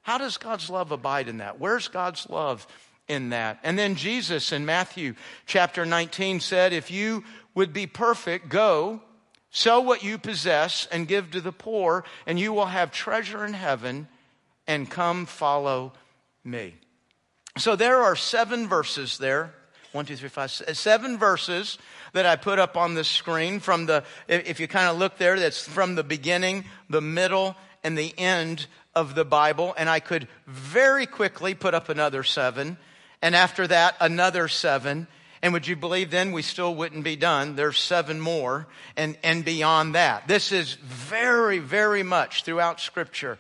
how 0.04 0.18
does 0.18 0.38
God's 0.38 0.70
love 0.70 0.92
abide 0.92 1.28
in 1.28 1.38
that? 1.38 1.60
Where's 1.60 1.88
God's 1.88 2.30
love 2.30 2.68
in 3.08 3.30
that? 3.30 3.60
And 3.63 3.80
then 3.80 3.96
Jesus 3.96 4.52
in 4.52 4.66
Matthew 4.66 5.16
chapter 5.46 5.86
19 5.86 6.42
said, 6.42 6.74
If 6.74 6.92
you 6.92 7.24
would 7.56 7.72
be 7.72 7.88
perfect, 7.88 8.50
go, 8.50 9.02
sell 9.50 9.84
what 9.84 10.04
you 10.04 10.18
possess, 10.18 10.88
and 10.92 11.08
give 11.08 11.32
to 11.32 11.42
the 11.42 11.54
poor, 11.54 12.04
and 12.28 12.38
you 12.38 12.52
will 12.52 12.66
have 12.66 12.92
treasure 12.92 13.46
in 13.46 13.54
heaven, 13.54 14.10
and 14.68 14.89
come 14.92 15.26
follow 15.26 15.94
me. 16.44 16.76
So 17.58 17.78
there 17.78 18.02
are 18.02 18.16
seven 18.16 18.68
verses 18.68 19.18
there. 19.18 19.54
One, 19.94 20.06
two, 20.06 20.16
three, 20.18 20.28
five, 20.28 20.52
seven 20.52 21.18
verses 21.18 21.78
that 22.12 22.26
I 22.26 22.36
put 22.36 22.60
up 22.60 22.76
on 22.76 22.96
the 22.96 23.04
screen 23.04 23.60
from 23.60 23.86
the, 23.86 24.04
if 24.28 24.60
you 24.60 24.68
kind 24.68 24.89
of 24.89 24.98
look 24.98 25.18
there, 25.18 25.39
that's 25.39 25.66
from 25.66 25.96
the 25.96 26.04
beginning, 26.04 26.66
the 26.89 27.00
middle, 27.00 27.56
and 27.84 27.98
the 27.98 28.13
end 28.18 28.66
of 28.96 29.16
the 29.16 29.26
Bible, 29.26 29.74
and 29.78 29.90
I 29.90 30.00
could 30.00 30.28
very 30.48 31.06
quickly 31.06 31.54
put 31.54 31.74
up 31.74 31.90
another 31.90 32.24
seven, 32.24 32.78
and 33.22 33.36
after 33.36 33.68
that, 33.68 33.96
another 34.00 34.48
seven. 34.48 35.08
And 35.42 35.52
would 35.52 35.68
you 35.68 35.76
believe 35.76 36.10
then 36.10 36.32
we 36.32 36.42
still 36.42 36.74
wouldn't 36.74 37.04
be 37.04 37.18
done? 37.18 37.58
There's 37.58 37.78
seven 37.78 38.20
more 38.22 38.66
and, 38.96 39.18
and 39.24 39.44
beyond 39.44 39.96
that. 39.96 40.26
This 40.26 40.54
is 40.54 40.76
very, 40.76 41.60
very 41.60 42.02
much 42.02 42.44
throughout 42.44 42.80
Scripture 42.80 43.38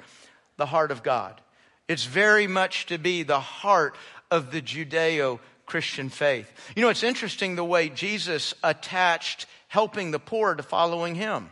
the 0.57 0.65
heart 0.65 0.91
of 0.91 1.01
God. 1.01 1.39
It's 1.87 2.05
very 2.05 2.45
much 2.45 2.87
to 2.87 2.97
be 2.97 3.23
the 3.23 3.39
heart 3.39 3.95
of 4.29 4.51
the 4.51 4.61
Judeo 4.61 5.39
Christian 5.65 6.09
faith. 6.09 6.51
You 6.75 6.81
know, 6.81 6.89
it's 6.89 7.03
interesting 7.03 7.55
the 7.55 7.63
way 7.63 7.89
Jesus 7.89 8.53
attached 8.63 9.45
helping 9.67 10.11
the 10.11 10.19
poor 10.19 10.55
to 10.55 10.63
following 10.63 11.15
him. 11.15 11.49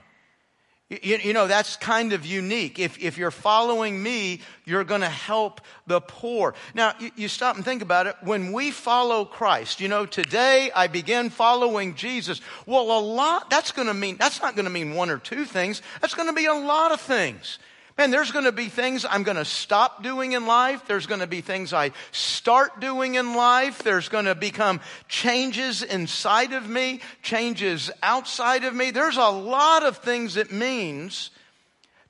You, 0.91 1.19
you, 1.23 1.32
know, 1.32 1.47
that's 1.47 1.77
kind 1.77 2.12
of 2.12 2.25
unique. 2.25 2.77
If, 2.77 2.99
if 2.99 3.17
you're 3.17 3.32
following 3.32 4.04
me, 4.04 4.41
you're 4.65 4.84
going 4.84 4.99
to 4.99 5.10
help 5.10 5.62
the 5.88 6.01
poor. 6.01 6.54
Now, 6.73 6.93
you, 6.99 7.12
you, 7.15 7.27
stop 7.30 7.56
and 7.56 7.63
think 7.63 7.82
about 7.82 8.08
it. 8.08 8.17
When 8.23 8.51
we 8.51 8.71
follow 8.71 9.23
Christ, 9.23 9.80
you 9.80 9.88
know, 9.88 10.06
today 10.06 10.69
I 10.75 10.88
begin 10.88 11.30
following 11.30 11.95
Jesus. 11.95 12.41
Well, 12.65 12.91
a 12.91 12.99
lot, 12.99 13.49
that's 13.49 13.71
going 13.71 13.88
to 13.88 13.93
mean, 13.93 14.17
that's 14.17 14.41
not 14.41 14.58
going 14.58 14.65
to 14.65 14.71
mean 14.71 14.93
one 14.93 15.10
or 15.10 15.17
two 15.17 15.45
things. 15.45 15.82
That's 16.01 16.13
going 16.13 16.27
to 16.27 16.34
be 16.36 16.47
a 16.47 16.54
lot 16.54 16.91
of 16.91 16.99
things. 16.99 17.58
Man, 17.97 18.10
there's 18.10 18.32
going 18.32 18.45
to 18.45 18.51
be 18.51 18.69
things 18.69 19.06
I'm 19.08 19.23
going 19.23 19.38
to 19.38 19.45
stop 19.45 20.01
doing 20.01 20.32
in 20.32 20.45
life. 20.45 20.88
There's 20.88 21.08
going 21.08 21.19
to 21.19 21.27
be 21.27 21.41
things 21.41 21.73
I 21.73 21.91
start 22.12 22.80
doing 22.80 23.15
in 23.15 23.36
life. 23.36 23.84
There's 23.84 24.10
going 24.10 24.25
to 24.25 24.36
become 24.36 24.80
changes 25.08 25.84
inside 25.84 26.54
of 26.54 26.67
me, 26.67 27.01
changes 27.21 27.91
outside 28.01 28.63
of 28.63 28.73
me. 28.73 28.91
There's 28.91 29.17
a 29.17 29.30
lot 29.30 29.84
of 29.84 29.97
things 29.97 30.38
it 30.38 30.51
means 30.51 31.32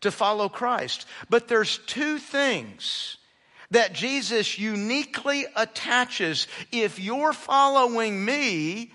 to 0.02 0.12
follow 0.12 0.50
Christ. 0.50 1.08
But 1.30 1.48
there's 1.48 1.80
two 1.80 2.20
things 2.20 3.18
that 3.72 3.94
Jesus 3.94 4.60
uniquely 4.60 5.46
attaches. 5.56 6.48
If 6.72 7.00
you're 7.00 7.34
following 7.34 8.24
me, 8.24 8.92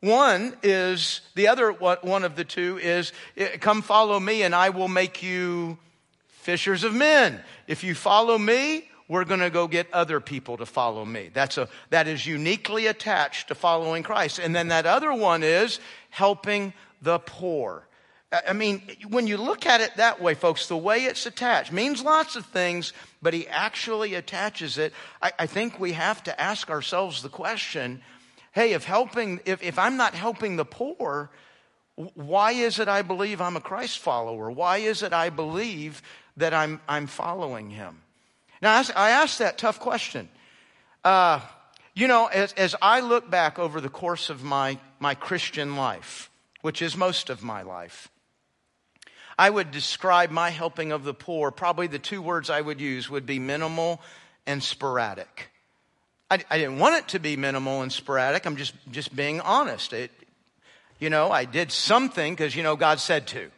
one 0.00 0.56
is, 0.62 1.22
the 1.34 1.48
other 1.48 1.72
one 1.72 2.24
of 2.24 2.36
the 2.36 2.44
two 2.44 2.78
is, 2.78 3.12
come 3.60 3.82
follow 3.82 4.20
me 4.20 4.42
and 4.42 4.54
I 4.54 4.70
will 4.70 4.88
make 4.88 5.22
you 5.22 5.78
fishers 6.38 6.84
of 6.84 6.94
men. 6.94 7.40
If 7.66 7.84
you 7.84 7.94
follow 7.94 8.38
me, 8.38 8.88
we're 9.08 9.24
going 9.24 9.40
to 9.40 9.50
go 9.50 9.66
get 9.66 9.92
other 9.92 10.20
people 10.20 10.56
to 10.58 10.66
follow 10.66 11.04
me. 11.04 11.30
That's 11.32 11.58
a, 11.58 11.68
that 11.90 12.08
is 12.08 12.26
uniquely 12.26 12.86
attached 12.86 13.48
to 13.48 13.54
following 13.54 14.02
Christ. 14.02 14.38
And 14.38 14.54
then 14.54 14.68
that 14.68 14.86
other 14.86 15.12
one 15.12 15.42
is 15.42 15.80
helping 16.10 16.72
the 17.02 17.18
poor. 17.18 17.86
I 18.30 18.52
mean, 18.52 18.82
when 19.08 19.26
you 19.26 19.38
look 19.38 19.64
at 19.64 19.80
it 19.80 19.96
that 19.96 20.20
way, 20.20 20.34
folks, 20.34 20.66
the 20.66 20.76
way 20.76 21.04
it's 21.04 21.24
attached 21.24 21.72
means 21.72 22.02
lots 22.02 22.36
of 22.36 22.44
things, 22.44 22.92
but 23.22 23.32
he 23.32 23.48
actually 23.48 24.14
attaches 24.14 24.76
it. 24.76 24.92
I, 25.22 25.32
I 25.38 25.46
think 25.46 25.80
we 25.80 25.92
have 25.92 26.22
to 26.24 26.38
ask 26.38 26.68
ourselves 26.68 27.22
the 27.22 27.30
question, 27.30 28.02
hey, 28.52 28.74
if 28.74 28.84
helping, 28.84 29.40
if, 29.46 29.62
if 29.62 29.78
I'm 29.78 29.96
not 29.96 30.14
helping 30.14 30.56
the 30.56 30.66
poor, 30.66 31.30
why 32.14 32.52
is 32.52 32.78
it 32.78 32.86
I 32.86 33.00
believe 33.00 33.40
I'm 33.40 33.56
a 33.56 33.62
Christ 33.62 33.98
follower? 33.98 34.50
Why 34.50 34.78
is 34.78 35.02
it 35.02 35.14
I 35.14 35.30
believe 35.30 36.02
that 36.38 36.54
I'm, 36.54 36.80
I'm 36.88 37.06
following 37.06 37.70
him? 37.70 38.00
Now, 38.60 38.82
I 38.96 39.10
asked 39.10 39.38
that 39.38 39.58
tough 39.58 39.78
question. 39.78 40.28
Uh, 41.04 41.40
you 41.94 42.08
know, 42.08 42.26
as, 42.26 42.52
as 42.54 42.74
I 42.82 43.00
look 43.00 43.30
back 43.30 43.58
over 43.58 43.80
the 43.80 43.88
course 43.88 44.30
of 44.30 44.42
my, 44.42 44.78
my 44.98 45.14
Christian 45.14 45.76
life, 45.76 46.30
which 46.62 46.82
is 46.82 46.96
most 46.96 47.30
of 47.30 47.42
my 47.42 47.62
life, 47.62 48.08
I 49.38 49.50
would 49.50 49.70
describe 49.70 50.30
my 50.30 50.50
helping 50.50 50.90
of 50.90 51.04
the 51.04 51.14
poor, 51.14 51.52
probably 51.52 51.86
the 51.86 52.00
two 52.00 52.20
words 52.20 52.50
I 52.50 52.60
would 52.60 52.80
use 52.80 53.08
would 53.08 53.26
be 53.26 53.38
minimal 53.38 54.00
and 54.46 54.62
sporadic. 54.62 55.50
I, 56.30 56.40
I 56.50 56.58
didn't 56.58 56.78
want 56.78 56.96
it 56.96 57.08
to 57.08 57.20
be 57.20 57.36
minimal 57.36 57.82
and 57.82 57.92
sporadic. 57.92 58.44
I'm 58.46 58.56
just, 58.56 58.74
just 58.90 59.14
being 59.14 59.40
honest. 59.40 59.92
It, 59.92 60.10
you 60.98 61.10
know, 61.10 61.30
I 61.30 61.44
did 61.44 61.70
something 61.70 62.32
because, 62.32 62.56
you 62.56 62.64
know, 62.64 62.74
God 62.74 62.98
said 62.98 63.28
to. 63.28 63.50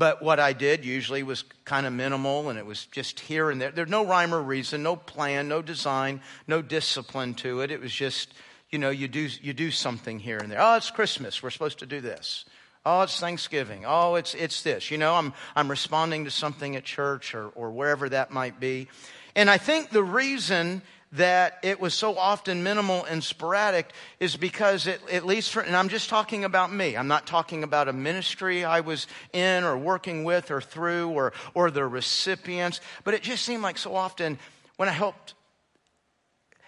But 0.00 0.22
what 0.22 0.40
I 0.40 0.54
did 0.54 0.82
usually 0.86 1.22
was 1.22 1.44
kind 1.66 1.84
of 1.84 1.92
minimal 1.92 2.48
and 2.48 2.58
it 2.58 2.64
was 2.64 2.86
just 2.86 3.20
here 3.20 3.50
and 3.50 3.60
there. 3.60 3.70
There's 3.70 3.90
no 3.90 4.02
rhyme 4.02 4.32
or 4.32 4.40
reason, 4.40 4.82
no 4.82 4.96
plan, 4.96 5.46
no 5.46 5.60
design, 5.60 6.22
no 6.46 6.62
discipline 6.62 7.34
to 7.34 7.60
it. 7.60 7.70
It 7.70 7.82
was 7.82 7.92
just, 7.92 8.32
you 8.70 8.78
know, 8.78 8.88
you 8.88 9.08
do, 9.08 9.28
you 9.42 9.52
do 9.52 9.70
something 9.70 10.18
here 10.18 10.38
and 10.38 10.50
there. 10.50 10.58
Oh, 10.58 10.76
it's 10.76 10.90
Christmas. 10.90 11.42
We're 11.42 11.50
supposed 11.50 11.80
to 11.80 11.86
do 11.86 12.00
this. 12.00 12.46
Oh, 12.86 13.02
it's 13.02 13.20
Thanksgiving. 13.20 13.84
Oh, 13.86 14.14
it's, 14.14 14.34
it's 14.34 14.62
this. 14.62 14.90
You 14.90 14.96
know, 14.96 15.16
I'm, 15.16 15.34
I'm 15.54 15.70
responding 15.70 16.24
to 16.24 16.30
something 16.30 16.76
at 16.76 16.84
church 16.84 17.34
or, 17.34 17.48
or 17.48 17.70
wherever 17.70 18.08
that 18.08 18.30
might 18.30 18.58
be. 18.58 18.88
And 19.36 19.50
I 19.50 19.58
think 19.58 19.90
the 19.90 20.02
reason 20.02 20.80
that 21.12 21.58
it 21.62 21.80
was 21.80 21.92
so 21.92 22.16
often 22.16 22.62
minimal 22.62 23.04
and 23.04 23.22
sporadic 23.22 23.90
is 24.20 24.36
because 24.36 24.86
it, 24.86 25.00
at 25.10 25.26
least 25.26 25.50
for, 25.50 25.60
and 25.60 25.74
I'm 25.74 25.88
just 25.88 26.08
talking 26.08 26.44
about 26.44 26.72
me. 26.72 26.96
I'm 26.96 27.08
not 27.08 27.26
talking 27.26 27.64
about 27.64 27.88
a 27.88 27.92
ministry 27.92 28.64
I 28.64 28.80
was 28.80 29.08
in 29.32 29.64
or 29.64 29.76
working 29.76 30.22
with 30.22 30.50
or 30.52 30.60
through 30.60 31.08
or, 31.08 31.32
or 31.52 31.70
the 31.70 31.84
recipients, 31.84 32.80
but 33.02 33.14
it 33.14 33.22
just 33.22 33.44
seemed 33.44 33.62
like 33.62 33.76
so 33.76 33.96
often 33.96 34.38
when 34.76 34.88
I 34.88 34.92
helped, 34.92 35.34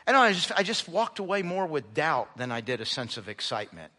I 0.07 0.13
I 0.13 0.33
just, 0.33 0.51
I 0.53 0.65
just 0.65 0.89
walked 0.89 1.21
away 1.21 1.43
more 1.43 1.67
with 1.67 1.95
doubt 1.95 2.37
than 2.37 2.51
I 2.51 2.61
did 2.61 2.81
a 2.81 2.85
sense 2.85 3.17
of 3.17 3.29
excitement. 3.29 3.93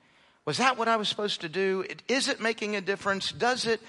Was 0.46 0.58
that 0.58 0.78
what 0.78 0.90
I 0.90 0.98
was 0.98 1.08
supposed 1.08 1.42
to 1.42 1.50
do? 1.50 1.86
Is 2.10 2.28
it 2.28 2.42
making 2.42 2.76
a 2.76 2.82
difference? 2.82 3.32
Does 3.32 3.66
it 3.66 3.80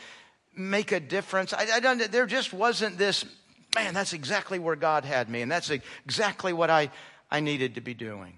make 0.55 0.93
a 0.93 1.01
difference? 1.01 1.53
I, 1.53 1.67
I 1.75 1.81
don't, 1.81 2.13
there 2.13 2.27
just 2.27 2.53
wasn't 2.53 2.97
this 2.97 3.25
man, 3.75 3.95
that's 3.95 4.13
exactly 4.13 4.59
where 4.59 4.77
God 4.77 5.05
had 5.05 5.29
me, 5.29 5.43
and 5.43 5.51
that's 5.51 5.71
exactly 5.71 6.53
what 6.53 6.71
I, 6.71 6.91
I 7.31 7.41
needed 7.41 7.75
to 7.77 7.81
be 7.81 7.95
doing. 7.95 8.35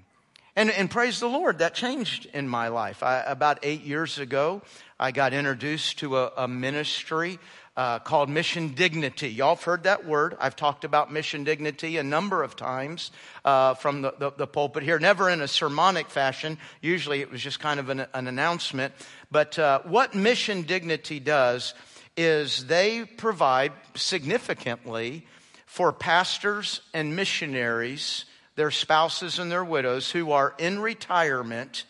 And, 0.55 0.71
and 0.71 0.91
praise 0.91 1.21
the 1.21 1.29
Lord, 1.29 1.59
that 1.59 1.75
changed 1.75 2.29
in 2.33 2.49
my 2.49 2.69
life. 2.69 3.03
I, 3.03 3.23
about 3.27 3.59
eight 3.63 3.83
years 3.83 4.19
ago, 4.19 4.63
I 4.99 5.11
got 5.11 5.35
introduced 5.35 5.99
to 5.99 6.17
a, 6.17 6.33
a 6.39 6.49
ministry 6.49 7.39
uh, 7.77 7.99
called 7.99 8.31
Mission 8.31 8.69
Dignity. 8.69 9.29
Y'all 9.29 9.55
have 9.55 9.65
heard 9.65 9.83
that 9.83 10.07
word. 10.07 10.35
I've 10.41 10.57
talked 10.57 10.85
about 10.85 11.13
Mission 11.13 11.45
Dignity 11.45 11.99
a 11.99 12.03
number 12.03 12.43
of 12.43 12.57
times 12.57 13.11
uh, 13.45 13.75
from 13.75 14.01
the, 14.01 14.15
the, 14.19 14.31
the, 14.31 14.47
pulpit 14.47 14.83
here, 14.83 14.99
never 14.99 15.29
in 15.29 15.43
a 15.43 15.49
sermonic 15.49 16.09
fashion. 16.09 16.57
Usually 16.81 17.21
it 17.21 17.31
was 17.31 17.43
just 17.43 17.61
kind 17.61 17.79
of 17.79 17.91
an, 17.91 18.07
an 18.15 18.27
announcement. 18.27 18.95
But 19.31 19.59
uh, 19.59 19.81
what 19.85 20.15
Mission 20.15 20.63
Dignity 20.63 21.21
does 21.21 21.75
is 22.17 22.67
they 22.67 23.05
provide 23.05 23.73
significantly 23.95 25.27
for 25.67 25.93
pastors 25.93 26.81
and 26.95 27.15
missionaries, 27.15 28.25
their 28.55 28.71
spouses 28.71 29.39
and 29.39 29.51
their 29.51 29.65
widows 29.65 30.11
who 30.11 30.33
are 30.33 30.55
in 30.59 30.79
retirement 30.81 31.85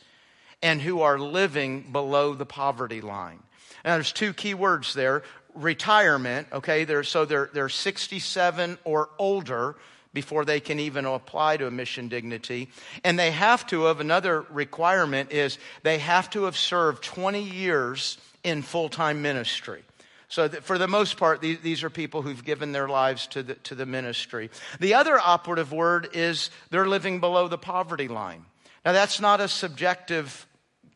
and 0.62 0.80
who 0.80 1.02
are 1.02 1.18
living 1.18 1.82
below 1.92 2.34
the 2.34 2.46
poverty 2.46 3.00
line. 3.00 3.38
Now, 3.84 3.94
there's 3.94 4.12
two 4.12 4.32
key 4.32 4.54
words 4.54 4.94
there 4.94 5.22
retirement, 5.54 6.48
okay? 6.52 6.84
They're, 6.84 7.04
so 7.04 7.24
they're, 7.24 7.50
they're 7.52 7.68
67 7.68 8.78
or 8.84 9.08
older 9.18 9.76
before 10.12 10.44
they 10.44 10.60
can 10.60 10.80
even 10.80 11.04
apply 11.04 11.58
to 11.58 11.66
a 11.66 11.70
mission 11.70 12.08
dignity. 12.08 12.68
And 13.04 13.18
they 13.18 13.30
have 13.30 13.66
to 13.68 13.84
have 13.84 14.00
another 14.00 14.42
requirement 14.50 15.30
is 15.30 15.58
they 15.82 15.98
have 15.98 16.30
to 16.30 16.44
have 16.44 16.56
served 16.56 17.02
20 17.04 17.42
years 17.42 18.18
in 18.42 18.62
full 18.62 18.88
time 18.88 19.22
ministry. 19.22 19.82
So 20.28 20.48
for 20.48 20.76
the 20.76 20.88
most 20.88 21.16
part, 21.16 21.40
these, 21.40 21.84
are 21.84 21.90
people 21.90 22.22
who've 22.22 22.44
given 22.44 22.72
their 22.72 22.88
lives 22.88 23.26
to 23.28 23.42
the, 23.42 23.54
to 23.54 23.74
the 23.74 23.86
ministry. 23.86 24.50
The 24.80 24.94
other 24.94 25.18
operative 25.18 25.72
word 25.72 26.08
is 26.14 26.50
they're 26.70 26.88
living 26.88 27.20
below 27.20 27.48
the 27.48 27.58
poverty 27.58 28.08
line. 28.08 28.44
Now 28.84 28.92
that's 28.92 29.20
not 29.20 29.40
a 29.40 29.48
subjective 29.48 30.46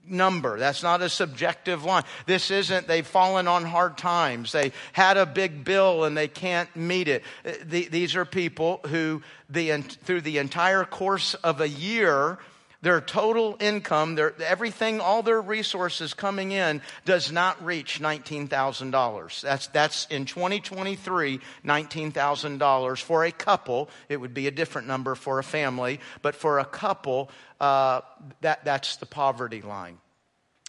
number. 0.05 0.59
That's 0.59 0.83
not 0.83 1.03
a 1.03 1.09
subjective 1.09 1.85
line. 1.85 2.03
This 2.27 2.51
isn't 2.51 2.89
they've 2.89 3.07
fallen 3.07 3.47
on 3.47 3.65
hard 3.65 3.97
times. 3.97 4.53
They 4.53 4.73
had 4.93 5.17
a 5.17 5.27
big 5.27 5.65
bill 5.65 6.05
and 6.05 6.17
they 6.17 6.29
can't 6.29 6.75
meet 6.75 7.09
it. 7.09 7.23
Uh, 7.45 7.53
these 7.65 8.17
are 8.17 8.25
people 8.25 8.81
who 8.89 9.23
the, 9.49 9.81
through 9.81 10.23
the 10.23 10.39
entire 10.39 10.85
course 10.85 11.35
of 11.35 11.61
a 11.61 11.69
year 11.69 12.39
their 12.83 13.01
total 13.01 13.57
income, 13.61 14.15
their, 14.15 14.35
everything, 14.43 15.01
all 15.01 15.23
their 15.23 15.41
resources 15.41 16.15
coming 16.15 16.53
in 16.53 16.81
does 17.05 17.31
not 17.31 17.63
reach 17.65 18.01
$19,000. 18.01 19.41
That's, 19.43 19.67
that's 19.69 20.07
in 20.07 20.25
2023, 20.25 21.41
$19,000 21.65 23.03
for 23.03 23.25
a 23.25 23.33
couple. 23.33 23.91
It 24.09 24.17
would 24.17 24.33
be 24.33 24.47
a 24.47 24.51
different 24.51 24.89
number 24.89 25.15
for 25.15 25.39
a 25.39 25.45
family, 25.45 26.01
but 26.23 26.35
for 26.35 26.59
a 26.59 26.65
couple, 26.65 27.31
uh, 27.61 28.01
that, 28.41 28.65
that's 28.65 28.97
the 28.97 29.07
poverty 29.07 29.61
line. 29.61 29.99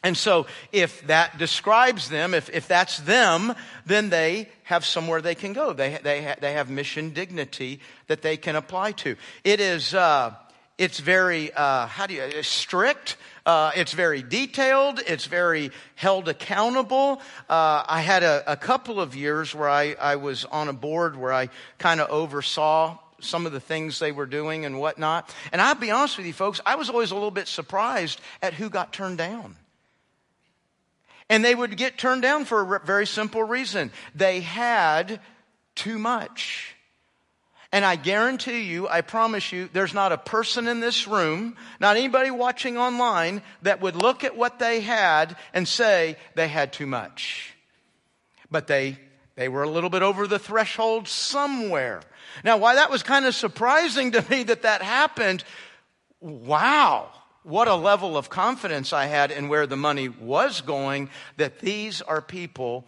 And 0.03 0.17
so, 0.17 0.47
if 0.71 1.05
that 1.07 1.37
describes 1.37 2.09
them, 2.09 2.33
if, 2.33 2.49
if 2.49 2.67
that's 2.67 2.97
them, 3.01 3.53
then 3.85 4.09
they 4.09 4.49
have 4.63 4.83
somewhere 4.83 5.21
they 5.21 5.35
can 5.35 5.53
go. 5.53 5.73
They, 5.73 5.99
they, 6.01 6.33
they 6.41 6.53
have 6.53 6.71
mission 6.71 7.11
dignity 7.11 7.81
that 8.07 8.23
they 8.23 8.35
can 8.35 8.55
apply 8.55 8.93
to. 8.93 9.15
It 9.43 9.59
is, 9.59 9.93
uh, 9.93 10.33
it's 10.77 10.99
very, 10.99 11.53
uh, 11.53 11.87
how 11.87 12.07
do 12.07 12.13
you, 12.13 12.43
strict. 12.43 13.17
Uh, 13.45 13.71
it's 13.75 13.93
very 13.93 14.21
detailed. 14.21 15.01
It's 15.05 15.25
very 15.25 15.71
held 15.95 16.27
accountable. 16.27 17.21
Uh, 17.49 17.83
I 17.87 18.01
had 18.01 18.23
a, 18.23 18.43
a, 18.51 18.55
couple 18.55 18.99
of 18.99 19.15
years 19.15 19.55
where 19.55 19.69
I, 19.69 19.95
I 19.99 20.15
was 20.17 20.45
on 20.45 20.67
a 20.67 20.73
board 20.73 21.15
where 21.15 21.33
I 21.33 21.49
kind 21.79 21.99
of 21.99 22.09
oversaw 22.09 22.97
some 23.19 23.45
of 23.45 23.51
the 23.51 23.59
things 23.59 23.99
they 23.99 24.11
were 24.11 24.25
doing 24.25 24.65
and 24.65 24.79
whatnot. 24.79 25.33
And 25.51 25.61
I'll 25.61 25.75
be 25.75 25.91
honest 25.91 26.17
with 26.17 26.25
you, 26.25 26.33
folks, 26.33 26.59
I 26.65 26.75
was 26.75 26.89
always 26.89 27.11
a 27.11 27.15
little 27.15 27.31
bit 27.31 27.47
surprised 27.47 28.19
at 28.41 28.53
who 28.53 28.69
got 28.69 28.93
turned 28.93 29.17
down. 29.17 29.55
And 31.29 31.45
they 31.45 31.55
would 31.55 31.77
get 31.77 31.97
turned 31.97 32.21
down 32.21 32.45
for 32.45 32.75
a 32.75 32.79
very 32.79 33.07
simple 33.07 33.43
reason. 33.43 33.91
They 34.13 34.41
had 34.41 35.21
too 35.75 35.97
much. 35.97 36.75
And 37.71 37.85
I 37.85 37.95
guarantee 37.95 38.63
you, 38.63 38.89
I 38.89 39.01
promise 39.01 39.51
you, 39.53 39.69
there's 39.71 39.93
not 39.93 40.11
a 40.11 40.17
person 40.17 40.67
in 40.67 40.81
this 40.81 41.07
room, 41.07 41.55
not 41.79 41.95
anybody 41.95 42.29
watching 42.29 42.77
online, 42.77 43.41
that 43.61 43.79
would 43.81 43.95
look 43.95 44.25
at 44.25 44.35
what 44.35 44.59
they 44.59 44.81
had 44.81 45.37
and 45.53 45.65
say 45.65 46.17
they 46.35 46.49
had 46.49 46.73
too 46.73 46.85
much. 46.85 47.53
But 48.49 48.67
they, 48.67 48.99
they 49.35 49.47
were 49.47 49.63
a 49.63 49.69
little 49.69 49.89
bit 49.89 50.01
over 50.01 50.27
the 50.27 50.39
threshold 50.39 51.07
somewhere. 51.07 52.01
Now, 52.43 52.57
why 52.57 52.75
that 52.75 52.91
was 52.91 53.03
kind 53.03 53.25
of 53.25 53.35
surprising 53.35 54.11
to 54.11 54.25
me 54.29 54.43
that 54.43 54.63
that 54.63 54.81
happened, 54.81 55.45
wow, 56.19 57.09
what 57.43 57.69
a 57.69 57.75
level 57.75 58.17
of 58.17 58.29
confidence 58.29 58.91
I 58.91 59.05
had 59.05 59.31
in 59.31 59.47
where 59.47 59.65
the 59.65 59.77
money 59.77 60.09
was 60.09 60.59
going, 60.59 61.09
that 61.37 61.59
these 61.59 62.01
are 62.01 62.21
people 62.21 62.85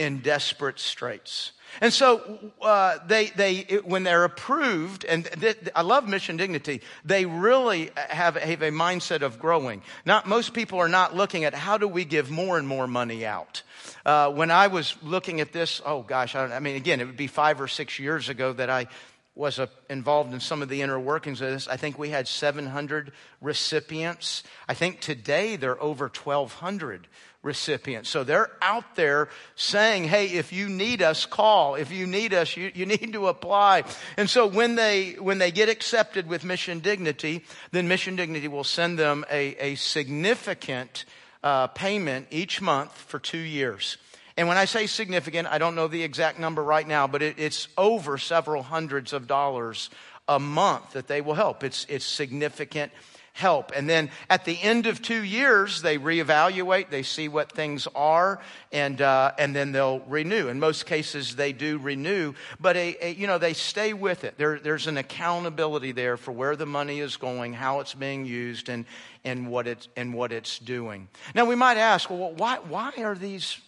in 0.00 0.20
desperate 0.20 0.80
straits. 0.80 1.52
And 1.82 1.92
so 1.92 2.38
uh, 2.62 2.98
they, 3.06 3.26
they, 3.26 3.80
when 3.84 4.02
they're 4.02 4.24
approved, 4.24 5.04
and 5.04 5.26
th- 5.26 5.58
I 5.76 5.82
love 5.82 6.08
mission 6.08 6.38
dignity, 6.38 6.80
they 7.04 7.26
really 7.26 7.90
have, 7.94 8.36
have 8.36 8.62
a 8.62 8.70
mindset 8.70 9.20
of 9.20 9.38
growing. 9.38 9.82
Not 10.06 10.26
most 10.26 10.54
people 10.54 10.78
are 10.78 10.88
not 10.88 11.14
looking 11.14 11.44
at 11.44 11.54
how 11.54 11.76
do 11.76 11.86
we 11.86 12.06
give 12.06 12.30
more 12.30 12.58
and 12.58 12.66
more 12.66 12.86
money 12.86 13.26
out. 13.26 13.62
Uh, 14.06 14.32
when 14.32 14.50
I 14.50 14.68
was 14.68 14.96
looking 15.02 15.40
at 15.42 15.52
this, 15.52 15.82
oh 15.84 16.02
gosh, 16.02 16.34
I, 16.34 16.46
I, 16.46 16.60
mean, 16.60 16.76
again, 16.76 17.00
it 17.00 17.04
would 17.04 17.18
be 17.18 17.26
five 17.26 17.60
or 17.60 17.68
six 17.68 17.98
years 17.98 18.30
ago 18.30 18.54
that 18.54 18.70
I 18.70 18.86
was 19.34 19.58
uh, 19.58 19.66
involved 19.88 20.32
in 20.32 20.40
some 20.40 20.62
of 20.62 20.68
the 20.68 20.82
inner 20.82 20.98
workings 20.98 21.40
of 21.40 21.50
this. 21.50 21.68
I 21.68 21.76
think 21.76 21.98
we 21.98 22.10
had 22.10 22.26
700 22.26 23.12
recipients. 23.40 24.42
I 24.68 24.74
think 24.74 25.00
today 25.00 25.56
there 25.56 25.72
are 25.72 25.82
over 25.82 26.04
1,200 26.06 27.06
recipients. 27.42 28.10
So 28.10 28.22
they're 28.22 28.50
out 28.60 28.96
there 28.96 29.28
saying, 29.54 30.04
hey, 30.04 30.26
if 30.26 30.52
you 30.52 30.68
need 30.68 31.00
us, 31.00 31.24
call. 31.24 31.74
If 31.74 31.90
you 31.90 32.06
need 32.06 32.34
us, 32.34 32.56
you, 32.56 32.70
you 32.74 32.86
need 33.00 33.12
to 33.14 33.28
apply. 33.28 33.84
And 34.16 34.28
so 34.28 34.46
when 34.46 34.74
they, 34.74 35.12
when 35.12 35.38
they 35.38 35.50
get 35.50 35.68
accepted 35.68 36.28
with 36.28 36.44
Mission 36.44 36.80
Dignity, 36.80 37.44
then 37.70 37.88
Mission 37.88 38.16
Dignity 38.16 38.48
will 38.48 38.64
send 38.64 38.98
them 38.98 39.24
a, 39.30 39.54
a 39.56 39.74
significant 39.76 41.04
uh, 41.42 41.68
payment 41.68 42.26
each 42.30 42.60
month 42.60 42.92
for 42.92 43.18
two 43.18 43.38
years. 43.38 43.96
And 44.40 44.48
when 44.48 44.56
I 44.56 44.64
say 44.64 44.86
significant, 44.86 45.48
I 45.48 45.58
don't 45.58 45.74
know 45.74 45.86
the 45.86 46.02
exact 46.02 46.38
number 46.38 46.64
right 46.64 46.88
now, 46.88 47.06
but 47.06 47.20
it, 47.20 47.38
it's 47.38 47.68
over 47.76 48.16
several 48.16 48.62
hundreds 48.62 49.12
of 49.12 49.26
dollars 49.26 49.90
a 50.26 50.38
month 50.38 50.94
that 50.94 51.08
they 51.08 51.20
will 51.20 51.34
help. 51.34 51.62
It's, 51.62 51.84
it's 51.90 52.06
significant 52.06 52.90
help. 53.34 53.70
And 53.76 53.86
then 53.86 54.10
at 54.30 54.46
the 54.46 54.58
end 54.58 54.86
of 54.86 55.02
two 55.02 55.22
years, 55.22 55.82
they 55.82 55.98
reevaluate, 55.98 56.88
they 56.88 57.02
see 57.02 57.28
what 57.28 57.52
things 57.52 57.86
are, 57.94 58.40
and, 58.72 59.02
uh, 59.02 59.32
and 59.38 59.54
then 59.54 59.72
they'll 59.72 60.00
renew. 60.08 60.48
In 60.48 60.58
most 60.58 60.86
cases, 60.86 61.36
they 61.36 61.52
do 61.52 61.76
renew, 61.76 62.32
but 62.58 62.78
a, 62.78 62.96
a, 63.02 63.12
you 63.12 63.26
know, 63.26 63.36
they 63.36 63.52
stay 63.52 63.92
with 63.92 64.24
it. 64.24 64.38
There, 64.38 64.58
there's 64.58 64.86
an 64.86 64.96
accountability 64.96 65.92
there 65.92 66.16
for 66.16 66.32
where 66.32 66.56
the 66.56 66.64
money 66.64 67.00
is 67.00 67.18
going, 67.18 67.52
how 67.52 67.80
it's 67.80 67.92
being 67.92 68.24
used, 68.24 68.70
and, 68.70 68.86
and, 69.22 69.50
what, 69.50 69.66
it's, 69.66 69.88
and 69.96 70.14
what 70.14 70.32
it's 70.32 70.58
doing. 70.58 71.08
Now, 71.34 71.44
we 71.44 71.56
might 71.56 71.76
ask, 71.76 72.08
well, 72.08 72.32
why, 72.32 72.56
why, 72.56 72.92
are, 72.96 73.14
these, 73.14 73.60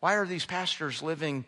why 0.00 0.14
are 0.14 0.26
these 0.26 0.46
pastors 0.46 1.02
living 1.02 1.44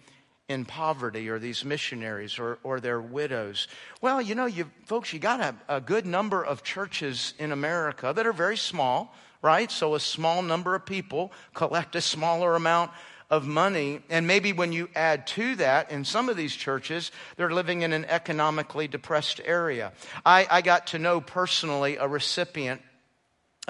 in 0.51 0.65
poverty 0.65 1.29
or 1.29 1.39
these 1.39 1.65
missionaries 1.65 2.37
or, 2.37 2.59
or 2.65 2.81
their 2.81 3.01
widows. 3.01 3.69
Well, 4.01 4.21
you 4.21 4.35
know, 4.35 4.47
you 4.47 4.69
folks, 4.85 5.13
you 5.13 5.21
got 5.21 5.39
a, 5.41 5.77
a 5.77 5.81
good 5.81 6.07
number 6.07 6.45
of 6.45 6.65
churches 6.65 7.35
in 7.39 7.53
America 7.53 8.13
that 8.13 8.27
are 8.27 8.33
very 8.33 8.57
small, 8.57 9.15
right? 9.43 9.71
So 9.71 9.95
a 9.95 10.01
small 10.01 10.43
number 10.43 10.75
of 10.75 10.85
people 10.85 11.31
collect 11.55 11.95
a 11.95 12.01
smaller 12.01 12.57
amount 12.57 12.91
of 13.31 13.47
money. 13.47 14.03
And 14.11 14.27
maybe 14.27 14.53
when 14.53 14.73
you 14.73 14.89
add 14.97 15.29
to 15.29 15.55
that, 15.55 15.93
in 15.93 16.05
some 16.05 16.29
of 16.29 16.37
these 16.37 16.57
churches, 16.57 17.13
they're 17.37 17.53
living 17.53 17.83
in 17.83 17.93
an 17.93 18.05
economically 18.07 18.89
depressed 18.89 19.41
area. 19.45 19.93
I, 20.27 20.49
I 20.51 20.63
got 20.63 20.89
to 20.89 20.99
know 20.99 21.21
personally 21.21 21.97
a 21.97 22.09
recipient 22.09 22.83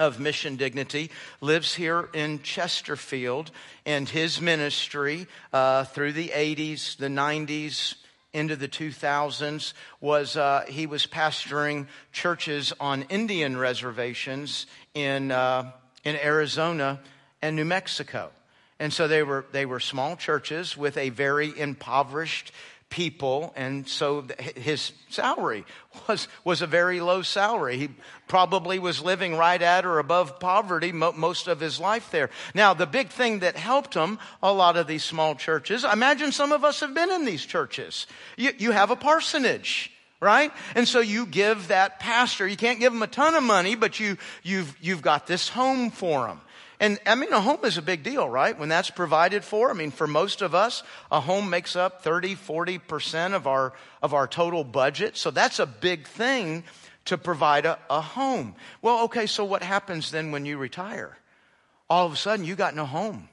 of 0.01 0.19
Mission 0.19 0.55
Dignity, 0.55 1.11
lives 1.41 1.75
here 1.75 2.09
in 2.11 2.41
Chesterfield, 2.41 3.51
and 3.85 4.09
his 4.09 4.41
ministry 4.41 5.27
uh, 5.53 5.83
through 5.83 6.13
the 6.13 6.29
80s, 6.29 6.97
the 6.97 7.07
90s, 7.07 7.95
into 8.33 8.55
the 8.55 8.67
2000s 8.67 9.73
was 9.99 10.37
uh, 10.37 10.63
he 10.67 10.87
was 10.87 11.05
pastoring 11.05 11.85
churches 12.11 12.73
on 12.79 13.03
Indian 13.03 13.57
reservations 13.57 14.65
in, 14.95 15.31
uh, 15.31 15.69
in 16.03 16.15
Arizona 16.15 16.99
and 17.41 17.55
New 17.55 17.65
Mexico. 17.65 18.31
And 18.79 18.91
so 18.91 19.07
they 19.07 19.21
were, 19.21 19.45
they 19.51 19.67
were 19.67 19.79
small 19.79 20.15
churches 20.15 20.75
with 20.75 20.97
a 20.97 21.09
very 21.09 21.57
impoverished 21.59 22.51
people, 22.91 23.51
and 23.55 23.87
so 23.87 24.27
his 24.55 24.91
salary 25.09 25.65
was, 26.07 26.27
was 26.43 26.61
a 26.61 26.67
very 26.67 27.01
low 27.01 27.23
salary. 27.23 27.77
He 27.77 27.89
probably 28.27 28.77
was 28.77 29.01
living 29.01 29.35
right 29.35 29.61
at 29.61 29.83
or 29.83 29.97
above 29.97 30.39
poverty 30.39 30.91
most 30.91 31.47
of 31.47 31.59
his 31.59 31.79
life 31.79 32.11
there. 32.11 32.29
Now, 32.53 32.75
the 32.75 32.85
big 32.85 33.09
thing 33.09 33.39
that 33.39 33.55
helped 33.55 33.95
him, 33.95 34.19
a 34.43 34.53
lot 34.53 34.77
of 34.77 34.85
these 34.85 35.03
small 35.03 35.33
churches, 35.33 35.83
imagine 35.83 36.31
some 36.31 36.51
of 36.51 36.63
us 36.63 36.81
have 36.81 36.93
been 36.93 37.09
in 37.09 37.25
these 37.25 37.43
churches. 37.43 38.05
You, 38.37 38.51
you 38.59 38.71
have 38.71 38.91
a 38.91 38.95
parsonage 38.95 39.91
right? 40.23 40.51
And 40.75 40.87
so 40.87 40.99
you 40.99 41.25
give 41.25 41.69
that 41.69 41.99
pastor, 41.99 42.47
you 42.47 42.55
can't 42.55 42.79
give 42.79 42.93
him 42.93 43.01
a 43.01 43.07
ton 43.07 43.33
of 43.33 43.41
money, 43.41 43.73
but 43.73 43.99
you, 43.99 44.19
you've, 44.43 44.77
you've 44.79 45.01
got 45.01 45.25
this 45.25 45.49
home 45.49 45.89
for 45.89 46.27
him. 46.27 46.39
And 46.81 46.99
I 47.05 47.13
mean, 47.13 47.31
a 47.31 47.39
home 47.39 47.59
is 47.63 47.77
a 47.77 47.81
big 47.83 48.01
deal, 48.01 48.27
right? 48.27 48.57
When 48.57 48.67
that's 48.67 48.89
provided 48.89 49.43
for. 49.43 49.69
I 49.69 49.73
mean, 49.73 49.91
for 49.91 50.07
most 50.07 50.41
of 50.41 50.55
us, 50.55 50.81
a 51.11 51.21
home 51.21 51.47
makes 51.47 51.75
up 51.75 52.03
30, 52.03 52.35
40% 52.35 53.35
of 53.35 53.45
our, 53.45 53.73
of 54.01 54.15
our 54.15 54.27
total 54.27 54.63
budget. 54.63 55.15
So 55.15 55.29
that's 55.29 55.59
a 55.59 55.67
big 55.67 56.07
thing 56.07 56.63
to 57.05 57.19
provide 57.19 57.67
a, 57.67 57.77
a 57.87 58.01
home. 58.01 58.55
Well, 58.81 59.03
okay, 59.03 59.27
so 59.27 59.45
what 59.45 59.61
happens 59.61 60.09
then 60.09 60.31
when 60.31 60.43
you 60.43 60.57
retire? 60.57 61.15
All 61.87 62.07
of 62.07 62.13
a 62.13 62.15
sudden, 62.15 62.45
you 62.45 62.55
got 62.55 62.75
no 62.75 62.87
home. 62.87 63.29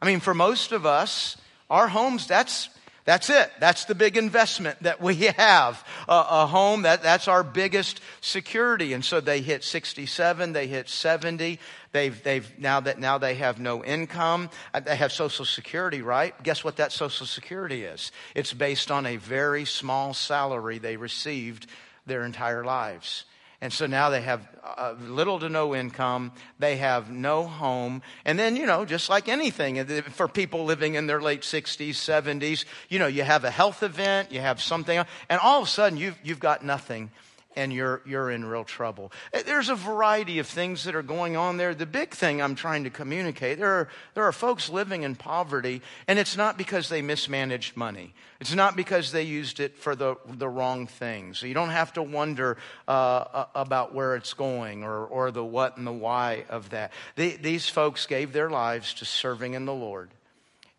I 0.00 0.06
mean, 0.06 0.20
for 0.20 0.32
most 0.32 0.72
of 0.72 0.86
us, 0.86 1.36
our 1.68 1.88
homes, 1.88 2.26
that's, 2.26 2.70
that's 3.04 3.30
it. 3.30 3.50
That's 3.58 3.86
the 3.86 3.94
big 3.94 4.16
investment 4.16 4.80
that 4.82 5.00
we 5.00 5.14
have. 5.36 5.84
Uh, 6.08 6.24
a 6.28 6.46
home, 6.46 6.82
that, 6.82 7.02
that's 7.02 7.26
our 7.26 7.42
biggest 7.42 8.00
security. 8.20 8.92
And 8.92 9.04
so 9.04 9.20
they 9.20 9.40
hit 9.40 9.64
67, 9.64 10.52
they 10.52 10.66
hit 10.66 10.88
70. 10.88 11.58
They've, 11.90 12.22
they've, 12.22 12.58
now 12.58 12.80
that, 12.80 12.98
now 12.98 13.18
they 13.18 13.34
have 13.34 13.58
no 13.58 13.84
income. 13.84 14.50
Uh, 14.72 14.80
they 14.80 14.96
have 14.96 15.12
social 15.12 15.44
security, 15.44 16.00
right? 16.00 16.40
Guess 16.42 16.64
what 16.64 16.76
that 16.76 16.92
social 16.92 17.26
security 17.26 17.84
is? 17.84 18.12
It's 18.34 18.52
based 18.52 18.90
on 18.90 19.04
a 19.06 19.16
very 19.16 19.64
small 19.64 20.14
salary 20.14 20.78
they 20.78 20.96
received 20.96 21.66
their 22.06 22.24
entire 22.24 22.64
lives. 22.64 23.24
And 23.62 23.72
so 23.72 23.86
now 23.86 24.10
they 24.10 24.22
have 24.22 24.46
uh, 24.64 24.94
little 25.00 25.38
to 25.38 25.48
no 25.48 25.72
income. 25.72 26.32
They 26.58 26.76
have 26.78 27.12
no 27.12 27.44
home. 27.44 28.02
And 28.24 28.36
then, 28.36 28.56
you 28.56 28.66
know, 28.66 28.84
just 28.84 29.08
like 29.08 29.28
anything, 29.28 29.84
for 30.10 30.26
people 30.26 30.64
living 30.64 30.96
in 30.96 31.06
their 31.06 31.22
late 31.22 31.42
60s, 31.42 31.90
70s, 31.90 32.64
you 32.88 32.98
know, 32.98 33.06
you 33.06 33.22
have 33.22 33.44
a 33.44 33.50
health 33.52 33.84
event, 33.84 34.32
you 34.32 34.40
have 34.40 34.60
something, 34.60 34.98
and 35.28 35.40
all 35.40 35.62
of 35.62 35.68
a 35.68 35.70
sudden 35.70 35.96
you've, 35.96 36.18
you've 36.24 36.40
got 36.40 36.64
nothing 36.64 37.12
and 37.56 37.72
you're, 37.72 38.02
you're 38.04 38.30
in 38.30 38.44
real 38.44 38.64
trouble. 38.64 39.12
Eh, 39.32 39.42
there's 39.44 39.68
a 39.68 39.74
variety 39.74 40.38
of 40.38 40.46
things 40.46 40.84
that 40.84 40.94
are 40.94 41.02
going 41.02 41.36
on 41.36 41.56
there. 41.56 41.74
The 41.74 41.86
big 41.86 42.10
thing 42.10 42.40
I'm 42.40 42.54
trying 42.54 42.84
to 42.84 42.90
communicate 42.90 43.58
there 43.58 43.72
are, 43.72 43.88
there 44.14 44.24
are 44.24 44.32
folks 44.32 44.68
living 44.68 45.02
in 45.02 45.14
poverty, 45.14 45.82
and 46.06 46.18
it's 46.18 46.36
not 46.36 46.58
because 46.58 46.88
they 46.88 47.02
mismanaged 47.02 47.76
money. 47.76 48.14
It's 48.40 48.54
not 48.54 48.76
because 48.76 49.12
they 49.12 49.22
used 49.22 49.60
it 49.60 49.76
for 49.76 49.94
the, 49.94 50.16
the 50.26 50.48
wrong 50.48 50.86
things. 50.86 51.38
So 51.38 51.46
you 51.46 51.54
don't 51.54 51.70
have 51.70 51.92
to 51.94 52.02
wonder 52.02 52.56
uh, 52.88 53.44
about 53.54 53.94
where 53.94 54.16
it's 54.16 54.34
going 54.34 54.82
or, 54.82 55.04
or 55.06 55.30
the 55.30 55.44
what 55.44 55.76
and 55.76 55.86
the 55.86 55.92
why 55.92 56.44
of 56.48 56.70
that. 56.70 56.92
These 57.16 57.68
folks 57.68 58.06
gave 58.06 58.32
their 58.32 58.50
lives 58.50 58.94
to 58.94 59.04
serving 59.04 59.54
in 59.54 59.64
the 59.64 59.74
Lord 59.74 60.10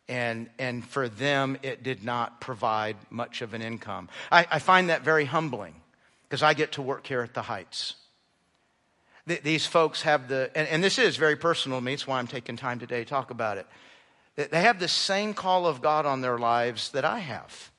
and 0.10 0.50
and 0.60 0.86
for 0.86 1.08
them 1.08 1.58
it 1.64 1.82
did 1.82 2.04
not 2.04 2.42
provide 2.42 2.98
much 3.10 3.42
of 3.42 3.54
an 3.54 3.62
income. 3.62 4.10
I, 4.32 4.46
I 4.52 4.60
find 4.60 4.90
that 4.90 5.02
very 5.02 5.26
humbling 5.26 5.76
because 6.34 6.42
I 6.42 6.56
get 6.56 6.72
to 6.72 6.82
work 6.82 7.06
here 7.06 7.22
at 7.22 7.36
the 7.36 7.44
Heights. 7.44 7.94
Th- 9.28 9.44
these 9.44 9.68
folks 9.68 10.02
have 10.02 10.28
the, 10.28 10.50
and, 10.56 10.68
and, 10.68 10.84
this 10.84 10.98
is 10.98 11.16
very 11.16 11.36
personal 11.36 11.78
to 11.78 11.86
me, 11.86 11.94
it's 11.94 12.08
why 12.08 12.18
I'm 12.18 12.26
taking 12.26 12.56
time 12.56 12.80
today 12.80 13.04
to 13.04 13.06
talk 13.08 13.30
about 13.30 13.60
it. 13.60 13.68
They 14.50 14.62
have 14.62 14.80
the 14.80 14.88
same 14.88 15.36
call 15.36 15.68
of 15.68 15.84
God 15.84 16.08
on 16.08 16.22
their 16.22 16.40
lives 16.40 16.90
that 16.94 17.06
I 17.06 17.20
have. 17.20 17.70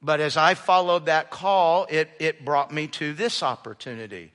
But 0.00 0.18
as 0.20 0.38
I 0.38 0.54
followed 0.54 1.04
that 1.04 1.30
call, 1.30 1.86
it, 1.90 2.08
it 2.18 2.42
brought 2.42 2.72
me 2.72 2.86
to 2.86 3.12
this 3.12 3.42
opportunity. 3.42 4.32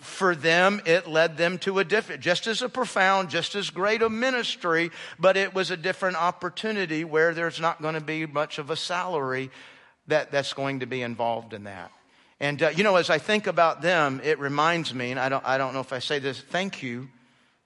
For 0.00 0.34
them, 0.34 0.82
it 0.84 1.08
led 1.08 1.38
them 1.38 1.56
to 1.60 1.78
a 1.78 1.84
different, 1.84 2.20
just 2.20 2.46
as 2.46 2.60
a 2.60 2.68
profound, 2.68 3.30
just 3.30 3.54
as 3.54 3.70
great 3.70 4.02
a 4.02 4.10
ministry, 4.10 4.90
but 5.18 5.38
it 5.38 5.54
was 5.54 5.70
a 5.70 5.78
different 5.78 6.18
opportunity 6.18 7.04
where 7.04 7.32
there's 7.32 7.58
not 7.58 7.80
going 7.80 7.94
to 7.94 8.02
be 8.02 8.26
much 8.26 8.58
of 8.58 8.68
a 8.68 8.76
salary 8.76 9.50
that, 10.08 10.30
that's 10.30 10.52
going 10.52 10.80
to 10.80 10.86
be 10.86 11.00
involved 11.00 11.54
in 11.54 11.64
that. 11.64 11.90
And, 12.38 12.62
uh, 12.62 12.68
you 12.68 12.84
know, 12.84 12.96
as 12.96 13.08
I 13.08 13.18
think 13.18 13.46
about 13.46 13.80
them, 13.80 14.20
it 14.22 14.38
reminds 14.38 14.92
me, 14.92 15.10
and 15.10 15.18
I 15.18 15.28
don't, 15.28 15.44
I 15.46 15.56
don't 15.56 15.72
know 15.72 15.80
if 15.80 15.92
I 15.92 16.00
say 16.00 16.18
this, 16.18 16.40
thank 16.40 16.82
you. 16.82 17.08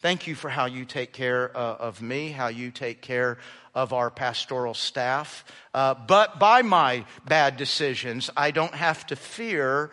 Thank 0.01 0.27
you 0.27 0.35
for 0.35 0.49
how 0.49 0.65
you 0.65 0.85
take 0.85 1.13
care 1.13 1.55
uh, 1.55 1.77
of 1.77 2.01
me, 2.01 2.31
how 2.31 2.49
you 2.49 2.71
take 2.71 3.03
care 3.03 3.37
of 3.75 3.93
our 3.93 4.11
pastoral 4.11 4.75
staff. 4.75 5.45
Uh, 5.75 5.95
but 5.95 6.39
by 6.39 6.63
my 6.63 7.05
bad 7.27 7.57
decisions, 7.57 8.31
I 8.37 8.51
don't 8.51 8.75
have 8.75 9.07
to 9.09 9.17
fear 9.17 9.91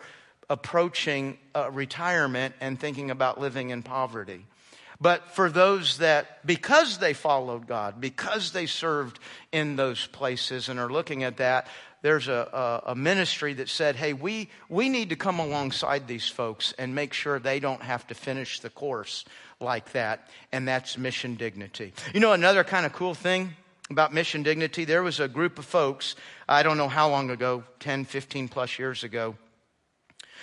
approaching 0.48 1.38
uh, 1.54 1.70
retirement 1.70 2.54
and 2.60 2.80
thinking 2.80 3.10
about 3.10 3.38
living 3.38 3.70
in 3.70 3.82
poverty. 3.82 4.46
But 5.00 5.30
for 5.30 5.48
those 5.50 5.98
that, 5.98 6.44
because 6.44 6.98
they 6.98 7.12
followed 7.12 7.66
God, 7.66 8.00
because 8.00 8.52
they 8.52 8.66
served 8.66 9.18
in 9.52 9.76
those 9.76 10.06
places 10.06 10.68
and 10.68 10.80
are 10.80 10.90
looking 10.90 11.22
at 11.22 11.36
that, 11.36 11.68
there's 12.02 12.28
a, 12.28 12.82
a, 12.86 12.90
a, 12.92 12.94
ministry 12.94 13.54
that 13.54 13.68
said, 13.68 13.96
hey, 13.96 14.12
we, 14.12 14.50
we 14.68 14.88
need 14.88 15.10
to 15.10 15.16
come 15.16 15.40
alongside 15.40 16.06
these 16.06 16.28
folks 16.28 16.72
and 16.78 16.94
make 16.94 17.12
sure 17.12 17.38
they 17.38 17.58
don't 17.58 17.82
have 17.82 18.06
to 18.06 18.14
finish 18.14 18.60
the 18.60 18.70
course 18.70 19.24
like 19.60 19.92
that. 19.92 20.28
And 20.52 20.68
that's 20.68 20.96
mission 20.96 21.34
dignity. 21.34 21.92
You 22.14 22.20
know, 22.20 22.32
another 22.32 22.62
kind 22.62 22.86
of 22.86 22.92
cool 22.92 23.14
thing 23.14 23.56
about 23.90 24.12
mission 24.12 24.42
dignity, 24.42 24.84
there 24.84 25.02
was 25.02 25.18
a 25.18 25.28
group 25.28 25.58
of 25.58 25.64
folks, 25.64 26.14
I 26.48 26.62
don't 26.62 26.76
know 26.76 26.88
how 26.88 27.08
long 27.08 27.30
ago, 27.30 27.64
10, 27.80 28.04
15 28.04 28.48
plus 28.48 28.78
years 28.78 29.02
ago, 29.02 29.34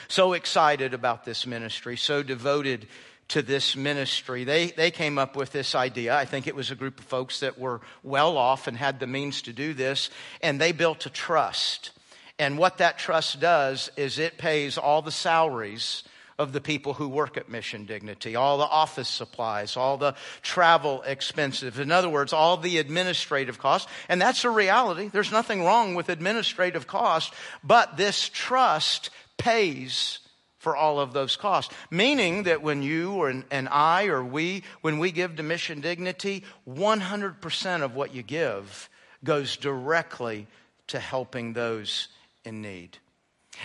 so 0.07 0.33
excited 0.33 0.93
about 0.93 1.25
this 1.25 1.45
ministry, 1.45 1.95
so 1.95 2.23
devoted 2.23 2.87
to 3.29 3.41
this 3.41 3.75
ministry. 3.75 4.43
They, 4.43 4.67
they 4.67 4.91
came 4.91 5.17
up 5.17 5.35
with 5.35 5.51
this 5.51 5.75
idea. 5.75 6.15
I 6.15 6.25
think 6.25 6.47
it 6.47 6.55
was 6.55 6.71
a 6.71 6.75
group 6.75 6.99
of 6.99 7.05
folks 7.05 7.39
that 7.39 7.57
were 7.57 7.81
well 8.03 8.37
off 8.37 8.67
and 8.67 8.77
had 8.77 8.99
the 8.99 9.07
means 9.07 9.41
to 9.43 9.53
do 9.53 9.73
this, 9.73 10.09
and 10.41 10.61
they 10.61 10.71
built 10.71 11.05
a 11.05 11.09
trust. 11.09 11.91
And 12.37 12.57
what 12.57 12.77
that 12.77 12.97
trust 12.97 13.39
does 13.39 13.89
is 13.97 14.19
it 14.19 14.37
pays 14.37 14.77
all 14.77 15.01
the 15.01 15.11
salaries 15.11 16.03
of 16.37 16.51
the 16.51 16.61
people 16.61 16.93
who 16.93 17.07
work 17.07 17.37
at 17.37 17.47
Mission 17.47 17.85
Dignity, 17.85 18.35
all 18.35 18.57
the 18.57 18.65
office 18.65 19.07
supplies, 19.07 19.77
all 19.77 19.97
the 19.97 20.15
travel 20.41 21.01
expenses. 21.03 21.79
In 21.79 21.91
other 21.91 22.09
words, 22.09 22.33
all 22.33 22.57
the 22.57 22.77
administrative 22.77 23.57
costs. 23.57 23.89
And 24.09 24.21
that's 24.21 24.43
a 24.43 24.49
reality. 24.49 25.07
There's 25.07 25.31
nothing 25.31 25.63
wrong 25.63 25.95
with 25.95 26.09
administrative 26.09 26.87
costs, 26.87 27.33
but 27.63 27.95
this 27.95 28.29
trust 28.29 29.11
pays 29.37 30.19
for 30.65 30.75
all 30.75 30.99
of 30.99 31.13
those 31.13 31.35
costs. 31.35 31.71
Meaning 31.91 32.43
that 32.43 32.63
when 32.63 32.81
you 32.81 33.13
or, 33.13 33.29
and 33.51 33.69
I 33.69 34.07
or 34.07 34.25
we, 34.25 34.63
when 34.81 34.97
we 34.97 35.11
give 35.11 35.35
to 35.35 35.43
Mission 35.43 35.79
Dignity, 35.79 36.43
100% 36.67 37.83
of 37.83 37.93
what 37.93 38.15
you 38.15 38.23
give 38.23 38.89
goes 39.23 39.57
directly 39.57 40.47
to 40.87 40.97
helping 40.97 41.53
those 41.53 42.07
in 42.43 42.63
need. 42.63 42.97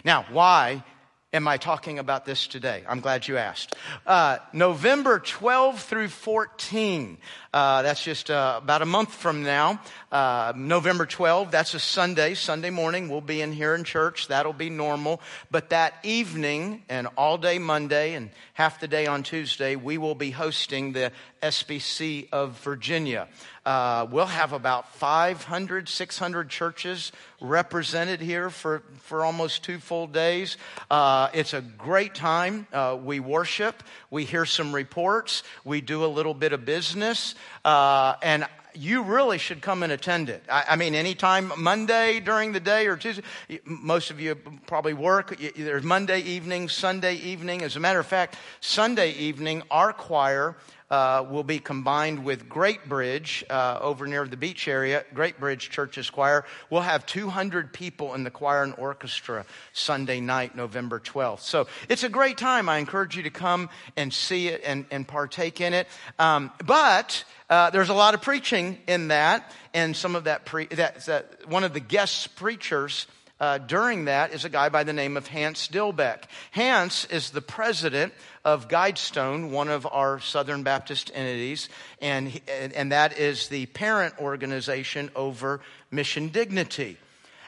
Now, 0.05 0.27
why 0.31 0.85
am 1.33 1.49
I 1.49 1.57
talking 1.57 1.99
about 1.99 2.27
this 2.27 2.47
today? 2.47 2.85
I'm 2.87 3.01
glad 3.01 3.27
you 3.27 3.39
asked. 3.39 3.77
Uh, 4.07 4.37
November 4.53 5.21
12 5.21 5.81
through 5.81 6.09
14. 6.09 7.17
Uh, 7.53 7.83
that's 7.83 8.05
just 8.05 8.31
uh, 8.31 8.61
about 8.63 8.81
a 8.81 8.87
month 8.87 9.13
from 9.13 9.43
now. 9.43 9.81
Uh, 10.13 10.53
November 10.55 11.05
12th. 11.05 11.51
that's 11.51 11.75
a 11.75 11.81
Sunday. 11.81 12.35
Sunday 12.35 12.71
morning, 12.71 13.09
we'll 13.09 13.21
be 13.21 13.41
in 13.41 13.53
here 13.53 13.75
in 13.75 13.83
church. 13.83 14.29
That'll 14.29 14.53
be 14.53 14.71
normal. 14.71 15.21
But 15.51 15.71
that 15.71 15.95
evening 16.05 16.83
and 16.89 17.09
all 17.17 17.39
day 17.39 17.59
Monday 17.59 18.15
and 18.15 18.31
half 18.55 18.79
the 18.79 18.87
day 18.87 19.07
on 19.07 19.25
Tuesday, 19.25 19.75
we 19.75 19.99
will 19.99 20.15
be 20.15 20.31
hosting 20.31 20.93
the 20.93 21.11
SBC 21.43 22.29
of 22.31 22.61
Virginia. 22.61 23.27
Uh, 23.65 24.07
we'll 24.11 24.27
have 24.27 24.53
about 24.53 24.95
500, 24.95 25.89
600 25.89 26.49
churches 26.49 27.13
represented 27.41 28.21
here 28.21 28.49
for, 28.49 28.83
for 29.01 29.25
almost 29.25 29.63
two 29.63 29.79
full 29.79 30.07
days. 30.07 30.57
Uh, 30.91 31.29
it's 31.35 31.53
a 31.53 31.61
great 31.61 32.15
time. 32.15 32.67
Uh, 32.73 32.99
we 33.03 33.21
worship, 33.21 33.83
we 34.11 34.25
hear 34.25 34.47
some 34.47 34.75
reports, 34.75 35.43
we 35.65 35.81
do 35.81 36.05
a 36.05 36.07
little 36.07 36.35
bit 36.35 36.53
of 36.53 36.65
business, 36.65 37.35
uh, 37.65 38.15
and 38.23 38.47
you 38.75 39.03
really 39.03 39.39
should 39.39 39.61
come 39.61 39.83
and 39.83 39.93
attend 39.93 40.29
it. 40.29 40.43
I, 40.49 40.65
I, 40.71 40.77
mean, 40.77 40.95
anytime 40.95 41.53
Monday 41.59 42.21
during 42.21 42.53
the 42.53 42.61
day 42.61 42.87
or 42.87 42.97
Tuesday, 42.97 43.23
most 43.65 44.11
of 44.11 44.21
you 44.21 44.37
probably 44.67 44.95
work. 44.95 45.37
There's 45.57 45.83
Monday 45.83 46.21
evening, 46.21 46.69
Sunday 46.69 47.15
evening. 47.17 47.63
As 47.63 47.77
a 47.77 47.81
matter 47.81 47.99
of 47.99 48.07
fact, 48.07 48.37
Sunday 48.61 49.13
evening, 49.13 49.63
our 49.71 49.93
choir 49.93 50.57
uh, 50.91 51.25
will 51.29 51.45
be 51.45 51.59
combined 51.59 52.25
with 52.25 52.49
Great 52.49 52.89
Bridge 52.89 53.45
uh, 53.49 53.79
over 53.81 54.07
near 54.07 54.27
the 54.27 54.37
beach 54.37 54.67
area, 54.67 55.05
Great 55.15 55.39
Bridge 55.39 55.71
Church's 55.71 56.11
choir. 56.11 56.45
We'll 56.69 56.81
have 56.83 57.07
200 57.07 57.73
people 57.73 58.15
in 58.15 58.25
the 58.25 58.31
choir 58.31 58.63
and 58.63 58.75
orchestra 58.77 59.45
Sunday 59.73 60.21
night, 60.21 60.57
November 60.57 60.99
12th. 60.99 61.41
So 61.41 61.69
it's 61.89 62.03
a 62.03 62.09
great 62.09 62.39
time. 62.39 62.69
I 62.69 62.79
encourage 62.79 63.17
you 63.17 63.23
to 63.23 63.31
come 63.31 63.71
and 63.97 64.13
see 64.13 64.49
it 64.49 64.63
and, 64.65 64.85
and 64.91 65.07
partake 65.07 65.61
in 65.61 65.75
it. 65.75 65.87
Um, 66.19 66.51
but 66.65 67.25
uh, 67.49 67.71
there's 67.71 67.89
a 67.89 67.95
lot 67.95 68.15
of 68.15 68.23
preaching 68.23 68.79
in 68.87 69.09
that, 69.09 69.53
and 69.73 69.97
some 69.97 70.17
of 70.17 70.25
that, 70.25 70.45
pre- 70.45 70.67
that, 70.67 71.05
that 71.07 71.49
one 71.49 71.65
of 71.65 71.73
the 71.73 71.81
guest 71.81 72.35
preachers 72.37 73.07
uh, 73.41 73.59
during 73.59 74.05
that 74.05 74.33
is 74.35 74.45
a 74.45 74.51
guy 74.51 74.69
by 74.69 74.85
the 74.85 74.93
name 74.93 75.17
of 75.17 75.27
Hance 75.27 75.67
Dilbeck. 75.69 76.25
Hance 76.51 77.07
is 77.07 77.31
the 77.31 77.41
president 77.41 78.13
of 78.45 78.69
Guidestone, 78.69 79.51
one 79.51 79.69
of 79.69 79.87
our 79.91 80.21
Southern 80.21 80.63
Baptist 80.63 81.11
entities, 81.15 81.69
and, 82.01 82.41
and 82.49 82.93
that 82.93 83.19
is 83.19 83.49
the 83.49 83.67
parent 83.67 84.15
organization 84.19 85.11
over 85.17 85.61
Mission 85.91 86.29
Dignity. 86.29 86.99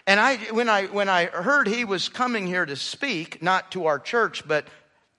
And 0.06 0.18
I, 0.18 0.36
when 0.36 0.68
I, 0.68 0.86
when 0.86 1.08
I 1.08 1.26
heard 1.26 1.68
he 1.68 1.84
was 1.84 2.08
coming 2.08 2.46
here 2.46 2.66
to 2.66 2.74
speak, 2.74 3.40
not 3.40 3.70
to 3.72 3.86
our 3.86 4.00
church, 4.00 4.46
but 4.48 4.66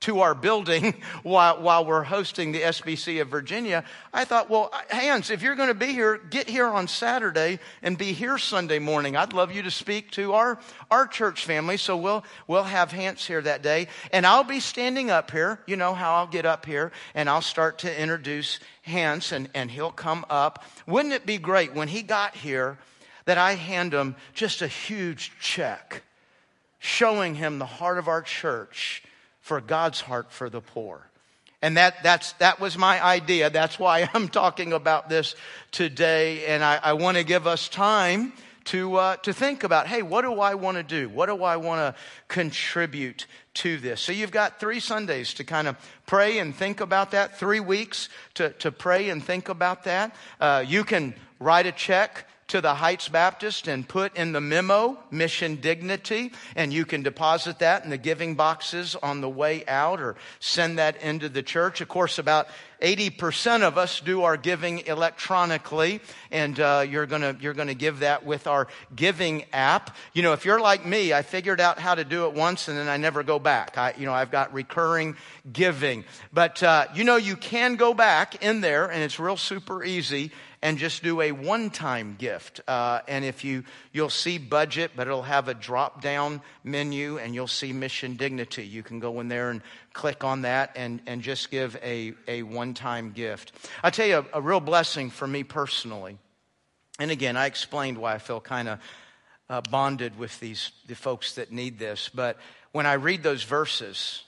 to 0.04 0.20
our 0.20 0.36
building 0.36 0.94
while, 1.24 1.62
while 1.62 1.86
we're 1.86 2.04
hosting 2.04 2.52
the 2.52 2.62
SBC 2.62 3.22
of 3.22 3.30
Virginia, 3.30 3.84
I 4.14 4.26
thought, 4.26 4.50
well, 4.50 4.72
Hance, 4.90 5.30
if 5.30 5.42
you're 5.42 5.56
going 5.56 5.70
to 5.70 5.74
be 5.74 5.94
here, 5.94 6.18
get 6.18 6.50
here 6.50 6.68
on 6.68 6.88
Saturday 6.88 7.60
and 7.82 7.98
be 7.98 8.12
here 8.14 8.38
Sunday 8.38 8.80
morning. 8.80 9.16
I'd 9.16 9.34
love 9.34 9.54
you 9.54 9.64
to 9.64 9.72
speak 9.72 10.12
to 10.12 10.34
our, 10.34 10.60
our 10.92 11.08
church 11.08 11.46
family. 11.46 11.78
So 11.78 11.96
we'll, 11.96 12.24
we'll 12.48 12.64
have 12.64 12.92
Hance 12.92 13.26
here 13.26 13.42
that 13.42 13.62
day. 13.64 13.88
And 14.12 14.26
I'll 14.26 14.44
be 14.44 14.60
standing 14.60 15.10
up 15.10 15.32
here. 15.32 15.60
You 15.68 15.78
know 15.78 15.94
how 15.94 16.16
I'll 16.16 16.28
get 16.28 16.46
up 16.46 16.66
here 16.66 16.92
and 17.16 17.30
I'll 17.30 17.42
start 17.42 17.80
to 17.80 18.02
introduce 18.02 18.60
Hance 18.82 19.32
and, 19.32 19.50
and 19.54 19.72
he'll 19.72 19.92
come 19.92 20.26
up. 20.30 20.66
Wouldn't 20.86 21.14
it 21.14 21.26
be 21.26 21.38
great 21.38 21.74
when 21.74 21.88
he 21.88 22.02
got 22.02 22.36
here 22.36 22.78
that 23.24 23.38
I 23.38 23.54
hand 23.54 23.94
him 23.94 24.18
just 24.34 24.62
a 24.62 24.68
huge 24.68 25.32
check 25.40 26.04
showing 26.80 27.36
him 27.36 27.60
the 27.60 27.66
heart 27.66 27.98
of 27.98 28.10
our 28.10 28.22
church 28.22 29.03
for 29.44 29.60
God's 29.62 30.02
heart 30.02 30.32
for 30.32 30.50
the 30.50 30.62
poor. 30.62 31.06
And 31.62 31.78
that, 31.78 32.02
that's, 32.02 32.32
that 32.34 32.60
was 32.60 32.78
my 32.78 33.04
idea. 33.04 33.50
That's 33.50 33.78
why 33.78 34.10
I'm 34.14 34.30
talking 34.30 34.74
about 34.74 35.10
this 35.10 35.36
today. 35.72 36.46
And 36.48 36.64
I, 36.64 36.80
I 36.82 36.94
want 36.94 37.18
to 37.18 37.24
give 37.24 37.46
us 37.46 37.70
time 37.70 38.34
to, 38.66 38.96
uh, 38.96 39.16
to 39.18 39.34
think 39.34 39.66
about 39.66 39.88
hey, 39.88 40.02
what 40.02 40.22
do 40.22 40.40
I 40.40 40.56
want 40.56 40.78
to 40.78 40.84
do? 40.84 41.10
What 41.10 41.26
do 41.26 41.44
I 41.44 41.58
want 41.58 41.80
to 41.80 42.02
contribute 42.30 43.28
to 43.56 43.78
this? 43.78 44.00
So 44.00 44.14
you've 44.14 44.32
got 44.32 44.62
three 44.62 44.80
Sundays 44.80 45.34
to 45.36 45.44
kind 45.44 45.68
of 45.68 45.76
pray 46.06 46.40
and 46.40 46.56
think 46.56 46.80
about 46.80 47.12
that, 47.12 47.38
three 47.38 47.60
weeks 47.60 48.08
to, 48.36 48.52
to 48.52 48.72
pray 48.72 49.10
and 49.10 49.22
think 49.22 49.50
about 49.50 49.84
that. 49.84 50.16
Uh, 50.40 50.64
you 50.66 50.86
can 50.86 51.14
write 51.40 51.66
a 51.66 51.74
check 51.74 52.26
to 52.48 52.62
the 52.62 52.76
Heights 52.76 53.10
Baptist 53.10 53.68
and 53.68 53.88
put 53.88 54.16
in 54.16 54.32
the 54.32 54.42
memo 54.42 54.98
mission 55.12 55.56
dignity, 55.58 56.32
and 56.56 56.74
you 56.74 56.86
can 56.86 57.04
deposit 57.04 57.60
that 57.60 57.84
in 57.84 57.90
the 57.90 57.98
giving 57.98 58.36
boxes 58.36 58.96
on 58.96 59.22
the 59.22 59.30
way 59.30 59.66
out 59.68 60.02
or 60.02 60.16
send 60.40 60.78
that 60.78 61.02
into 61.02 61.30
the 61.30 61.44
church. 61.44 61.82
Of 61.82 61.88
course, 61.88 62.20
about 62.20 62.48
80% 62.84 63.62
of 63.62 63.78
us 63.78 64.02
do 64.02 64.24
our 64.24 64.36
giving 64.36 64.80
electronically, 64.80 66.02
and 66.32 66.60
uh, 66.60 66.86
you're 66.88 67.06
gonna 67.06 67.36
you're 67.40 67.54
gonna 67.54 67.74
give 67.74 68.00
that 68.00 68.26
with 68.26 68.46
our 68.46 68.68
giving 68.94 69.46
app. 69.54 69.96
You 70.12 70.22
know, 70.22 70.34
if 70.34 70.44
you're 70.44 70.60
like 70.60 70.86
me, 70.86 71.14
I 71.14 71.22
figured 71.22 71.62
out 71.62 71.80
how 71.80 71.96
to 71.96 72.04
do 72.04 72.26
it 72.26 72.34
once, 72.34 72.68
and 72.68 72.78
then 72.78 72.90
I 72.90 72.98
never 72.98 73.24
go 73.24 73.40
back. 73.40 73.78
I, 73.78 73.94
you 73.98 74.06
know, 74.06 74.14
I've 74.14 74.32
got 74.32 74.54
recurring 74.54 75.16
giving, 75.52 76.04
but 76.34 76.62
uh, 76.62 76.88
you 76.94 77.06
know, 77.06 77.16
you 77.16 77.38
can 77.38 77.78
go 77.78 77.94
back 77.94 78.44
in 78.44 78.60
there, 78.60 78.92
and 78.92 79.02
it's 79.02 79.18
real 79.18 79.38
super 79.38 79.84
easy 79.84 80.32
and 80.64 80.78
just 80.78 81.04
do 81.04 81.20
a 81.20 81.34
one-time 81.34 82.16
gift. 82.18 82.62
Uh, 82.70 83.02
and 83.10 83.26
if 83.26 83.44
you, 83.44 83.66
you'll 83.92 84.10
see 84.10 84.38
budget, 84.38 84.92
but 84.96 85.08
it'll 85.08 85.22
have 85.22 85.50
a 85.50 85.54
drop-down 85.54 86.42
menu 86.64 87.18
and 87.18 87.36
you'll 87.36 87.48
see 87.48 87.74
mission 87.74 88.16
dignity. 88.16 88.66
You 88.66 88.82
can 88.82 89.02
go 89.02 89.20
in 89.20 89.28
there 89.28 89.50
and 89.50 89.62
click 89.92 90.24
on 90.24 90.44
that 90.44 90.72
and, 90.78 91.02
and 91.06 91.22
just 91.22 91.52
give 91.52 91.76
a, 91.84 92.14
a 92.30 92.44
one-time 92.44 93.12
gift. 93.12 93.52
I 93.84 93.90
tell 93.90 94.08
you, 94.08 94.26
a, 94.34 94.38
a 94.40 94.42
real 94.42 94.62
blessing 94.62 95.10
for 95.10 95.28
me 95.28 95.44
personally. 95.44 96.18
And 96.98 97.12
again, 97.12 97.36
I 97.36 97.48
explained 97.48 97.98
why 97.98 98.14
I 98.14 98.18
feel 98.18 98.40
kind 98.40 98.70
of 98.70 98.80
uh, 99.50 99.62
bonded 99.70 100.18
with 100.18 100.40
these 100.40 100.72
the 100.88 100.96
folks 100.96 101.36
that 101.36 101.52
need 101.52 101.78
this. 101.78 102.10
But 102.10 102.38
when 102.72 102.86
I 102.86 102.94
read 102.94 103.22
those 103.22 103.44
verses, 103.44 104.24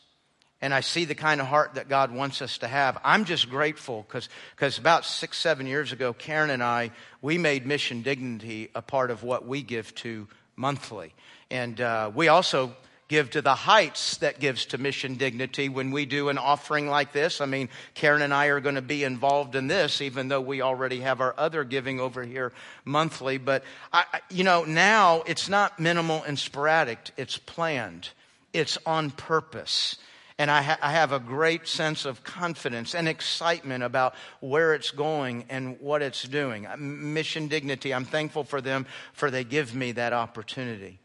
and 0.66 0.74
I 0.74 0.80
see 0.80 1.06
the 1.06 1.14
kind 1.14 1.40
of 1.40 1.46
heart 1.46 1.76
that 1.76 1.90
God 1.90 2.12
wants 2.12 2.42
us 2.42 2.58
to 2.58 2.68
have. 2.68 2.98
I'm 3.04 3.26
just 3.26 3.52
grateful 3.52 4.04
because 4.08 4.80
about 4.80 5.06
six, 5.06 5.38
seven 5.38 5.68
years 5.68 5.92
ago, 5.92 6.12
Karen 6.12 6.50
and 6.50 6.64
I, 6.64 6.90
we 7.22 7.38
made 7.38 7.68
Mission 7.68 8.02
Dignity 8.02 8.72
a 8.74 8.82
part 8.82 9.12
of 9.12 9.22
what 9.22 9.46
we 9.48 9.62
give 9.62 9.94
to 9.98 10.28
monthly. 10.56 11.14
And 11.52 11.80
uh, 11.80 12.10
we 12.16 12.30
also 12.30 12.76
give 13.10 13.30
to 13.30 13.44
the 13.44 13.54
heights 13.54 14.18
that 14.18 14.40
gives 14.40 14.66
to 14.66 14.80
mission 14.80 15.18
dignity 15.18 15.70
when 15.70 15.92
we 15.92 16.08
do 16.08 16.30
an 16.30 16.40
offering 16.40 16.88
like 16.88 17.14
this. 17.14 17.42
I 17.42 17.46
mean, 17.46 17.70
Karen 17.94 18.24
and 18.24 18.34
I 18.34 18.48
are 18.48 18.60
going 18.60 18.74
to 18.74 18.82
be 18.82 19.04
involved 19.04 19.54
in 19.54 19.68
this, 19.68 20.02
even 20.02 20.30
though 20.30 20.42
we 20.42 20.64
already 20.64 21.02
have 21.02 21.22
our 21.22 21.36
other 21.38 21.64
giving 21.64 22.00
over 22.00 22.24
here 22.24 22.52
monthly. 22.86 23.38
But, 23.38 23.64
I, 23.94 24.06
you 24.32 24.44
know, 24.44 24.64
now 24.64 25.22
it's 25.28 25.48
not 25.48 25.80
minimal 25.80 26.24
and 26.24 26.40
sporadic, 26.40 27.12
it's 27.18 27.38
planned, 27.38 28.10
it's 28.52 28.80
on 28.84 29.12
purpose. 29.12 30.00
And 30.38 30.52
I, 30.52 30.62
ha- 30.62 30.80
I, 30.82 30.92
have 30.92 31.14
a 31.14 31.20
great 31.20 31.66
sense 31.66 32.04
of 32.04 32.24
confidence 32.26 32.94
and 32.94 33.08
excitement 33.08 33.86
about 33.86 34.16
where 34.42 34.74
it's 34.74 34.92
going 34.92 35.46
and 35.50 35.80
what 35.80 36.02
it's 36.02 36.24
doing. 36.24 36.68
Mission 36.78 37.48
Dignity, 37.48 37.94
I'm 37.94 38.04
thankful 38.04 38.44
for 38.44 38.60
them 38.60 38.86
for 39.14 39.32
they 39.32 39.46
give 39.46 39.74
me 39.74 39.94
that 39.94 40.12
opportunity. 40.12 41.00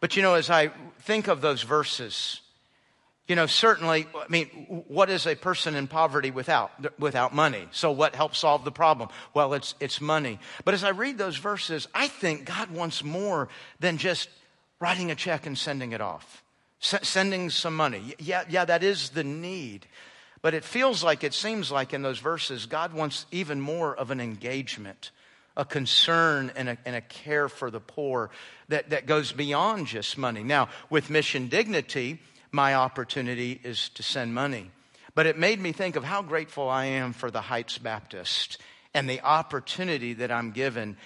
But 0.00 0.14
you 0.14 0.22
know, 0.22 0.34
as 0.34 0.48
I 0.48 0.68
think 1.00 1.26
of 1.26 1.40
those 1.40 1.62
verses, 1.62 2.40
you 3.28 3.36
know, 3.36 3.46
certainly, 3.46 4.06
I 4.14 4.26
mean, 4.28 4.46
what 4.88 5.10
is 5.10 5.26
a 5.26 5.34
person 5.34 5.74
in 5.74 5.86
poverty 5.86 6.30
without, 6.30 6.98
without 6.98 7.34
money? 7.34 7.68
So 7.72 7.90
what 7.90 8.14
helps 8.14 8.38
solve 8.38 8.64
the 8.64 8.72
problem? 8.72 9.10
Well, 9.34 9.52
it's, 9.52 9.74
it's 9.80 10.00
money. 10.00 10.38
But 10.64 10.72
as 10.72 10.82
I 10.82 10.90
read 10.90 11.18
those 11.18 11.36
verses, 11.36 11.88
I 11.92 12.08
think 12.08 12.46
God 12.46 12.70
wants 12.70 13.04
more 13.04 13.48
than 13.80 13.98
just 13.98 14.30
writing 14.80 15.10
a 15.10 15.14
check 15.14 15.44
and 15.46 15.58
sending 15.58 15.92
it 15.92 16.00
off. 16.00 16.42
S- 16.82 17.08
sending 17.08 17.50
some 17.50 17.76
money. 17.76 18.14
Yeah, 18.18 18.44
yeah, 18.48 18.64
that 18.64 18.82
is 18.82 19.10
the 19.10 19.24
need. 19.24 19.86
But 20.40 20.54
it 20.54 20.64
feels 20.64 21.02
like, 21.02 21.24
it 21.24 21.34
seems 21.34 21.70
like 21.70 21.92
in 21.92 22.02
those 22.02 22.20
verses, 22.20 22.66
God 22.66 22.92
wants 22.92 23.26
even 23.32 23.60
more 23.60 23.94
of 23.96 24.10
an 24.10 24.20
engagement, 24.20 25.10
a 25.56 25.64
concern 25.64 26.52
and 26.54 26.68
a, 26.68 26.78
and 26.84 26.94
a 26.94 27.00
care 27.00 27.48
for 27.48 27.70
the 27.70 27.80
poor 27.80 28.30
that, 28.68 28.90
that 28.90 29.06
goes 29.06 29.32
beyond 29.32 29.88
just 29.88 30.16
money. 30.16 30.44
Now, 30.44 30.68
with 30.90 31.10
Mission 31.10 31.48
Dignity, 31.48 32.20
my 32.52 32.74
opportunity 32.74 33.60
is 33.64 33.88
to 33.90 34.02
send 34.02 34.32
money. 34.32 34.70
But 35.14 35.26
it 35.26 35.36
made 35.36 35.60
me 35.60 35.72
think 35.72 35.96
of 35.96 36.04
how 36.04 36.22
grateful 36.22 36.68
I 36.68 36.84
am 36.84 37.12
for 37.12 37.30
the 37.30 37.40
Heights 37.40 37.76
Baptist 37.76 38.58
and 38.94 39.10
the 39.10 39.20
opportunity 39.22 40.14
that 40.14 40.30
I'm 40.30 40.52
given 40.52 40.96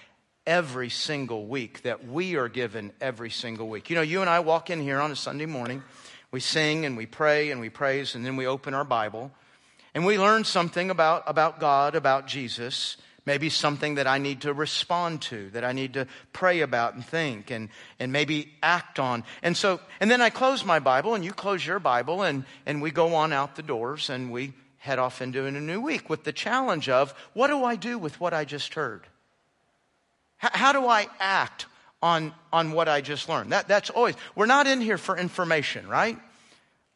every 0.47 0.89
single 0.89 1.47
week, 1.47 1.83
that 1.83 2.07
we 2.07 2.37
are 2.37 2.49
given 2.49 2.93
every 3.01 3.31
single 3.31 3.69
week. 3.69 3.91
You 3.91 3.97
know, 3.97 4.03
you 4.03 4.21
and 4.21 4.31
I 4.31 4.41
walk 4.41 4.71
in 4.71 4.81
here 4.81 5.01
on 5.01 5.11
a 5.11 5.17
Sunday 5.17 5.47
morning, 5.47 5.83
we 6.31 6.41
sing 6.41 6.85
and 6.85 6.97
we 6.97 7.07
pray 7.07 7.51
and 7.51 7.61
we 7.61 7.69
praise, 7.69 8.15
and 8.15 8.25
then 8.25 8.37
we 8.37 8.47
open 8.47 8.75
our 8.75 8.85
Bible 8.85 9.31
and 9.95 10.07
we 10.07 10.19
learn 10.19 10.45
something 10.45 10.91
about, 10.91 11.25
about 11.27 11.61
God, 11.61 11.95
about 11.95 12.27
Jesus. 12.27 12.97
Maybe 13.25 13.51
something 13.51 13.97
that 13.97 14.09
I 14.09 14.19
need 14.19 14.41
to 14.41 14.53
respond 14.53 15.23
to, 15.23 15.51
that 15.51 15.65
I 15.65 15.73
need 15.73 15.95
to 15.95 16.09
pray 16.33 16.61
about 16.61 16.95
and 16.95 17.05
think 17.05 17.53
and, 17.53 17.69
and 18.01 18.11
maybe 18.11 18.53
act 18.63 18.99
on. 18.99 19.23
And 19.43 19.57
so, 19.57 19.79
and 20.01 20.11
then 20.11 20.21
I 20.21 20.31
close 20.31 20.65
my 20.65 20.81
Bible 20.81 21.15
and 21.15 21.25
you 21.25 21.33
close 21.33 21.65
your 21.65 21.79
Bible 21.79 22.23
and, 22.23 22.45
and 22.67 22.83
we 22.83 22.91
go 22.91 23.15
on 23.15 23.33
out 23.33 23.55
the 23.55 23.63
doors 23.63 24.11
and 24.11 24.33
we 24.33 24.55
head 24.79 24.99
off 24.99 25.23
into 25.23 25.45
a 25.45 25.51
new 25.53 25.81
week 25.81 26.11
with 26.11 26.25
the 26.25 26.33
challenge 26.33 26.89
of 26.89 27.15
what 27.33 27.47
do 27.47 27.63
I 27.63 27.77
do 27.77 27.97
with 27.97 28.19
what 28.19 28.35
I 28.35 28.45
just 28.45 28.75
heard? 28.75 29.07
How 30.43 30.73
do 30.73 30.89
I 30.89 31.07
act 31.21 31.67
on, 32.03 32.33
on 32.53 32.73
what 32.73 32.89
I 32.89 33.01
just 33.01 33.29
learned? 33.29 33.53
That, 33.53 33.69
that's 33.69 33.91
always, 33.91 34.17
we're 34.35 34.47
not 34.47 34.67
in 34.67 34.81
here 34.81 34.99
for 34.99 35.17
information, 35.17 35.87
right? 35.87 36.19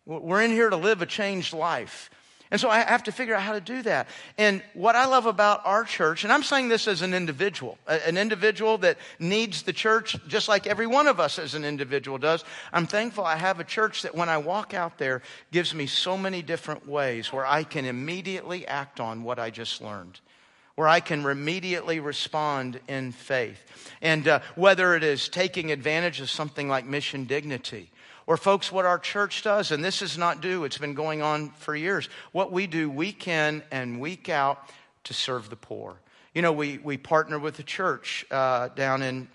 We're 0.04 0.42
in 0.42 0.50
here 0.50 0.68
to 0.68 0.76
live 0.76 1.00
a 1.00 1.06
changed 1.06 1.52
life. 1.52 2.10
And 2.50 2.60
so 2.60 2.68
I 2.68 2.78
have 2.78 3.04
to 3.04 3.12
figure 3.12 3.34
out 3.34 3.42
how 3.42 3.54
to 3.54 3.60
do 3.60 3.82
that. 3.82 4.08
And 4.38 4.62
what 4.74 4.94
I 4.94 5.06
love 5.06 5.26
about 5.26 5.62
our 5.64 5.84
church, 5.84 6.22
and 6.22 6.32
I'm 6.32 6.44
saying 6.44 6.68
this 6.68 6.86
as 6.86 7.02
an 7.02 7.12
individual, 7.12 7.76
an 7.88 8.16
individual 8.16 8.78
that 8.78 8.98
needs 9.18 9.62
the 9.62 9.72
church 9.72 10.16
just 10.28 10.48
like 10.48 10.66
every 10.66 10.86
one 10.86 11.08
of 11.08 11.18
us 11.18 11.40
as 11.40 11.54
an 11.54 11.64
individual 11.64 12.18
does. 12.18 12.44
I'm 12.72 12.86
thankful 12.86 13.24
I 13.24 13.36
have 13.36 13.58
a 13.58 13.64
church 13.64 14.02
that 14.02 14.14
when 14.14 14.28
I 14.28 14.38
walk 14.38 14.74
out 14.74 14.98
there 14.98 15.22
gives 15.50 15.74
me 15.74 15.86
so 15.86 16.16
many 16.16 16.40
different 16.40 16.88
ways 16.88 17.32
where 17.32 17.46
I 17.46 17.64
can 17.64 17.84
immediately 17.84 18.66
act 18.66 19.00
on 19.00 19.24
what 19.24 19.40
I 19.40 19.50
just 19.50 19.80
learned 19.80 20.20
where 20.76 20.86
I 20.86 21.00
can 21.00 21.26
immediately 21.26 22.00
respond 22.00 22.80
in 22.86 23.12
faith. 23.12 23.58
And 24.00 24.28
uh, 24.28 24.40
whether 24.54 24.94
it 24.94 25.02
is 25.02 25.28
taking 25.28 25.72
advantage 25.72 26.20
of 26.20 26.30
something 26.30 26.68
like 26.68 26.86
mission 26.86 27.24
dignity, 27.24 27.90
or 28.26 28.36
folks, 28.36 28.70
what 28.70 28.84
our 28.84 28.98
church 28.98 29.42
does, 29.42 29.70
and 29.70 29.84
this 29.84 30.02
is 30.02 30.18
not 30.18 30.42
new, 30.42 30.64
it's 30.64 30.78
been 30.78 30.94
going 30.94 31.22
on 31.22 31.50
for 31.50 31.74
years. 31.74 32.08
What 32.32 32.52
we 32.52 32.66
do 32.66 32.90
week 32.90 33.26
in 33.26 33.62
and 33.70 34.00
week 34.00 34.28
out 34.28 34.68
to 35.04 35.14
serve 35.14 35.48
the 35.48 35.56
poor. 35.56 35.96
You 36.34 36.42
know, 36.42 36.52
we, 36.52 36.78
we 36.78 36.98
partner 36.98 37.38
with 37.38 37.56
the 37.56 37.62
church 37.62 38.26
uh, 38.30 38.68
down 38.68 39.02
in 39.02 39.28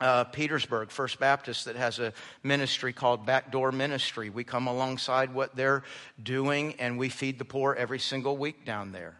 uh, 0.00 0.24
Petersburg, 0.24 0.90
First 0.90 1.20
Baptist, 1.20 1.66
that 1.66 1.76
has 1.76 1.98
a 1.98 2.14
ministry 2.42 2.94
called 2.94 3.26
Backdoor 3.26 3.72
Ministry. 3.72 4.30
We 4.30 4.44
come 4.44 4.66
alongside 4.66 5.34
what 5.34 5.54
they're 5.54 5.82
doing 6.22 6.74
and 6.78 6.96
we 6.96 7.10
feed 7.10 7.38
the 7.38 7.44
poor 7.44 7.74
every 7.74 7.98
single 7.98 8.36
week 8.36 8.64
down 8.64 8.92
there. 8.92 9.19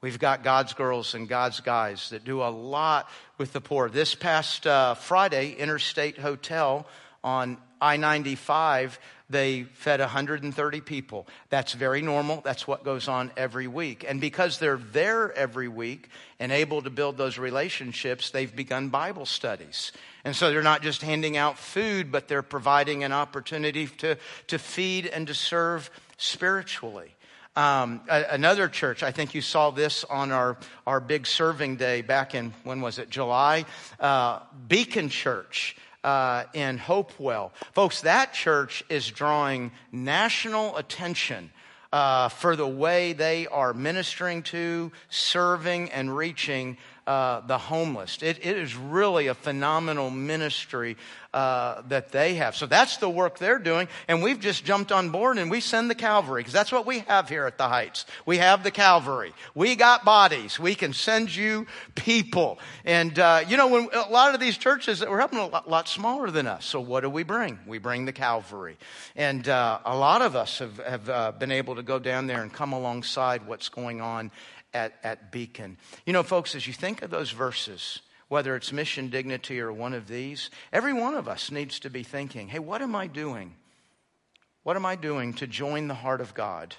We've 0.00 0.18
got 0.18 0.44
God's 0.44 0.74
girls 0.74 1.14
and 1.14 1.28
God's 1.28 1.58
guys 1.58 2.10
that 2.10 2.24
do 2.24 2.40
a 2.42 2.50
lot 2.50 3.08
with 3.36 3.52
the 3.52 3.60
poor. 3.60 3.90
This 3.90 4.14
past 4.14 4.64
uh, 4.64 4.94
Friday, 4.94 5.56
Interstate 5.58 6.18
Hotel 6.18 6.86
on 7.24 7.58
I 7.80 7.96
95, 7.96 9.00
they 9.28 9.64
fed 9.64 9.98
130 9.98 10.80
people. 10.82 11.26
That's 11.50 11.72
very 11.72 12.00
normal. 12.00 12.42
That's 12.42 12.64
what 12.64 12.84
goes 12.84 13.08
on 13.08 13.32
every 13.36 13.66
week. 13.66 14.04
And 14.06 14.20
because 14.20 14.60
they're 14.60 14.76
there 14.76 15.32
every 15.32 15.66
week 15.66 16.10
and 16.38 16.52
able 16.52 16.80
to 16.82 16.90
build 16.90 17.16
those 17.16 17.36
relationships, 17.36 18.30
they've 18.30 18.54
begun 18.54 18.90
Bible 18.90 19.26
studies. 19.26 19.90
And 20.24 20.34
so 20.34 20.50
they're 20.50 20.62
not 20.62 20.82
just 20.82 21.02
handing 21.02 21.36
out 21.36 21.58
food, 21.58 22.12
but 22.12 22.28
they're 22.28 22.42
providing 22.42 23.02
an 23.02 23.12
opportunity 23.12 23.88
to, 23.98 24.16
to 24.46 24.58
feed 24.60 25.06
and 25.06 25.26
to 25.26 25.34
serve 25.34 25.90
spiritually. 26.18 27.16
Um, 27.58 28.02
another 28.08 28.68
church, 28.68 29.02
I 29.02 29.10
think 29.10 29.34
you 29.34 29.40
saw 29.40 29.72
this 29.72 30.04
on 30.04 30.30
our, 30.30 30.56
our 30.86 31.00
big 31.00 31.26
serving 31.26 31.74
day 31.74 32.02
back 32.02 32.36
in, 32.36 32.52
when 32.62 32.80
was 32.80 33.00
it, 33.00 33.10
July? 33.10 33.64
Uh, 33.98 34.38
Beacon 34.68 35.08
Church. 35.08 35.76
Uh, 36.04 36.44
in 36.54 36.78
Hopewell. 36.78 37.52
Folks, 37.72 38.02
that 38.02 38.32
church 38.32 38.84
is 38.88 39.08
drawing 39.08 39.72
national 39.90 40.76
attention 40.76 41.50
uh, 41.92 42.28
for 42.28 42.54
the 42.54 42.66
way 42.66 43.14
they 43.14 43.48
are 43.48 43.74
ministering 43.74 44.44
to, 44.44 44.92
serving, 45.10 45.90
and 45.90 46.16
reaching 46.16 46.78
uh, 47.08 47.40
the 47.40 47.58
homeless. 47.58 48.22
It, 48.22 48.38
it 48.46 48.56
is 48.56 48.76
really 48.76 49.26
a 49.26 49.34
phenomenal 49.34 50.08
ministry 50.08 50.96
uh, 51.34 51.82
that 51.88 52.10
they 52.10 52.34
have. 52.34 52.56
So 52.56 52.66
that's 52.66 52.96
the 52.96 53.08
work 53.08 53.38
they're 53.38 53.58
doing. 53.58 53.88
And 54.08 54.22
we've 54.22 54.40
just 54.40 54.64
jumped 54.64 54.92
on 54.92 55.10
board 55.10 55.36
and 55.36 55.50
we 55.50 55.60
send 55.60 55.90
the 55.90 55.94
Calvary 55.94 56.40
because 56.40 56.54
that's 56.54 56.72
what 56.72 56.86
we 56.86 57.00
have 57.00 57.28
here 57.28 57.46
at 57.46 57.58
the 57.58 57.68
Heights. 57.68 58.06
We 58.24 58.38
have 58.38 58.64
the 58.64 58.70
Calvary. 58.70 59.34
We 59.54 59.76
got 59.76 60.04
bodies. 60.04 60.58
We 60.58 60.74
can 60.74 60.94
send 60.94 61.34
you 61.34 61.66
people. 61.94 62.58
And, 62.84 63.18
uh, 63.18 63.44
you 63.46 63.56
know, 63.56 63.68
when 63.68 63.88
a 63.92 64.10
lot 64.10 64.34
of 64.34 64.40
these 64.40 64.56
churches 64.56 65.00
that 65.00 65.10
we're 65.10 65.18
helping 65.18 65.38
a 65.38 65.46
lot, 65.46 65.68
lot, 65.68 65.88
smaller 65.88 66.30
than 66.30 66.46
us. 66.46 66.64
So 66.64 66.80
what 66.80 67.00
do 67.00 67.10
we 67.10 67.24
bring? 67.24 67.58
We 67.66 67.78
bring 67.78 68.06
the 68.06 68.12
Calvary. 68.12 68.78
And 69.14 69.46
uh, 69.48 69.80
a 69.84 69.96
lot 69.96 70.22
of 70.22 70.34
us 70.34 70.60
have, 70.60 70.78
have 70.78 71.08
uh, 71.10 71.32
been 71.32 71.52
able 71.52 71.74
to 71.76 71.82
go 71.82 71.98
down 71.98 72.26
there 72.26 72.42
and 72.42 72.52
come 72.52 72.72
alongside 72.72 73.46
what's 73.46 73.68
going 73.68 74.00
on 74.00 74.30
at, 74.72 74.94
at 75.02 75.30
Beacon. 75.30 75.76
You 76.06 76.14
know, 76.14 76.22
folks, 76.22 76.54
as 76.54 76.66
you 76.66 76.72
think 76.72 77.02
of 77.02 77.10
those 77.10 77.30
verses, 77.30 78.00
whether 78.28 78.54
it's 78.56 78.72
mission 78.72 79.08
dignity 79.08 79.60
or 79.60 79.72
one 79.72 79.94
of 79.94 80.06
these, 80.06 80.50
every 80.72 80.92
one 80.92 81.14
of 81.14 81.28
us 81.28 81.50
needs 81.50 81.80
to 81.80 81.90
be 81.90 82.02
thinking, 82.02 82.48
hey, 82.48 82.58
what 82.58 82.82
am 82.82 82.94
I 82.94 83.06
doing? 83.06 83.54
What 84.62 84.76
am 84.76 84.84
I 84.84 84.96
doing 84.96 85.32
to 85.34 85.46
join 85.46 85.88
the 85.88 85.94
heart 85.94 86.20
of 86.20 86.34
God 86.34 86.74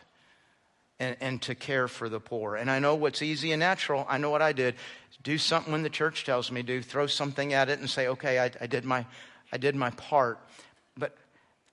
and, 1.00 1.18
and 1.20 1.42
to 1.44 1.56
care 1.56 1.88
for 1.88 2.08
the 2.08 2.20
poor? 2.20 2.56
And 2.56 2.70
I 2.70 2.78
know 2.78 2.94
what's 2.94 3.24
easy 3.24 3.52
and 3.52 3.60
natural. 3.60 4.06
I 4.08 4.20
know 4.20 4.30
what 4.30 4.44
I 4.44 4.54
did. 4.54 4.76
Do 5.24 5.38
something 5.40 5.72
when 5.72 5.82
the 5.82 5.90
church 5.90 6.24
tells 6.24 6.52
me 6.52 6.62
to, 6.64 6.84
throw 6.84 7.08
something 7.08 7.52
at 7.54 7.70
it 7.70 7.80
and 7.80 7.90
say, 7.90 8.08
okay, 8.08 8.40
I, 8.40 8.52
I 8.62 8.68
did, 8.68 8.86
my, 8.86 9.06
I 9.52 9.58
did 9.58 9.76
my 9.76 9.90
part. 9.92 10.40
But 10.96 11.18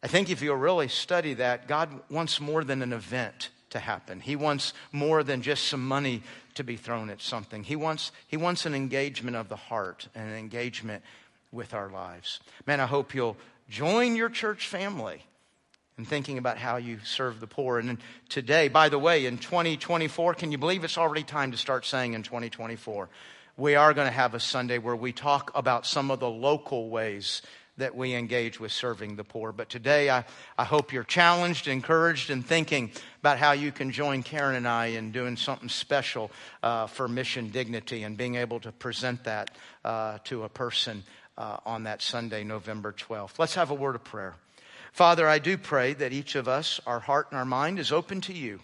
I 0.03 0.07
think 0.07 0.31
if 0.31 0.41
you'll 0.41 0.57
really 0.57 0.89
study 0.89 1.35
that, 1.35 1.69
God 1.69 1.91
wants 2.11 2.41
more 2.41 2.65
than 2.65 2.81
an 2.81 2.95
event 2.95 3.51
to 3.71 3.79
happen. 3.79 4.21
He 4.21 4.37
wants 4.37 4.73
more 4.93 5.23
than 5.23 5.43
just 5.43 5.65
some 5.65 5.87
money 5.87 6.23
to 6.57 6.65
be 6.65 6.77
thrown 6.77 7.11
at 7.11 7.23
something. 7.23 7.65
He 7.65 7.77
wants, 7.77 8.13
he 8.27 8.37
wants 8.37 8.67
an 8.67 8.75
engagement 8.75 9.37
of 9.37 9.49
the 9.49 9.57
heart 9.57 10.09
and 10.15 10.29
an 10.29 10.37
engagement 10.37 11.03
with 11.53 11.75
our 11.75 11.89
lives. 11.89 12.41
Man, 12.67 12.81
I 12.81 12.87
hope 12.87 13.15
you'll 13.15 13.37
join 13.69 14.17
your 14.17 14.29
church 14.29 14.67
family 14.67 15.23
in 15.99 16.05
thinking 16.05 16.37
about 16.37 16.59
how 16.59 16.77
you 16.77 16.99
serve 17.05 17.41
the 17.41 17.47
poor. 17.47 17.79
And 17.79 17.99
today, 18.29 18.69
by 18.69 18.89
the 18.89 18.99
way, 18.99 19.27
in 19.27 19.39
2024, 19.39 20.35
can 20.35 20.53
you 20.53 20.59
believe 20.59 20.85
it's 20.85 20.99
already 20.99 21.23
time 21.23 21.53
to 21.53 21.57
start 21.57 21.87
saying 21.87 22.13
in 22.13 22.23
2024? 22.23 23.09
We 23.57 23.75
are 23.75 23.95
going 23.95 24.07
to 24.07 24.13
have 24.13 24.35
a 24.35 24.41
Sunday 24.41 24.79
where 24.79 24.97
we 24.97 25.13
talk 25.13 25.51
about 25.55 25.87
some 25.87 26.11
of 26.11 26.21
the 26.21 26.29
local 26.29 26.91
ways 26.91 27.41
that 27.79 27.95
we 27.95 28.15
engage 28.15 28.59
with 28.59 28.73
serving 28.73 29.17
the 29.17 29.25
poor. 29.25 29.53
But 29.53 29.69
today, 29.69 30.09
I, 30.11 30.25
I 30.57 30.65
hope 30.65 30.93
you're 30.93 31.05
challenged, 31.05 31.69
encouraged, 31.69 32.31
and 32.31 32.45
thinking 32.45 32.91
about 33.21 33.39
how 33.39 33.53
you 33.53 33.73
can 33.73 33.91
join 33.91 34.23
Karen 34.23 34.57
and 34.57 34.67
I 34.67 34.87
in 34.87 35.13
doing 35.13 35.37
something 35.37 35.69
special 35.69 36.31
uh, 36.63 36.87
for 36.87 37.09
mission 37.09 37.51
dignity 37.51 38.03
and 38.03 38.17
being 38.17 38.37
able 38.37 38.61
to 38.61 38.73
present 38.73 39.25
that 39.25 39.51
uh, 39.85 40.19
to 40.25 40.45
a 40.45 40.49
person 40.49 41.05
uh, 41.37 41.59
on 41.67 41.83
that 41.85 42.03
Sunday, 42.03 42.45
November 42.45 42.93
12th. 42.93 43.39
Let's 43.39 43.55
have 43.55 43.71
a 43.71 43.75
word 43.75 43.95
of 43.95 44.05
prayer. 44.05 44.35
Father, 44.93 45.29
I 45.29 45.39
do 45.39 45.59
pray 45.59 45.93
that 45.95 46.15
each 46.15 46.37
of 46.37 46.49
us, 46.49 46.81
our 46.87 47.01
heart 47.01 47.29
and 47.31 47.39
our 47.39 47.45
mind, 47.45 47.79
is 47.79 47.93
open 47.93 48.23
to 48.23 48.33
you. 48.33 48.61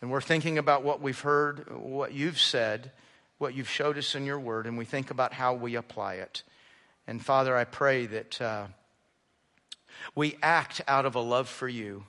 And 0.00 0.10
we're 0.10 0.20
thinking 0.20 0.56
about 0.56 0.84
what 0.84 1.00
we've 1.00 1.18
heard, 1.18 1.68
what 1.76 2.12
you've 2.12 2.40
said, 2.40 2.92
what 3.38 3.54
you've 3.54 3.68
showed 3.68 3.98
us 3.98 4.14
in 4.14 4.24
your 4.24 4.38
word, 4.38 4.66
and 4.66 4.78
we 4.78 4.84
think 4.84 5.10
about 5.10 5.32
how 5.32 5.54
we 5.54 5.74
apply 5.74 6.14
it. 6.14 6.42
And 7.10 7.20
Father, 7.20 7.56
I 7.56 7.64
pray 7.64 8.06
that 8.06 8.40
uh, 8.40 8.66
we 10.14 10.36
act 10.44 10.80
out 10.86 11.06
of 11.06 11.16
a 11.16 11.20
love 11.20 11.48
for 11.48 11.68
you 11.68 12.04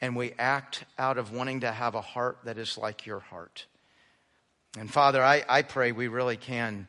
and 0.00 0.16
we 0.16 0.32
act 0.36 0.84
out 0.98 1.16
of 1.16 1.32
wanting 1.32 1.60
to 1.60 1.70
have 1.70 1.94
a 1.94 2.00
heart 2.00 2.38
that 2.42 2.58
is 2.58 2.76
like 2.76 3.06
your 3.06 3.20
heart. 3.20 3.66
And 4.76 4.92
Father, 4.92 5.22
I, 5.22 5.44
I 5.48 5.62
pray 5.62 5.92
we 5.92 6.08
really 6.08 6.36
can 6.36 6.88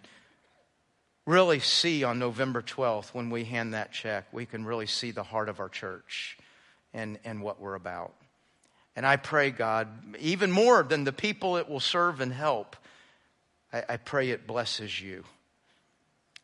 really 1.28 1.60
see 1.60 2.04
on 2.04 2.18
November 2.18 2.64
12th 2.64 3.14
when 3.14 3.30
we 3.30 3.44
hand 3.44 3.76
that 3.76 3.92
check, 3.92 4.26
we 4.34 4.48
can 4.48 4.66
really 4.66 4.88
see 4.88 5.12
the 5.12 5.22
heart 5.22 5.48
of 5.48 5.60
our 5.60 5.70
church 5.70 6.40
and, 6.92 7.20
and 7.24 7.44
what 7.44 7.62
we're 7.62 7.76
about. 7.76 8.16
And 8.96 9.06
I 9.06 9.18
pray, 9.18 9.52
God, 9.52 9.88
even 10.20 10.50
more 10.50 10.82
than 10.82 11.04
the 11.04 11.14
people 11.14 11.58
it 11.58 11.70
will 11.70 11.80
serve 11.80 12.20
and 12.20 12.34
help, 12.34 12.76
I, 13.72 13.84
I 13.90 13.98
pray 13.98 14.32
it 14.32 14.48
blesses 14.48 15.00
you. 15.00 15.24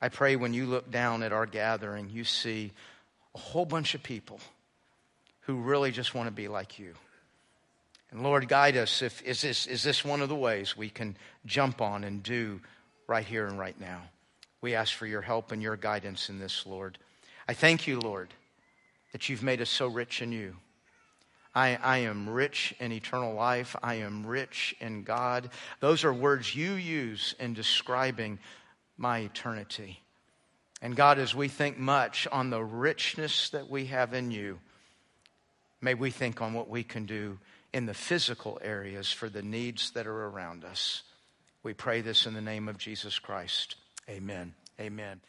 I 0.02 0.10
pray 0.10 0.36
when 0.36 0.54
you 0.54 0.66
look 0.66 0.92
down 0.92 1.24
at 1.24 1.34
our 1.34 1.46
gathering, 1.46 2.10
you 2.10 2.24
see 2.24 2.72
a 3.34 3.40
whole 3.40 3.66
bunch 3.66 3.96
of 3.96 4.04
people 4.04 4.40
who 5.42 5.56
really 5.56 5.92
just 5.92 6.14
want 6.14 6.28
to 6.28 6.32
be 6.32 6.48
like 6.48 6.78
you. 6.78 6.94
And 8.12 8.24
Lord, 8.24 8.48
guide 8.48 8.78
us. 8.78 9.02
If, 9.02 9.22
is, 9.24 9.42
this, 9.42 9.68
is 9.68 9.84
this 9.84 10.06
one 10.06 10.22
of 10.22 10.30
the 10.30 10.36
ways 10.36 10.78
we 10.78 10.90
can 10.90 11.18
jump 11.46 11.82
on 11.82 12.04
and 12.04 12.24
do 12.24 12.62
right 13.08 13.26
here 13.26 13.48
and 13.48 13.60
right 13.60 13.80
now? 13.80 14.02
We 14.62 14.76
ask 14.76 14.94
for 14.94 15.06
your 15.06 15.22
help 15.22 15.52
and 15.52 15.62
your 15.62 15.76
guidance 15.76 16.30
in 16.30 16.40
this, 16.40 16.66
Lord. 16.66 16.98
I 17.48 17.54
thank 17.54 17.88
you, 17.88 18.00
Lord, 18.00 18.30
that 19.12 19.30
you've 19.30 19.44
made 19.44 19.62
us 19.62 19.70
so 19.70 19.88
rich 19.88 20.22
in 20.22 20.32
you. 20.32 20.56
I, 21.56 21.80
I, 21.82 21.98
am 22.00 22.30
rich 22.30 22.76
in 22.80 22.92
eternal 22.92 23.34
life. 23.34 23.76
I 23.82 23.96
am 23.96 24.28
rich 24.28 24.76
in 24.80 25.04
God. 25.04 25.50
Those 25.80 26.04
are 26.04 26.14
words 26.14 26.56
you 26.56 26.74
use 26.74 27.34
in 27.40 27.56
describing 27.56 28.38
my 28.98 29.20
eternity. 29.20 30.02
And 30.82 30.96
God, 30.96 31.20
as 31.20 31.34
we 31.34 31.48
think 31.48 31.78
much 31.78 32.28
on 32.32 32.50
the 32.50 32.64
richness 32.64 33.50
that 33.50 33.70
we 33.70 33.86
have 33.86 34.14
in 34.14 34.32
you, 34.32 34.60
may 35.82 35.94
we 35.94 36.12
think 36.12 36.42
on 36.42 36.54
what 36.54 36.70
we 36.70 36.84
can 36.84 37.06
do 37.06 37.40
in 37.74 37.86
the 37.86 37.94
physical 37.94 38.60
areas 38.62 39.12
for 39.12 39.30
the 39.30 39.42
needs 39.42 39.92
that 39.92 40.08
are 40.08 40.28
around 40.28 40.64
us. 40.64 41.04
We 41.64 41.74
pray 41.74 42.02
this 42.02 42.26
in 42.26 42.34
the 42.34 42.42
name 42.42 42.68
of 42.68 42.78
Jesus 42.78 43.20
Christ. 43.20 43.76
Amen. 44.10 44.54
Amen. 44.80 45.20